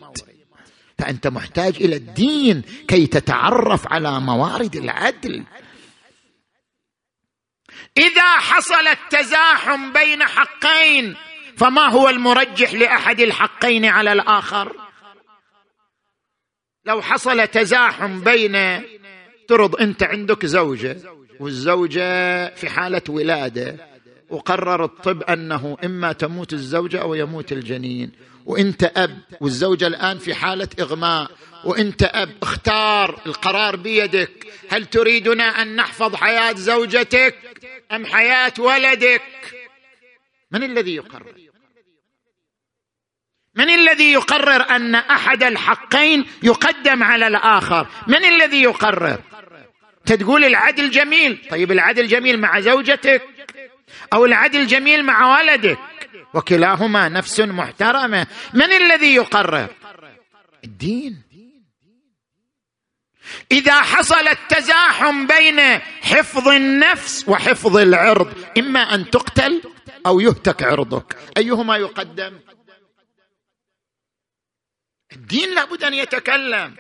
فأنت 0.98 1.28
محتاج 1.28 1.76
إلى 1.76 1.96
الدين 1.96 2.62
كي 2.88 3.08
تتعرف 3.08 3.88
على 3.88 4.20
موارد 4.20 4.76
العدل. 4.76 5.44
إذا 7.98 8.38
حصل 8.38 8.88
التزاحم 8.88 9.94
بين 9.94 10.24
حقين 10.24 11.16
فما 11.58 11.86
هو 11.86 12.10
المرجح 12.10 12.74
لأحد 12.74 13.20
الحقين 13.20 13.86
على 13.86 14.14
الآخر؟ 14.14 14.76
لو 16.86 17.02
حصل 17.02 17.48
تزاحم 17.48 18.20
بين 18.22 18.82
ترض 19.48 19.76
أنت 19.76 20.04
عندك 20.04 20.46
زوجة 20.46 20.98
والزوجة 21.40 22.50
في 22.56 22.70
حالة 22.70 23.02
ولادة 23.10 23.76
وقرر 24.30 24.84
الطب 24.84 25.24
أنه 25.24 25.78
إما 25.86 26.12
تموت 26.12 26.54
الزوجة 26.54 27.02
أو 27.02 27.14
يموت 27.16 27.52
الجنين 27.52 28.12
وأنت 28.46 28.84
أب 28.84 29.18
والزوجة 29.42 29.88
الآن 29.88 30.18
في 30.18 30.34
حالة 30.34 30.68
إغماء 30.80 31.32
وأنت 31.64 32.04
أب 32.04 32.30
اختار 32.42 33.22
القرار 33.26 33.76
بيدك. 33.76 34.48
هل 34.70 34.86
تريدنا 34.86 35.44
أن 35.44 35.76
نحفظ 35.76 36.16
حياة 36.16 36.54
زوجتك؟ 36.54 37.36
أم 37.92 38.06
حياة 38.06 38.54
ولدك؟ 38.60 39.22
من 40.52 40.64
الذي 40.64 40.96
يقرر؟ 40.96 41.34
من 43.56 43.70
الذي 43.70 44.12
يقرر 44.14 44.70
أن 44.70 44.96
أحد 44.96 45.44
الحقين 45.44 46.26
يقدم 46.44 47.04
على 47.04 47.28
الآخر؟ 47.28 47.88
من 48.08 48.26
الذي 48.26 48.62
يقرر؟ 48.62 49.22
تقول 50.06 50.46
العدل 50.46 50.90
جميل. 50.90 51.48
طيب 51.50 51.72
العدل 51.72 52.08
جميل 52.08 52.40
مع 52.40 52.60
زوجتك 52.60 53.22
أو 54.14 54.26
العدل 54.26 54.68
جميل 54.68 55.06
مع 55.06 55.40
ولدك؟ 55.40 55.80
وكلاهما 56.34 57.10
نفس 57.10 57.40
محترمة. 57.40 58.28
من 58.54 58.72
الذي 58.72 59.16
يقرر؟ 59.16 59.68
الدين. 60.64 61.27
إذا 63.52 63.82
حصل 63.82 64.28
التزاحم 64.28 65.28
بين 65.28 65.60
حفظ 66.02 66.48
النفس 66.48 67.26
وحفظ 67.28 67.78
العرض 67.78 68.34
إما 68.58 68.80
أن 68.80 69.10
تقتل 69.10 69.62
أو 70.06 70.20
يهتك 70.20 70.64
عرضك. 70.64 71.18
أيهما 71.38 71.78
يقدم؟ 71.78 72.40
الدين 75.14 75.56
لابد 75.56 75.84
أن 75.84 75.94
يتكلم. 75.94 76.76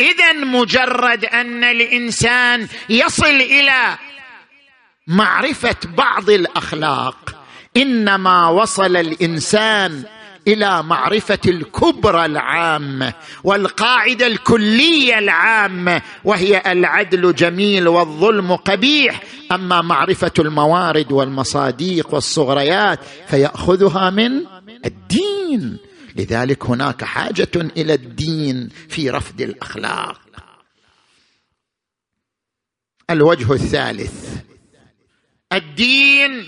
اذا 0.00 0.32
مجرد 0.32 1.24
أن 1.24 1.64
الإنسان 1.64 2.68
يصل 2.88 3.24
إلى 3.26 3.98
معرفة 5.06 5.76
بعض 5.84 6.30
الأخلاق 6.30 7.44
إنما 7.76 8.48
وصل 8.48 8.96
الإنسان 8.96 10.04
إلى 10.48 10.82
معرفة 10.82 11.38
الكبرى 11.46 12.24
العامه 12.24 13.14
والقاعدة 13.44 14.26
الكلية 14.26 15.18
العامه 15.18 16.02
وهي 16.24 16.62
العدل 16.66 17.34
جميل 17.34 17.88
والظلم 17.88 18.56
قبيح. 18.56 19.22
أما 19.52 19.82
معرفة 19.82 20.32
الموارد 20.38 21.12
والمصاديق 21.12 22.14
والصغريات 22.14 23.00
فيأخذها 23.28 24.10
من 24.10 24.46
الدين. 24.84 25.78
لذلك 26.16 26.66
هناك 26.66 27.04
حاجة 27.04 27.50
إلى 27.56 27.94
الدين 27.94 28.68
في 28.88 29.10
رفض 29.10 29.40
الأخلاق. 29.40 30.20
الوجه 33.10 33.52
الثالث. 33.52 34.36
الدين 35.52 36.46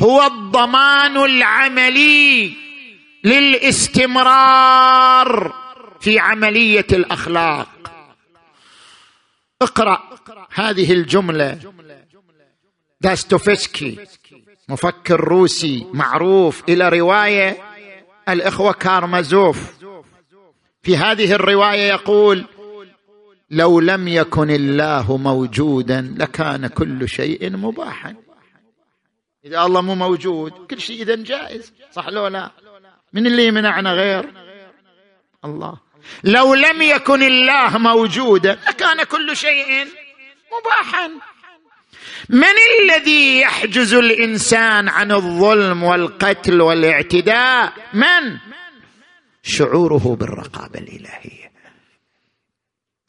هو 0.00 0.26
الضمان 0.26 1.16
العملي. 1.16 2.65
للاستمرار 4.26 5.54
في 6.00 6.18
عملية 6.18 6.86
الأخلاق. 6.92 7.68
اقرأ 9.62 10.02
هذه 10.54 10.92
الجملة. 10.92 11.58
داستوفسكي 13.00 13.98
مفكر 14.68 15.20
روسي 15.20 15.86
معروف 15.92 16.62
إلى 16.68 16.88
رواية 16.88 17.58
الإخوة 18.28 18.72
كارمازوف. 18.72 19.76
في 20.82 20.96
هذه 20.96 21.32
الرواية 21.32 21.88
يقول 21.88 22.44
لو 23.50 23.80
لم 23.80 24.08
يكن 24.08 24.50
الله 24.50 25.16
موجودا 25.16 26.14
لكان 26.18 26.66
كل 26.66 27.08
شيء 27.08 27.56
مباحا. 27.56 28.14
إذا 29.44 29.62
الله 29.64 29.80
مو 29.80 29.94
موجود 29.94 30.52
كل 30.52 30.80
شيء 30.80 31.02
إذا 31.02 31.16
جائز 31.16 31.72
صح 31.92 32.08
لو 32.08 32.26
لا؟ 32.26 32.50
من 33.16 33.26
اللي 33.26 33.46
يمنعنا 33.46 33.92
غير 33.92 34.32
الله. 35.44 35.78
لو 36.24 36.54
لم 36.54 36.82
يكن 36.82 37.22
الله 37.22 37.78
موجودا 37.78 38.58
لكان 38.68 39.02
كل 39.02 39.36
شيء 39.36 39.86
مباحا. 40.52 41.10
من 42.28 42.54
الذي 42.82 43.40
يحجز 43.40 43.94
الإنسان 43.94 44.88
عن 44.88 45.12
الظلم 45.12 45.82
والقتل 45.82 46.60
والاعتداء؟ 46.60 47.72
من؟ 47.94 48.38
شعوره 49.42 50.16
بالرقابة 50.20 50.78
الإلهية 50.78 51.52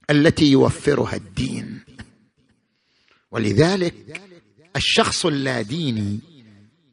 التي 0.10 0.52
يوفرها 0.52 1.16
الدين. 1.16 1.84
ولذلك 3.32 4.22
الشخص 4.76 5.26
اللاديني 5.26 6.37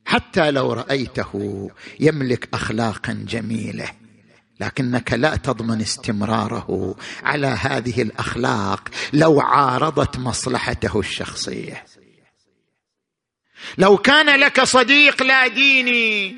حتى 0.07 0.50
لو 0.50 0.72
رأيته 0.72 1.70
يملك 2.00 2.48
اخلاقا 2.55 3.24
جميلة 3.28 3.88
لكنك 4.61 5.12
لا 5.12 5.36
تضمن 5.36 5.80
استمراره 5.80 6.96
على 7.22 7.46
هذه 7.46 8.02
الأخلاق 8.02 8.88
لو 9.12 9.40
عارضت 9.40 10.18
مصلحته 10.18 11.00
الشخصية. 11.00 11.84
لو 13.78 13.96
كان 13.96 14.40
لك 14.40 14.64
صديق 14.64 15.22
لا 15.22 15.46
ديني 15.46 16.36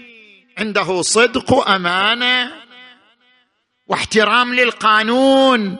عنده 0.58 1.02
صدق 1.02 1.52
وأمانة 1.52 2.52
واحترام 3.88 4.54
للقانون 4.54 5.76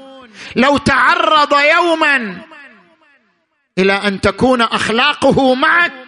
لو 0.57 0.77
تعرض 0.77 1.53
يوما 1.75 2.43
إلى 3.79 3.93
أن 3.93 4.21
تكون 4.21 4.63
أخلاقه 4.63 5.55
معك 5.55 6.06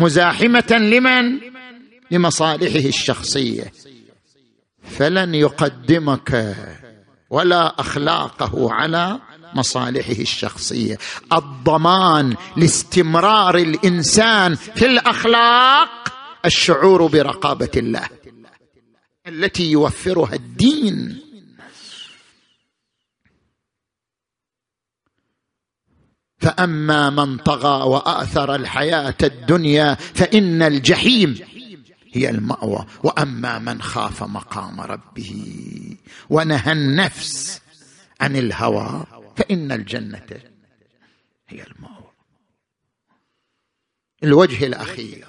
مزاحمة 0.00 0.70
لمن؟ 0.70 1.40
لمصالحه 2.10 2.88
الشخصية. 2.88 3.72
فلن 4.82 5.34
يقدمك 5.34 6.56
ولا 7.30 7.80
أخلاقه 7.80 8.72
على 8.72 9.18
مصالحه 9.54 10.12
الشخصية. 10.12 10.98
الضمان 11.32 12.36
لاستمرار 12.56 13.56
الإنسان 13.56 14.54
في 14.54 14.86
الأخلاق 14.86 15.88
الشعور 16.44 17.06
برقابة 17.06 17.70
الله 17.76 18.08
التي 19.26 19.70
يوفرها 19.70 20.34
الدين. 20.34 21.29
فأما 26.40 27.10
من 27.10 27.36
طغى 27.36 27.88
وآثر 27.88 28.54
الحياة 28.54 29.14
الدنيا 29.22 29.94
فإن 29.94 30.62
الجحيم 30.62 31.38
هي 32.12 32.30
المأوى. 32.30 32.86
وأما 33.02 33.58
من 33.58 33.82
خاف 33.82 34.22
مقام 34.22 34.80
ربه 34.80 35.34
ونهى 36.30 36.72
النفس 36.72 37.60
عن 38.20 38.36
الهوى 38.36 39.06
فإن 39.36 39.72
الجنة 39.72 40.26
هي 41.48 41.62
المأوى. 41.62 42.10
الوجه 44.24 44.66
الأخير. 44.66 45.26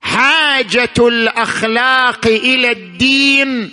حاجة 0.00 0.94
الأخلاق 0.98 2.26
إلى 2.26 2.72
الدين 2.72 3.70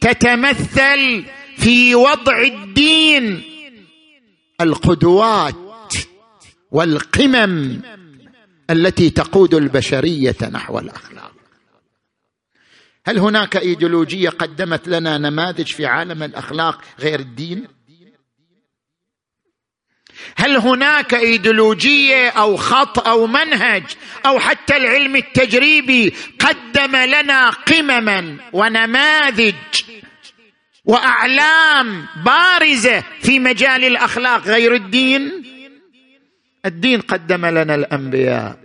تتمثل 0.00 1.24
في 1.56 1.94
وضع 1.94 2.42
الدين. 2.42 3.51
القدوات 4.62 5.54
والقمم 6.70 7.80
التي 8.70 9.10
تقود 9.10 9.54
البشرية 9.54 10.36
نحو 10.52 10.78
الأخلاق. 10.78 11.32
هل 13.06 13.18
هناك 13.18 13.56
إيديولوجية 13.56 14.28
قدمت 14.28 14.88
لنا 14.88 15.18
نماذج 15.18 15.66
في 15.66 15.86
عالم 15.86 16.22
الأخلاق 16.22 16.80
غير 17.00 17.20
الدين؟ 17.20 17.66
هل 20.36 20.56
هناك 20.56 21.14
إيديولوجية 21.14 22.28
أو 22.28 22.56
خط 22.56 23.08
أو 23.08 23.26
منهج 23.26 23.84
أو 24.26 24.38
حتى 24.38 24.76
العلم 24.76 25.16
التجريبي 25.16 26.14
قدم 26.40 26.96
لنا 26.96 27.50
قمما 27.50 28.36
ونماذج 28.52 29.54
وأعلام 30.84 32.06
بارزة 32.24 33.02
في 33.22 33.38
مجال 33.38 33.84
الأخلاق. 33.84 34.42
غير 34.46 34.74
الدين 34.74 35.30
الدين 36.66 37.00
قدم 37.00 37.46
لنا 37.46 37.74
الأنبياء 37.74 38.58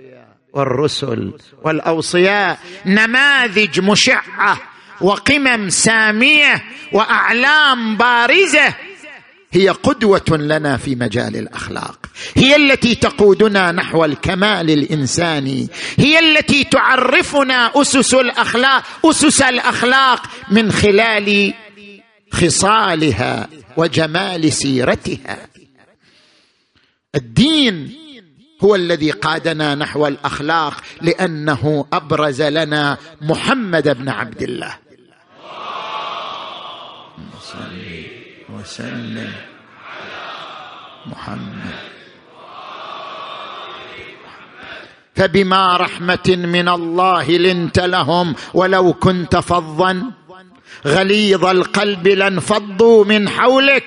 والرسل 0.54 1.34
والأوصياء. 1.64 2.60
نماذج 2.86 3.80
مشعة 3.80 4.60
وقمم 5.02 5.70
سامية 5.70 6.64
وأعلام 6.94 7.98
بارزة 7.98 8.74
هي 9.52 9.70
قدوة 9.70 10.26
لنا 10.30 10.78
في 10.78 10.96
مجال 10.96 11.36
الأخلاق. 11.36 12.00
هي 12.36 12.56
التي 12.56 12.96
تقودنا 12.96 13.72
نحو 13.72 14.06
الكمال 14.06 14.70
الإنساني. 14.70 15.68
هي 15.98 16.20
التي 16.20 16.64
تعرفنا 16.64 17.72
أسس 17.76 18.14
الأخلاق 18.14 18.84
أسس 19.06 19.42
الأخلاق 19.42 20.24
من 20.52 20.72
خلال 20.72 21.54
خصالها 22.32 23.50
وجمال 23.78 24.54
سيرتها. 24.54 25.48
الدين 27.16 27.96
هو 28.64 28.76
الذي 28.76 29.12
قادنا 29.12 29.76
نحو 29.76 30.08
الأخلاق 30.08 30.74
لأنه 31.02 31.86
أبرز 31.94 32.42
لنا 32.42 32.98
محمد 33.22 33.98
بن 33.98 34.10
عبد 34.10 34.44
الله. 34.44 34.78
وسلم 38.50 39.34
محمد. 41.06 41.76
فبما 45.16 45.78
رحمة 45.78 46.28
من 46.28 46.70
الله 46.70 47.32
لنت 47.32 47.80
لهم 47.80 48.36
ولو 48.54 48.94
كنت 48.94 49.36
فظا 49.36 50.12
غليظ 50.88 51.46
القلب 51.46 52.08
لانفضوا 52.08 53.06
من 53.06 53.30
حولك. 53.30 53.84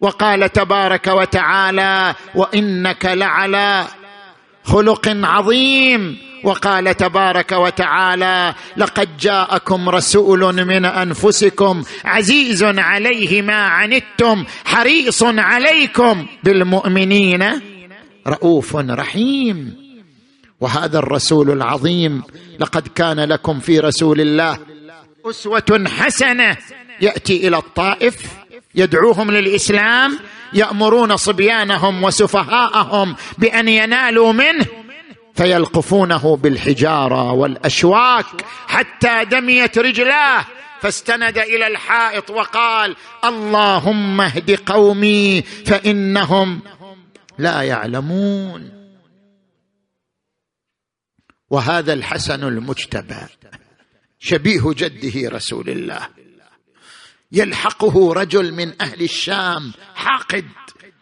وقال 0.00 0.52
تبارك 0.52 1.06
وتعالى 1.06 2.14
وإنك 2.34 3.06
لعلى 3.06 3.84
خلق 4.64 5.08
عظيم. 5.08 6.18
وقال 6.44 6.96
تبارك 6.96 7.52
وتعالى 7.52 8.54
لقد 8.76 9.16
جاءكم 9.16 9.88
رسول 9.88 10.66
من 10.66 10.84
أنفسكم 10.84 11.84
عزيز 12.04 12.62
عليه 12.62 13.42
ما 13.42 13.66
عنتم 13.66 14.44
حريص 14.64 15.22
عليكم 15.22 16.26
بالمؤمنين. 16.44 17.60
رؤوف 18.26 18.76
رحيم. 18.76 19.82
وهذا 20.60 20.98
الرسول 20.98 21.50
العظيم 21.50 22.22
لقد 22.60 22.88
كان 22.94 23.20
لكم 23.20 23.60
في 23.60 23.80
رسول 23.80 24.20
الله 24.20 24.58
أسوة 25.24 25.84
حسنة. 25.88 26.56
يأتي 27.00 27.48
إلى 27.48 27.56
الطائف 27.56 28.26
يدعوهم 28.74 29.30
للإسلام 29.30 30.18
يأمرون 30.52 31.16
صبيانهم 31.16 32.04
وسفهاءهم 32.04 33.16
بأن 33.38 33.68
ينالوا 33.68 34.32
منه 34.32 34.66
فيلقفونه 35.34 36.36
بالحجارة 36.36 37.32
والأشواك 37.32 38.26
حتى 38.66 39.24
دميت 39.24 39.78
رجلاه 39.78 40.44
فاستند 40.80 41.38
إلى 41.38 41.66
الحائط 41.66 42.30
وقال 42.30 42.96
اللهم 43.24 44.20
اهد 44.20 44.50
قومي 44.66 45.42
فإنهم 45.42 46.60
لا 47.38 47.62
يعلمون. 47.62 48.70
وهذا 51.50 51.92
الحسن 51.92 52.44
المجتبى. 52.44 53.26
شبيه 54.22 54.62
جده 54.64 55.28
رسول 55.28 55.70
الله. 55.70 56.08
يلحقه 57.32 58.12
رجل 58.12 58.52
من 58.52 58.82
أهل 58.82 59.02
الشام 59.02 59.72
حاقد. 59.94 60.48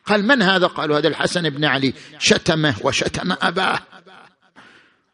قال 0.06 0.26
من 0.26 0.42
هذا؟ 0.42 0.66
قالوا 0.66 0.98
هذا 0.98 1.08
الحسن 1.08 1.50
بن 1.50 1.64
علي. 1.64 1.94
شتمه 2.18 2.74
وشتم 2.82 3.32
أباه. 3.42 3.78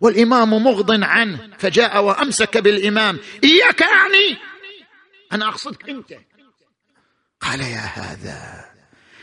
والإمام 0.00 0.50
مغض 0.50 1.04
عنه 1.04 1.50
فجاء 1.59 2.04
وأمسك 2.04 2.59
بالإمام. 2.59 3.18
إياك 3.44 3.82
أعني. 3.82 4.38
أنا 5.32 5.48
اقصدك 5.48 5.88
أنت. 5.88 6.12
قال 7.40 7.61
يا 7.61 7.90
هذا. 7.94 8.76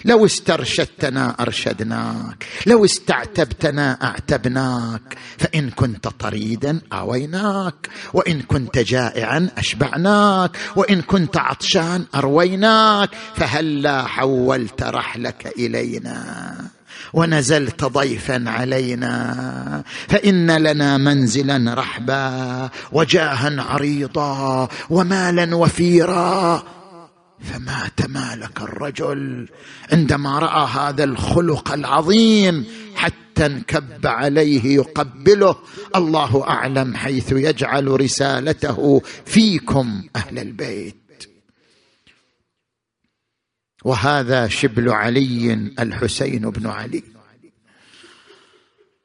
لو 0.06 0.26
استرشدتنا 0.26 1.36
أرشدناك 1.40 2.46
لو 2.66 2.86
استعتبتنا 2.86 3.98
أعتبناك 4.04 5.18
فإن 5.38 5.70
كنت 5.70 6.08
طريدا 6.08 6.82
أويناك 6.94 7.90
وإن 8.14 8.42
كنت 8.42 8.78
جائعا 8.78 9.50
أشبعناك 9.58 10.52
وإن 10.76 11.02
كنت 11.02 11.38
عطشان 11.38 12.06
أرويناك 12.16 13.10
فهلا 13.36 14.04
حولت 14.04 14.84
رحلك 14.84 15.54
إلينا؟ 15.58 16.56
ونزلت 17.14 17.86
ضيفا 17.86 18.44
علينا 18.48 19.84
فإن 20.08 20.52
لنا 20.52 20.98
منزلا 20.98 21.74
رحبا 21.74 22.70
وجاها 22.92 23.62
عريضا 23.62 24.68
ومالا 24.90 25.56
وفيرا. 25.56 26.64
فما 27.44 27.92
تمالك 27.98 28.62
الرجل 28.62 29.50
عندما 29.92 30.40
رأى 30.40 30.68
هذا 30.68 31.04
الخلق 31.04 31.72
العظيم 31.72 32.66
حتى 32.96 33.46
انكب 33.46 34.08
عليه 34.08 34.76
يقبله. 34.76 35.56
الله 35.96 36.48
أعلم 36.48 36.96
حيث 36.96 37.32
يجعل 37.32 38.02
رسالته 38.02 39.02
فيكم 39.26 40.04
أهل 40.16 40.40
البيت. 40.40 40.96
وهذا 43.84 44.48
شبل 44.48 44.90
علي 44.90 45.54
الحسين 45.80 46.50
بن 46.50 46.68
علي. 46.68 47.04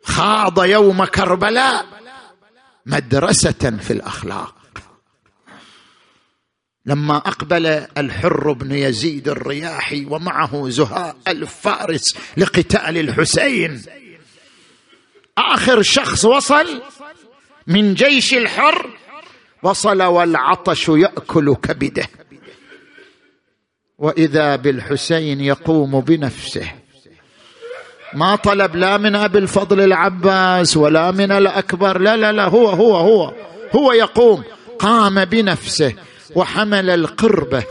خاض 0.04 0.64
يوم 0.64 1.04
كربلاء 1.04 1.86
مدرسة 2.86 3.78
في 3.80 3.92
الأخلاق. 3.92 4.57
لما 6.88 7.16
أقبل 7.16 7.66
الحر 7.98 8.52
بن 8.52 8.72
يزيد 8.72 9.28
الرياحي 9.28 10.06
ومعه 10.10 10.68
زهاء 10.68 11.16
الفارس 11.28 12.16
لقتال 12.36 12.98
الحسين. 12.98 13.82
آخر 15.38 15.82
شخص 15.82 16.24
وصل 16.24 16.82
من 17.66 17.94
جيش 17.94 18.34
الحر 18.34 18.90
وصل 19.62 20.02
والعطش 20.02 20.88
يأكل 20.88 21.54
كبده. 21.54 22.08
وإذا 23.98 24.56
بالحسين 24.56 25.40
يقوم 25.40 26.00
بنفسه. 26.00 26.72
ما 28.14 28.36
طلب 28.36 28.76
لا 28.76 28.96
من 28.96 29.16
أبي 29.16 29.38
الفضل 29.38 29.80
العباس 29.80 30.76
ولا 30.76 31.10
من 31.10 31.32
الأكبر. 31.32 31.98
لا 31.98 32.16
لا 32.16 32.32
لا 32.32 32.44
هو 32.44 32.68
هو 32.68 32.96
هو 32.96 33.34
هو 33.72 33.92
يقوم. 33.92 34.44
قام 34.78 35.24
بنفسه. 35.24 35.94
وحمل 36.38 36.90
القربه 36.90 37.62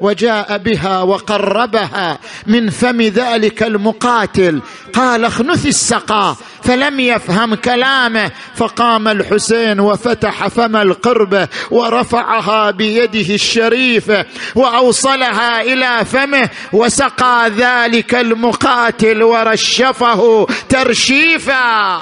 وجاء 0.00 0.58
بها 0.58 1.02
وقربها 1.02 2.18
من 2.46 2.70
فم 2.70 3.02
ذلك 3.02 3.62
المقاتل. 3.62 4.60
قال 4.92 5.24
اخنث 5.24 5.66
السقا 5.66 6.36
فلم 6.62 7.00
يفهم 7.00 7.54
كلامه 7.54 8.30
فقام 8.56 9.08
الحسين 9.08 9.80
وفتح 9.80 10.48
فم 10.48 10.76
القربه 10.76 11.48
ورفعها 11.70 12.70
بيده 12.70 13.34
الشريفه 13.34 14.26
وأوصلها 14.54 15.62
إلى 15.62 16.04
فمه 16.04 16.48
وسقى 16.72 17.50
ذلك 17.50 18.14
المقاتل 18.14 19.22
ورشفه 19.22 20.46
ترشيفا. 20.68 21.98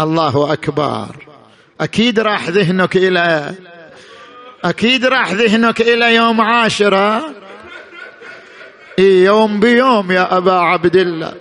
الله 0.00 0.52
أكبر. 0.52 1.25
أكيد 1.80 2.20
راح 2.20 2.48
ذهنك 2.48 2.96
إلى 2.96 3.54
أكيد 4.64 5.04
راح 5.04 5.32
ذهنك 5.32 5.80
إلى 5.80 6.14
يوم 6.14 6.40
عاشرة. 6.40 7.34
يوم 8.98 9.60
بيوم 9.60 10.12
يا 10.12 10.36
أبا 10.36 10.52
عبد 10.52 10.96
الله. 10.96 11.34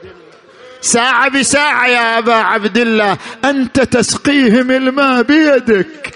ساعة 0.82 1.30
بساعة 1.30 1.88
يا 1.88 2.18
أبا 2.18 2.34
عبد 2.34 2.78
الله. 2.78 3.18
أنت 3.45 3.80
تسقيهم 3.80 4.72
الماء 4.72 5.22
بيدك. 5.22 6.14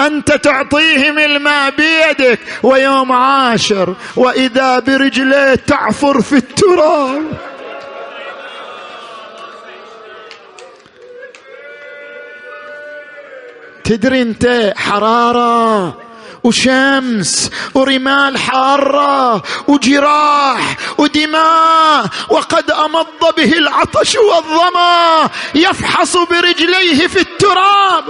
أنت 0.00 0.32
تعطيهم 0.32 1.18
الماء 1.18 1.70
بيدك. 1.70 2.38
ويوم 2.62 3.12
عاشر 3.12 3.94
وإذا 4.16 4.78
برجليه 4.78 5.54
تعفر 5.54 6.22
في 6.22 6.36
التراب. 6.36 7.22
تدري 13.86 14.22
انت 14.22 14.72
حرارة 14.76 15.98
وشمس 16.44 17.50
ورمال 17.74 18.38
حارة 18.38 19.42
وجراح 19.68 20.76
ودماء 20.98 22.06
وقد 22.30 22.70
أمض 22.70 23.34
به 23.36 23.52
العطش 23.52 24.16
والظما 24.16 25.30
يفحص 25.54 26.16
برجليه 26.16 27.06
في 27.06 27.20
التراب. 27.20 28.04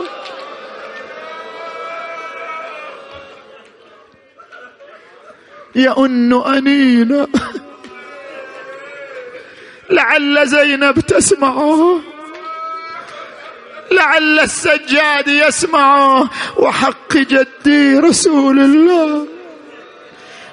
يئن 5.74 6.42
أنينا. 6.46 7.26
لعل 9.90 10.48
زينب 10.48 11.00
تسمعه. 11.00 12.15
لعل 13.92 14.40
السجاد 14.40 15.28
يسمعه 15.28 16.30
وحق 16.56 17.16
جدي 17.16 17.98
رسول 17.98 18.58
الله. 18.58 19.26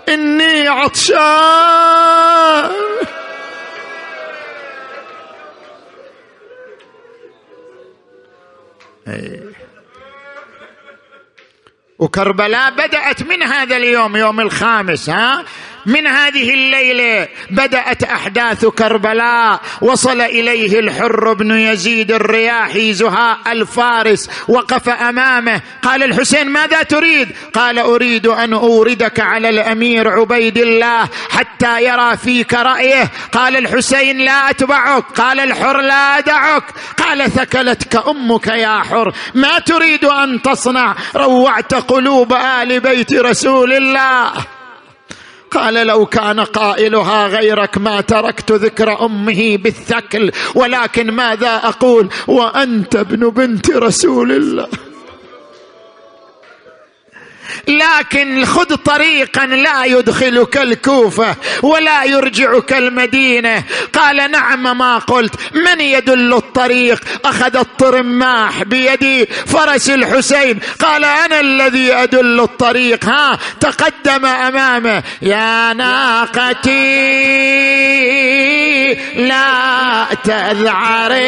إني 0.09 0.67
عطشان. 0.67 2.03
وكربلاء 11.99 12.71
بدأت 12.71 13.23
من 13.23 13.43
هذا 13.43 13.77
اليوم 13.77 14.15
يوم 14.17 14.39
الخامس 14.39 15.09
ها؟ 15.09 15.43
من 15.85 16.07
هذه 16.07 16.53
الليلة 16.53 17.27
بدأت 17.49 18.03
أحداث 18.03 18.65
كربلاء. 18.65 19.61
وصل 19.81 20.21
إليه 20.21 20.79
الحر 20.79 21.33
بن 21.33 21.51
يزيد 21.51 22.11
الرياحي 22.11 22.93
زهاء 22.93 23.37
الفارس 23.47 24.29
وقف 24.47 24.89
أمامه. 24.89 25.61
قال 25.81 26.03
الحسين 26.03 26.49
ماذا 26.49 26.83
تريد؟ 26.83 27.29
قال 27.53 27.79
أريد 27.79 28.27
أن 28.27 28.53
أوردك 28.53 29.19
على 29.19 29.49
الأمير 29.49 30.09
عبيد 30.09 30.57
الله 30.57 31.09
حتى 31.29 31.83
يرى 31.83 32.17
فيك 32.17 32.53
رأيه. 32.53 33.11
قال 33.31 33.57
الحسين 33.57 34.17
لا 34.17 34.49
أتبعك. 34.49 35.03
قال 35.15 35.39
الحر 35.39 35.81
لا 35.81 36.17
أدعك. 36.17 36.63
قال 36.97 37.31
ثكلتك 37.31 38.07
أمك 38.07 38.47
يا 38.47 38.79
حر. 38.79 39.13
ما 39.33 39.59
تريد 39.59 40.05
أن 40.05 40.41
تصنع؟ 40.41 40.95
روعت 41.15 41.73
قلوب 41.73 42.33
آل 42.33 42.79
بيت 42.79 43.13
رسول 43.13 43.73
الله. 43.73 44.33
قال 45.53 45.87
لو 45.87 46.05
كان 46.05 46.39
قائلها 46.39 47.27
غيرك 47.27 47.77
ما 47.77 48.01
تركت 48.01 48.51
ذكر 48.51 49.05
أمه 49.05 49.57
بالثكل 49.57 50.31
ولكن 50.55 51.11
ماذا 51.11 51.55
أقول؟ 51.55 52.09
وأنت 52.27 52.95
ابن 52.95 53.29
بنت 53.29 53.71
رسول 53.71 54.31
الله. 54.31 54.67
لكن 57.67 58.45
خذ 58.45 58.75
طريقا 58.75 59.45
لا 59.45 59.85
يدخلك 59.85 60.57
الكوفة 60.57 61.35
ولا 61.61 62.03
يرجعك 62.03 62.73
المدينة. 62.73 63.63
قال 63.93 64.31
نعم 64.31 64.77
ما 64.77 64.97
قلت. 64.97 65.33
من 65.53 65.81
يدل 65.81 66.33
الطريق؟ 66.33 67.03
أخذ 67.25 67.55
الطرماح 67.55 68.63
بيدي 68.63 69.25
فرس 69.25 69.89
الحسين. 69.89 70.59
قال 70.79 71.05
أنا 71.05 71.39
الذي 71.39 71.93
أدل 71.93 72.39
الطريق. 72.39 73.05
ها 73.05 73.39
تقدم 73.59 74.25
أمامه. 74.25 75.03
يا 75.21 75.73
ناقتي 75.73 76.73
لا 79.15 80.05
تذعري 80.23 81.23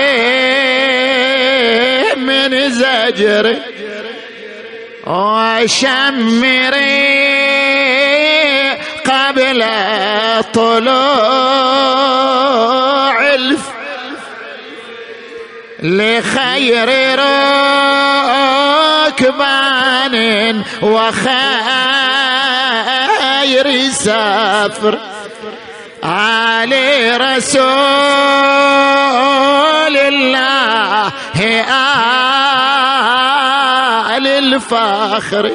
من 2.15 2.69
زجري 2.69 3.84
وشمري 5.05 6.95
قبل 9.05 9.65
طلوع 10.53 10.95
الف 13.33 13.59
لخير 15.83 16.89
ركبان 19.05 20.15
وخير 20.81 21.35
سفر. 23.91 24.99
علي 26.03 27.17
رسول 27.17 27.65
الله 29.97 31.11
الفاخر 34.55 35.51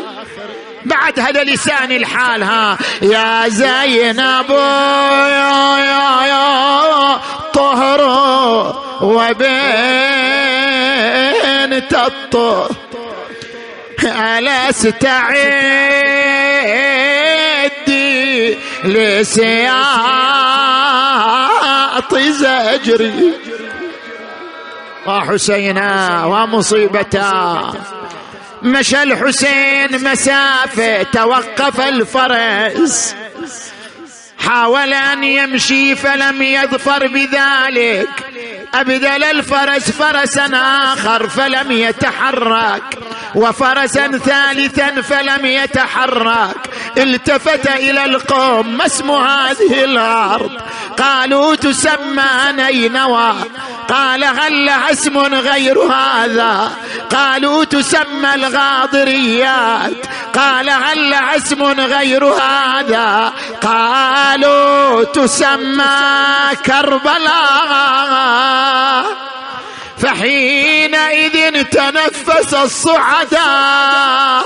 بعد 0.84 1.20
هذا 1.20 1.44
لسان 1.44 1.92
الحال 1.92 2.42
ها. 2.42 2.78
يا 3.02 3.48
زينب 3.48 4.50
يا 4.50 5.78
يا 5.78 6.26
يا 6.26 7.20
طهر 7.52 8.00
وبنت 9.00 9.50
الطهر 11.94 12.70
ألست 14.04 15.06
عدي 15.06 15.40
لسياط 18.84 19.74
زجري. 22.14 23.32
وحسينا 25.06 26.24
ومصيبتا. 26.24 27.72
مشى 28.62 29.02
الحسين 29.02 30.04
مسافة 30.04 31.02
توقف 31.02 31.80
الفرس. 31.80 33.14
حاول 34.38 34.92
أن 34.92 35.24
يمشي 35.24 35.96
فلم 35.96 36.42
يظفر 36.42 37.06
بذلك. 37.06 38.08
أبدل 38.74 39.24
الفرس 39.24 39.90
فرسا 39.90 40.50
آخر 40.92 41.28
فلم 41.28 41.72
يتحرك 41.72 42.82
وفرسا 43.34 44.18
ثالثا 44.18 45.02
فلم 45.02 45.46
يتحرك. 45.46 46.56
التفت 46.96 47.66
إلى 47.66 48.04
القوم 48.04 48.76
ما 48.76 48.86
اسم 48.86 49.10
هذه 49.10 49.84
الأرض؟ 49.84 50.50
قالوا 50.98 51.54
تسمى 51.56 52.52
نينوى. 52.52 53.34
قال 53.88 54.24
هل 54.24 54.66
لها 54.66 54.92
اسم 54.92 55.18
غير 55.18 55.78
هذا؟ 55.78 56.72
قالوا 57.10 57.64
تسمى 57.64 58.34
الغاضريات. 58.34 60.06
قال 60.34 60.70
هل 60.70 61.10
لها 61.10 61.36
اسم 61.36 61.62
غير 61.80 62.24
هذا؟ 62.24 63.32
قالوا 63.62 65.04
تسمى 65.04 65.96
كربلاء. 66.66 68.59
فحينئذ 69.98 71.64
تنفس 71.64 72.54
الصعداء 72.54 74.44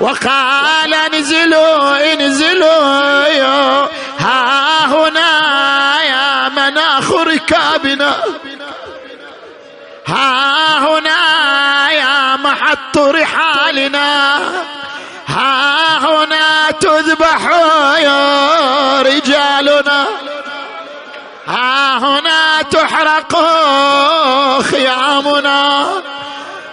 وقال 0.00 0.94
انزلوا 0.94 2.12
انزلوا 2.12 3.86
ها 4.18 4.86
هنا 4.86 6.02
يا 6.02 6.48
مناخ 6.48 7.12
ركابنا 7.12 8.16
ها 10.06 10.78
هنا 10.78 11.90
يا 11.90 12.36
محط 12.36 12.98
رحالنا؟ 12.98 14.38
ها 15.26 15.98
هنا 15.98 16.70
تذبح 16.70 17.46
يا 17.98 19.02
رجالنا؟ 19.02 20.06
ها 21.46 21.98
هنا 21.98 22.62
تحرق 22.62 23.36
خيامنا. 24.62 25.86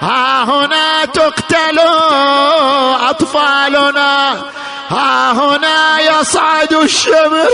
ها 0.01 0.43
هنا 0.43 1.05
تقتل 1.05 1.79
أطفالنا. 3.09 4.41
ها 4.89 5.31
هنا 5.31 5.99
يصعد 5.99 6.73
الشمر. 6.73 7.49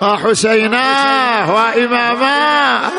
وحسيناه 0.00 1.54
واماماه 1.54 2.90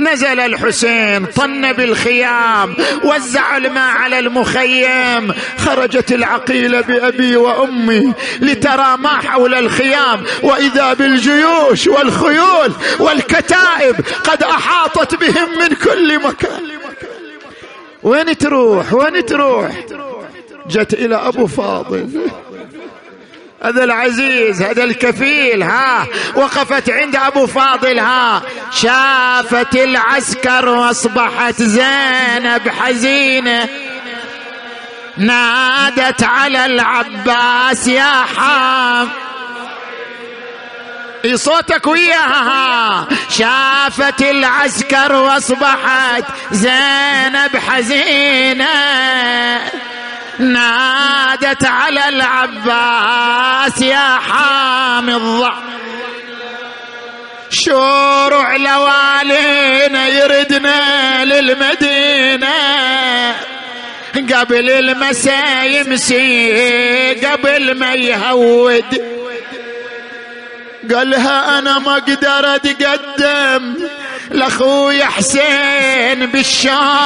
نزل 0.00 0.40
الحسين 0.40 1.26
طن 1.26 1.72
بالخيام 1.72 2.76
وزع 3.04 3.56
الماء 3.56 3.96
على 3.96 4.18
المخيم. 4.18 5.32
خرجت 5.58 6.12
العقيله 6.12 6.80
بأبي 6.80 7.36
وأمي 7.36 8.12
لترى 8.40 8.96
ما 8.98 9.08
حول 9.08 9.54
الخيام. 9.54 10.24
وإذا 10.42 10.92
بالجيوش 10.92 11.86
والخيول 11.86 12.72
والكتائب 12.98 13.96
قد 14.24 14.42
أحاطت 14.42 15.14
بهم 15.14 15.58
من 15.58 15.68
كل 15.68 16.18
مكان. 16.18 16.62
وين 18.02 18.38
تروح؟ 18.38 18.92
وين 18.92 19.26
تروح؟ 19.26 19.70
جت 20.70 20.94
إلى 20.94 21.14
أبو 21.14 21.46
فاضل. 21.46 22.30
هذا 23.64 23.84
العزيز 23.84 24.62
هذا 24.62 24.84
الكفيل 24.84 25.62
ها 25.62 26.06
وقفت 26.34 26.90
عند 26.90 27.16
أبو 27.16 27.46
فاضل 27.46 27.98
ها 27.98 28.42
شافت 28.72 29.74
العسكر 29.74 30.68
وأصبحت 30.68 31.62
زينب 31.62 32.68
حزينة. 32.68 33.68
نادت 35.16 36.22
على 36.22 36.66
العباس 36.66 37.86
يا 37.86 38.24
حام. 38.36 39.08
صوتك 41.34 41.86
وياها 41.86 43.06
شافت 43.30 44.22
العسكر 44.22 45.12
وأصبحت 45.12 46.24
زينب 46.52 47.56
حزينة. 47.68 48.68
نادت 50.40 51.64
على 51.64 52.08
العباس 52.08 53.80
يا 53.80 54.18
حامي 54.18 55.14
الضع 55.14 55.52
شورع 57.50 58.56
لوالينا 58.56 60.08
يردنا 60.08 61.24
للمدينة. 61.24 62.50
قبل 64.34 64.70
المساء 64.70 65.66
يمسي 65.66 67.14
قبل 67.26 67.78
ما 67.78 67.94
يهود. 67.94 69.19
قالها 70.88 71.58
أنا 71.58 71.78
ما 71.78 71.92
أقدر 71.92 72.54
أتقدم 72.54 73.74
لأخوي 74.30 75.04
حسين 75.04 76.26
بالشار 76.26 77.00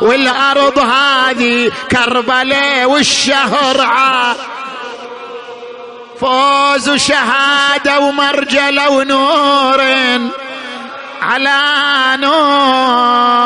والأرض 0.00 0.78
هذه 0.78 1.72
كربلاء 1.90 2.84
والشهر 2.84 3.80
عار. 3.80 4.36
فوز 6.20 6.88
وشهادة 6.88 8.00
ومرجلة 8.00 8.90
ونور 8.90 9.80
على 11.22 11.60
نور. 12.20 13.42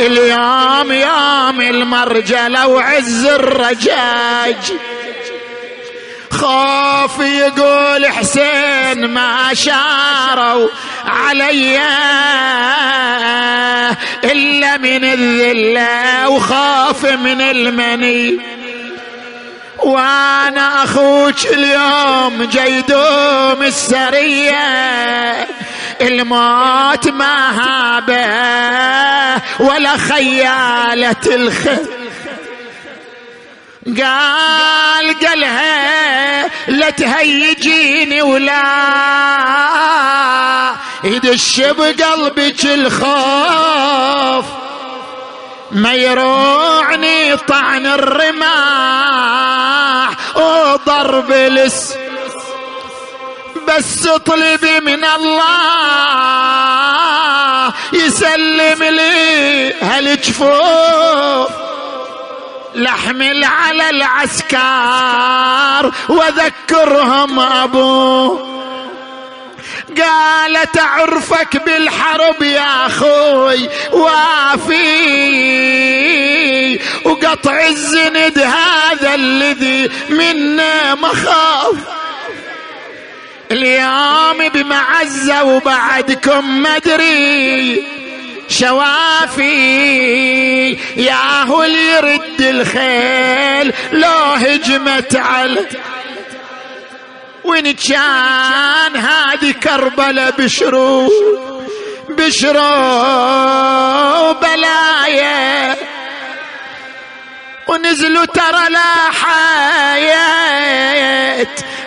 اليوم 0.00 0.92
يوم 0.92 1.60
المرجلة 1.60 2.66
وعز 2.66 3.24
الرجاج. 3.24 4.72
خاف 6.32 7.18
يقول 7.18 8.06
حسين 8.06 9.06
ما 9.06 9.54
شاروا 9.54 10.68
علي 11.06 11.80
إلا 14.24 14.76
من 14.76 15.04
الذلة 15.04 16.28
وخاف 16.28 17.04
من 17.04 17.40
المني. 17.40 18.40
وأنا 19.78 20.84
أخوك 20.84 21.46
اليوم 21.52 22.42
جيدوم 22.42 23.62
السرية 23.62 25.46
الموت 26.00 27.08
ما 27.08 27.50
هابه 27.60 29.42
ولا 29.60 29.96
خيالة 29.96 31.16
الخير. 31.26 32.01
قال 33.86 35.20
قالها 35.26 36.50
لا 36.68 36.90
تهيجيني 36.90 38.22
ولا 38.22 38.62
يدش 41.04 41.60
بقلبك 41.60 42.64
الخوف. 42.64 44.44
ما 45.70 45.94
يروعني 45.94 47.36
طعن 47.36 47.86
الرماح. 47.86 49.12
وضرب 50.36 51.32
لس 51.32 51.94
بس 53.68 54.06
اطلبي 54.06 54.80
من 54.80 55.04
الله 55.04 56.22
يسلم 57.92 58.82
لي 58.82 59.74
هالجفوف 59.82 61.61
لحمل 62.74 63.44
على 63.44 63.90
العسكر 63.90 65.92
وذكرهم 66.08 67.40
ابوه 67.40 68.52
قال 69.98 70.72
تعرفك 70.72 71.64
بالحرب 71.64 72.42
يا 72.42 72.86
أخوي 72.86 73.68
وافي. 73.92 74.82
وقطع 77.04 77.66
الزند 77.66 78.38
هذا 78.38 79.14
الذي 79.14 79.90
منا 80.08 80.94
مخاف. 80.94 81.76
اليوم 83.50 84.48
بمعزة 84.48 85.44
وبعدكم 85.44 86.62
مدري 86.62 88.01
شوافي 88.52 89.52
يا 90.96 91.42
هو 91.42 91.62
اللي 91.62 91.88
يرد 91.88 92.40
الخيل 92.40 93.72
لو 93.92 94.08
هجمت 94.34 95.16
على 95.16 95.66
وين 97.44 97.72
كان 97.72 98.96
هذه 98.96 99.52
كربلة 99.52 100.30
بشرو 100.30 101.08
بشرو 102.08 102.62
بلايا. 104.34 105.76
ونزلوا 107.68 108.24
ترى 108.24 108.68
لا 108.70 109.10
حياة 109.22 110.26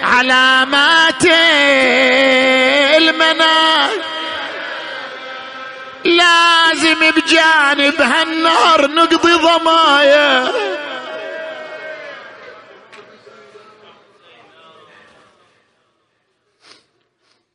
علامات 0.03 1.25
المنام 2.97 3.89
لازم 6.05 6.99
بجانب 7.15 8.01
هالنار 8.01 8.87
نقضي 8.87 9.33
ضمايا. 9.33 10.47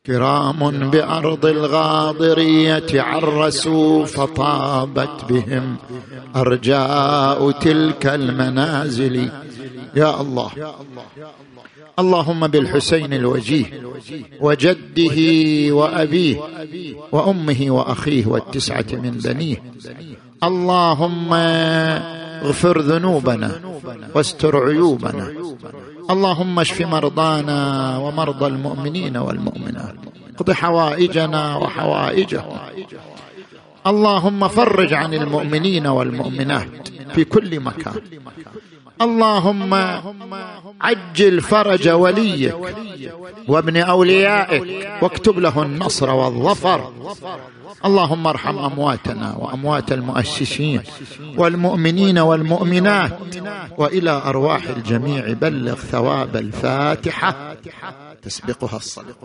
كرام 0.05 0.89
بأرض 0.89 1.45
الغاضرية 1.45 3.01
عرسوا 3.01 4.05
فطابت 4.05 5.25
بهم 5.29 5.77
أرجاء 6.35 7.51
تلك 7.51 8.05
المنازل. 8.05 9.31
يا 9.95 10.21
الله. 10.21 10.51
اللهم 11.99 12.47
بالحسين 12.47 13.13
الوجيه 13.13 13.65
وجده 14.41 15.17
وأبيه 15.75 16.37
وأمه 17.11 17.65
وأخيه 17.69 18.25
والتسعة 18.25 18.85
من 18.91 19.11
بنيه. 19.11 19.63
اللهم 20.43 21.33
اغفر 22.43 22.81
ذنوبنا 22.81 23.51
واستر 24.15 24.67
عيوبنا. 24.67 25.33
اللهم 26.09 26.59
اشف 26.59 26.81
مرضانا 26.81 27.97
ومرضى 27.97 28.47
المؤمنين 28.47 29.17
والمؤمنات. 29.17 29.95
اقض 30.35 30.51
حوائجنا 30.51 31.55
وحوائجهم. 31.55 32.57
اللهم 33.87 34.47
فرج 34.47 34.93
عن 34.93 35.13
المؤمنين 35.13 35.87
والمؤمنات 35.87 36.87
في 37.13 37.23
كل 37.23 37.59
مكان. 37.59 37.93
اللهم 39.01 39.73
عجل 40.81 41.41
فرج 41.41 41.89
وليك 41.89 42.55
وابن 43.47 43.77
أوليائك 43.77 44.87
واكتب 45.01 45.39
له 45.39 45.63
النصر 45.63 46.09
والظفر. 46.09 46.93
اللهم 47.85 48.27
ارحم 48.27 48.57
أمواتنا 48.57 49.35
وأموات 49.35 49.91
المؤسسين 49.91 50.81
والمؤمنين 51.37 52.19
والمؤمنات 52.19 53.19
وإلى 53.77 54.11
أرواح 54.11 54.63
الجميع. 54.63 55.33
بلغ 55.33 55.75
ثواب 55.75 56.35
الفاتحة. 56.35 57.57
تسبقها 58.21 58.77
الصلاه 58.77 59.15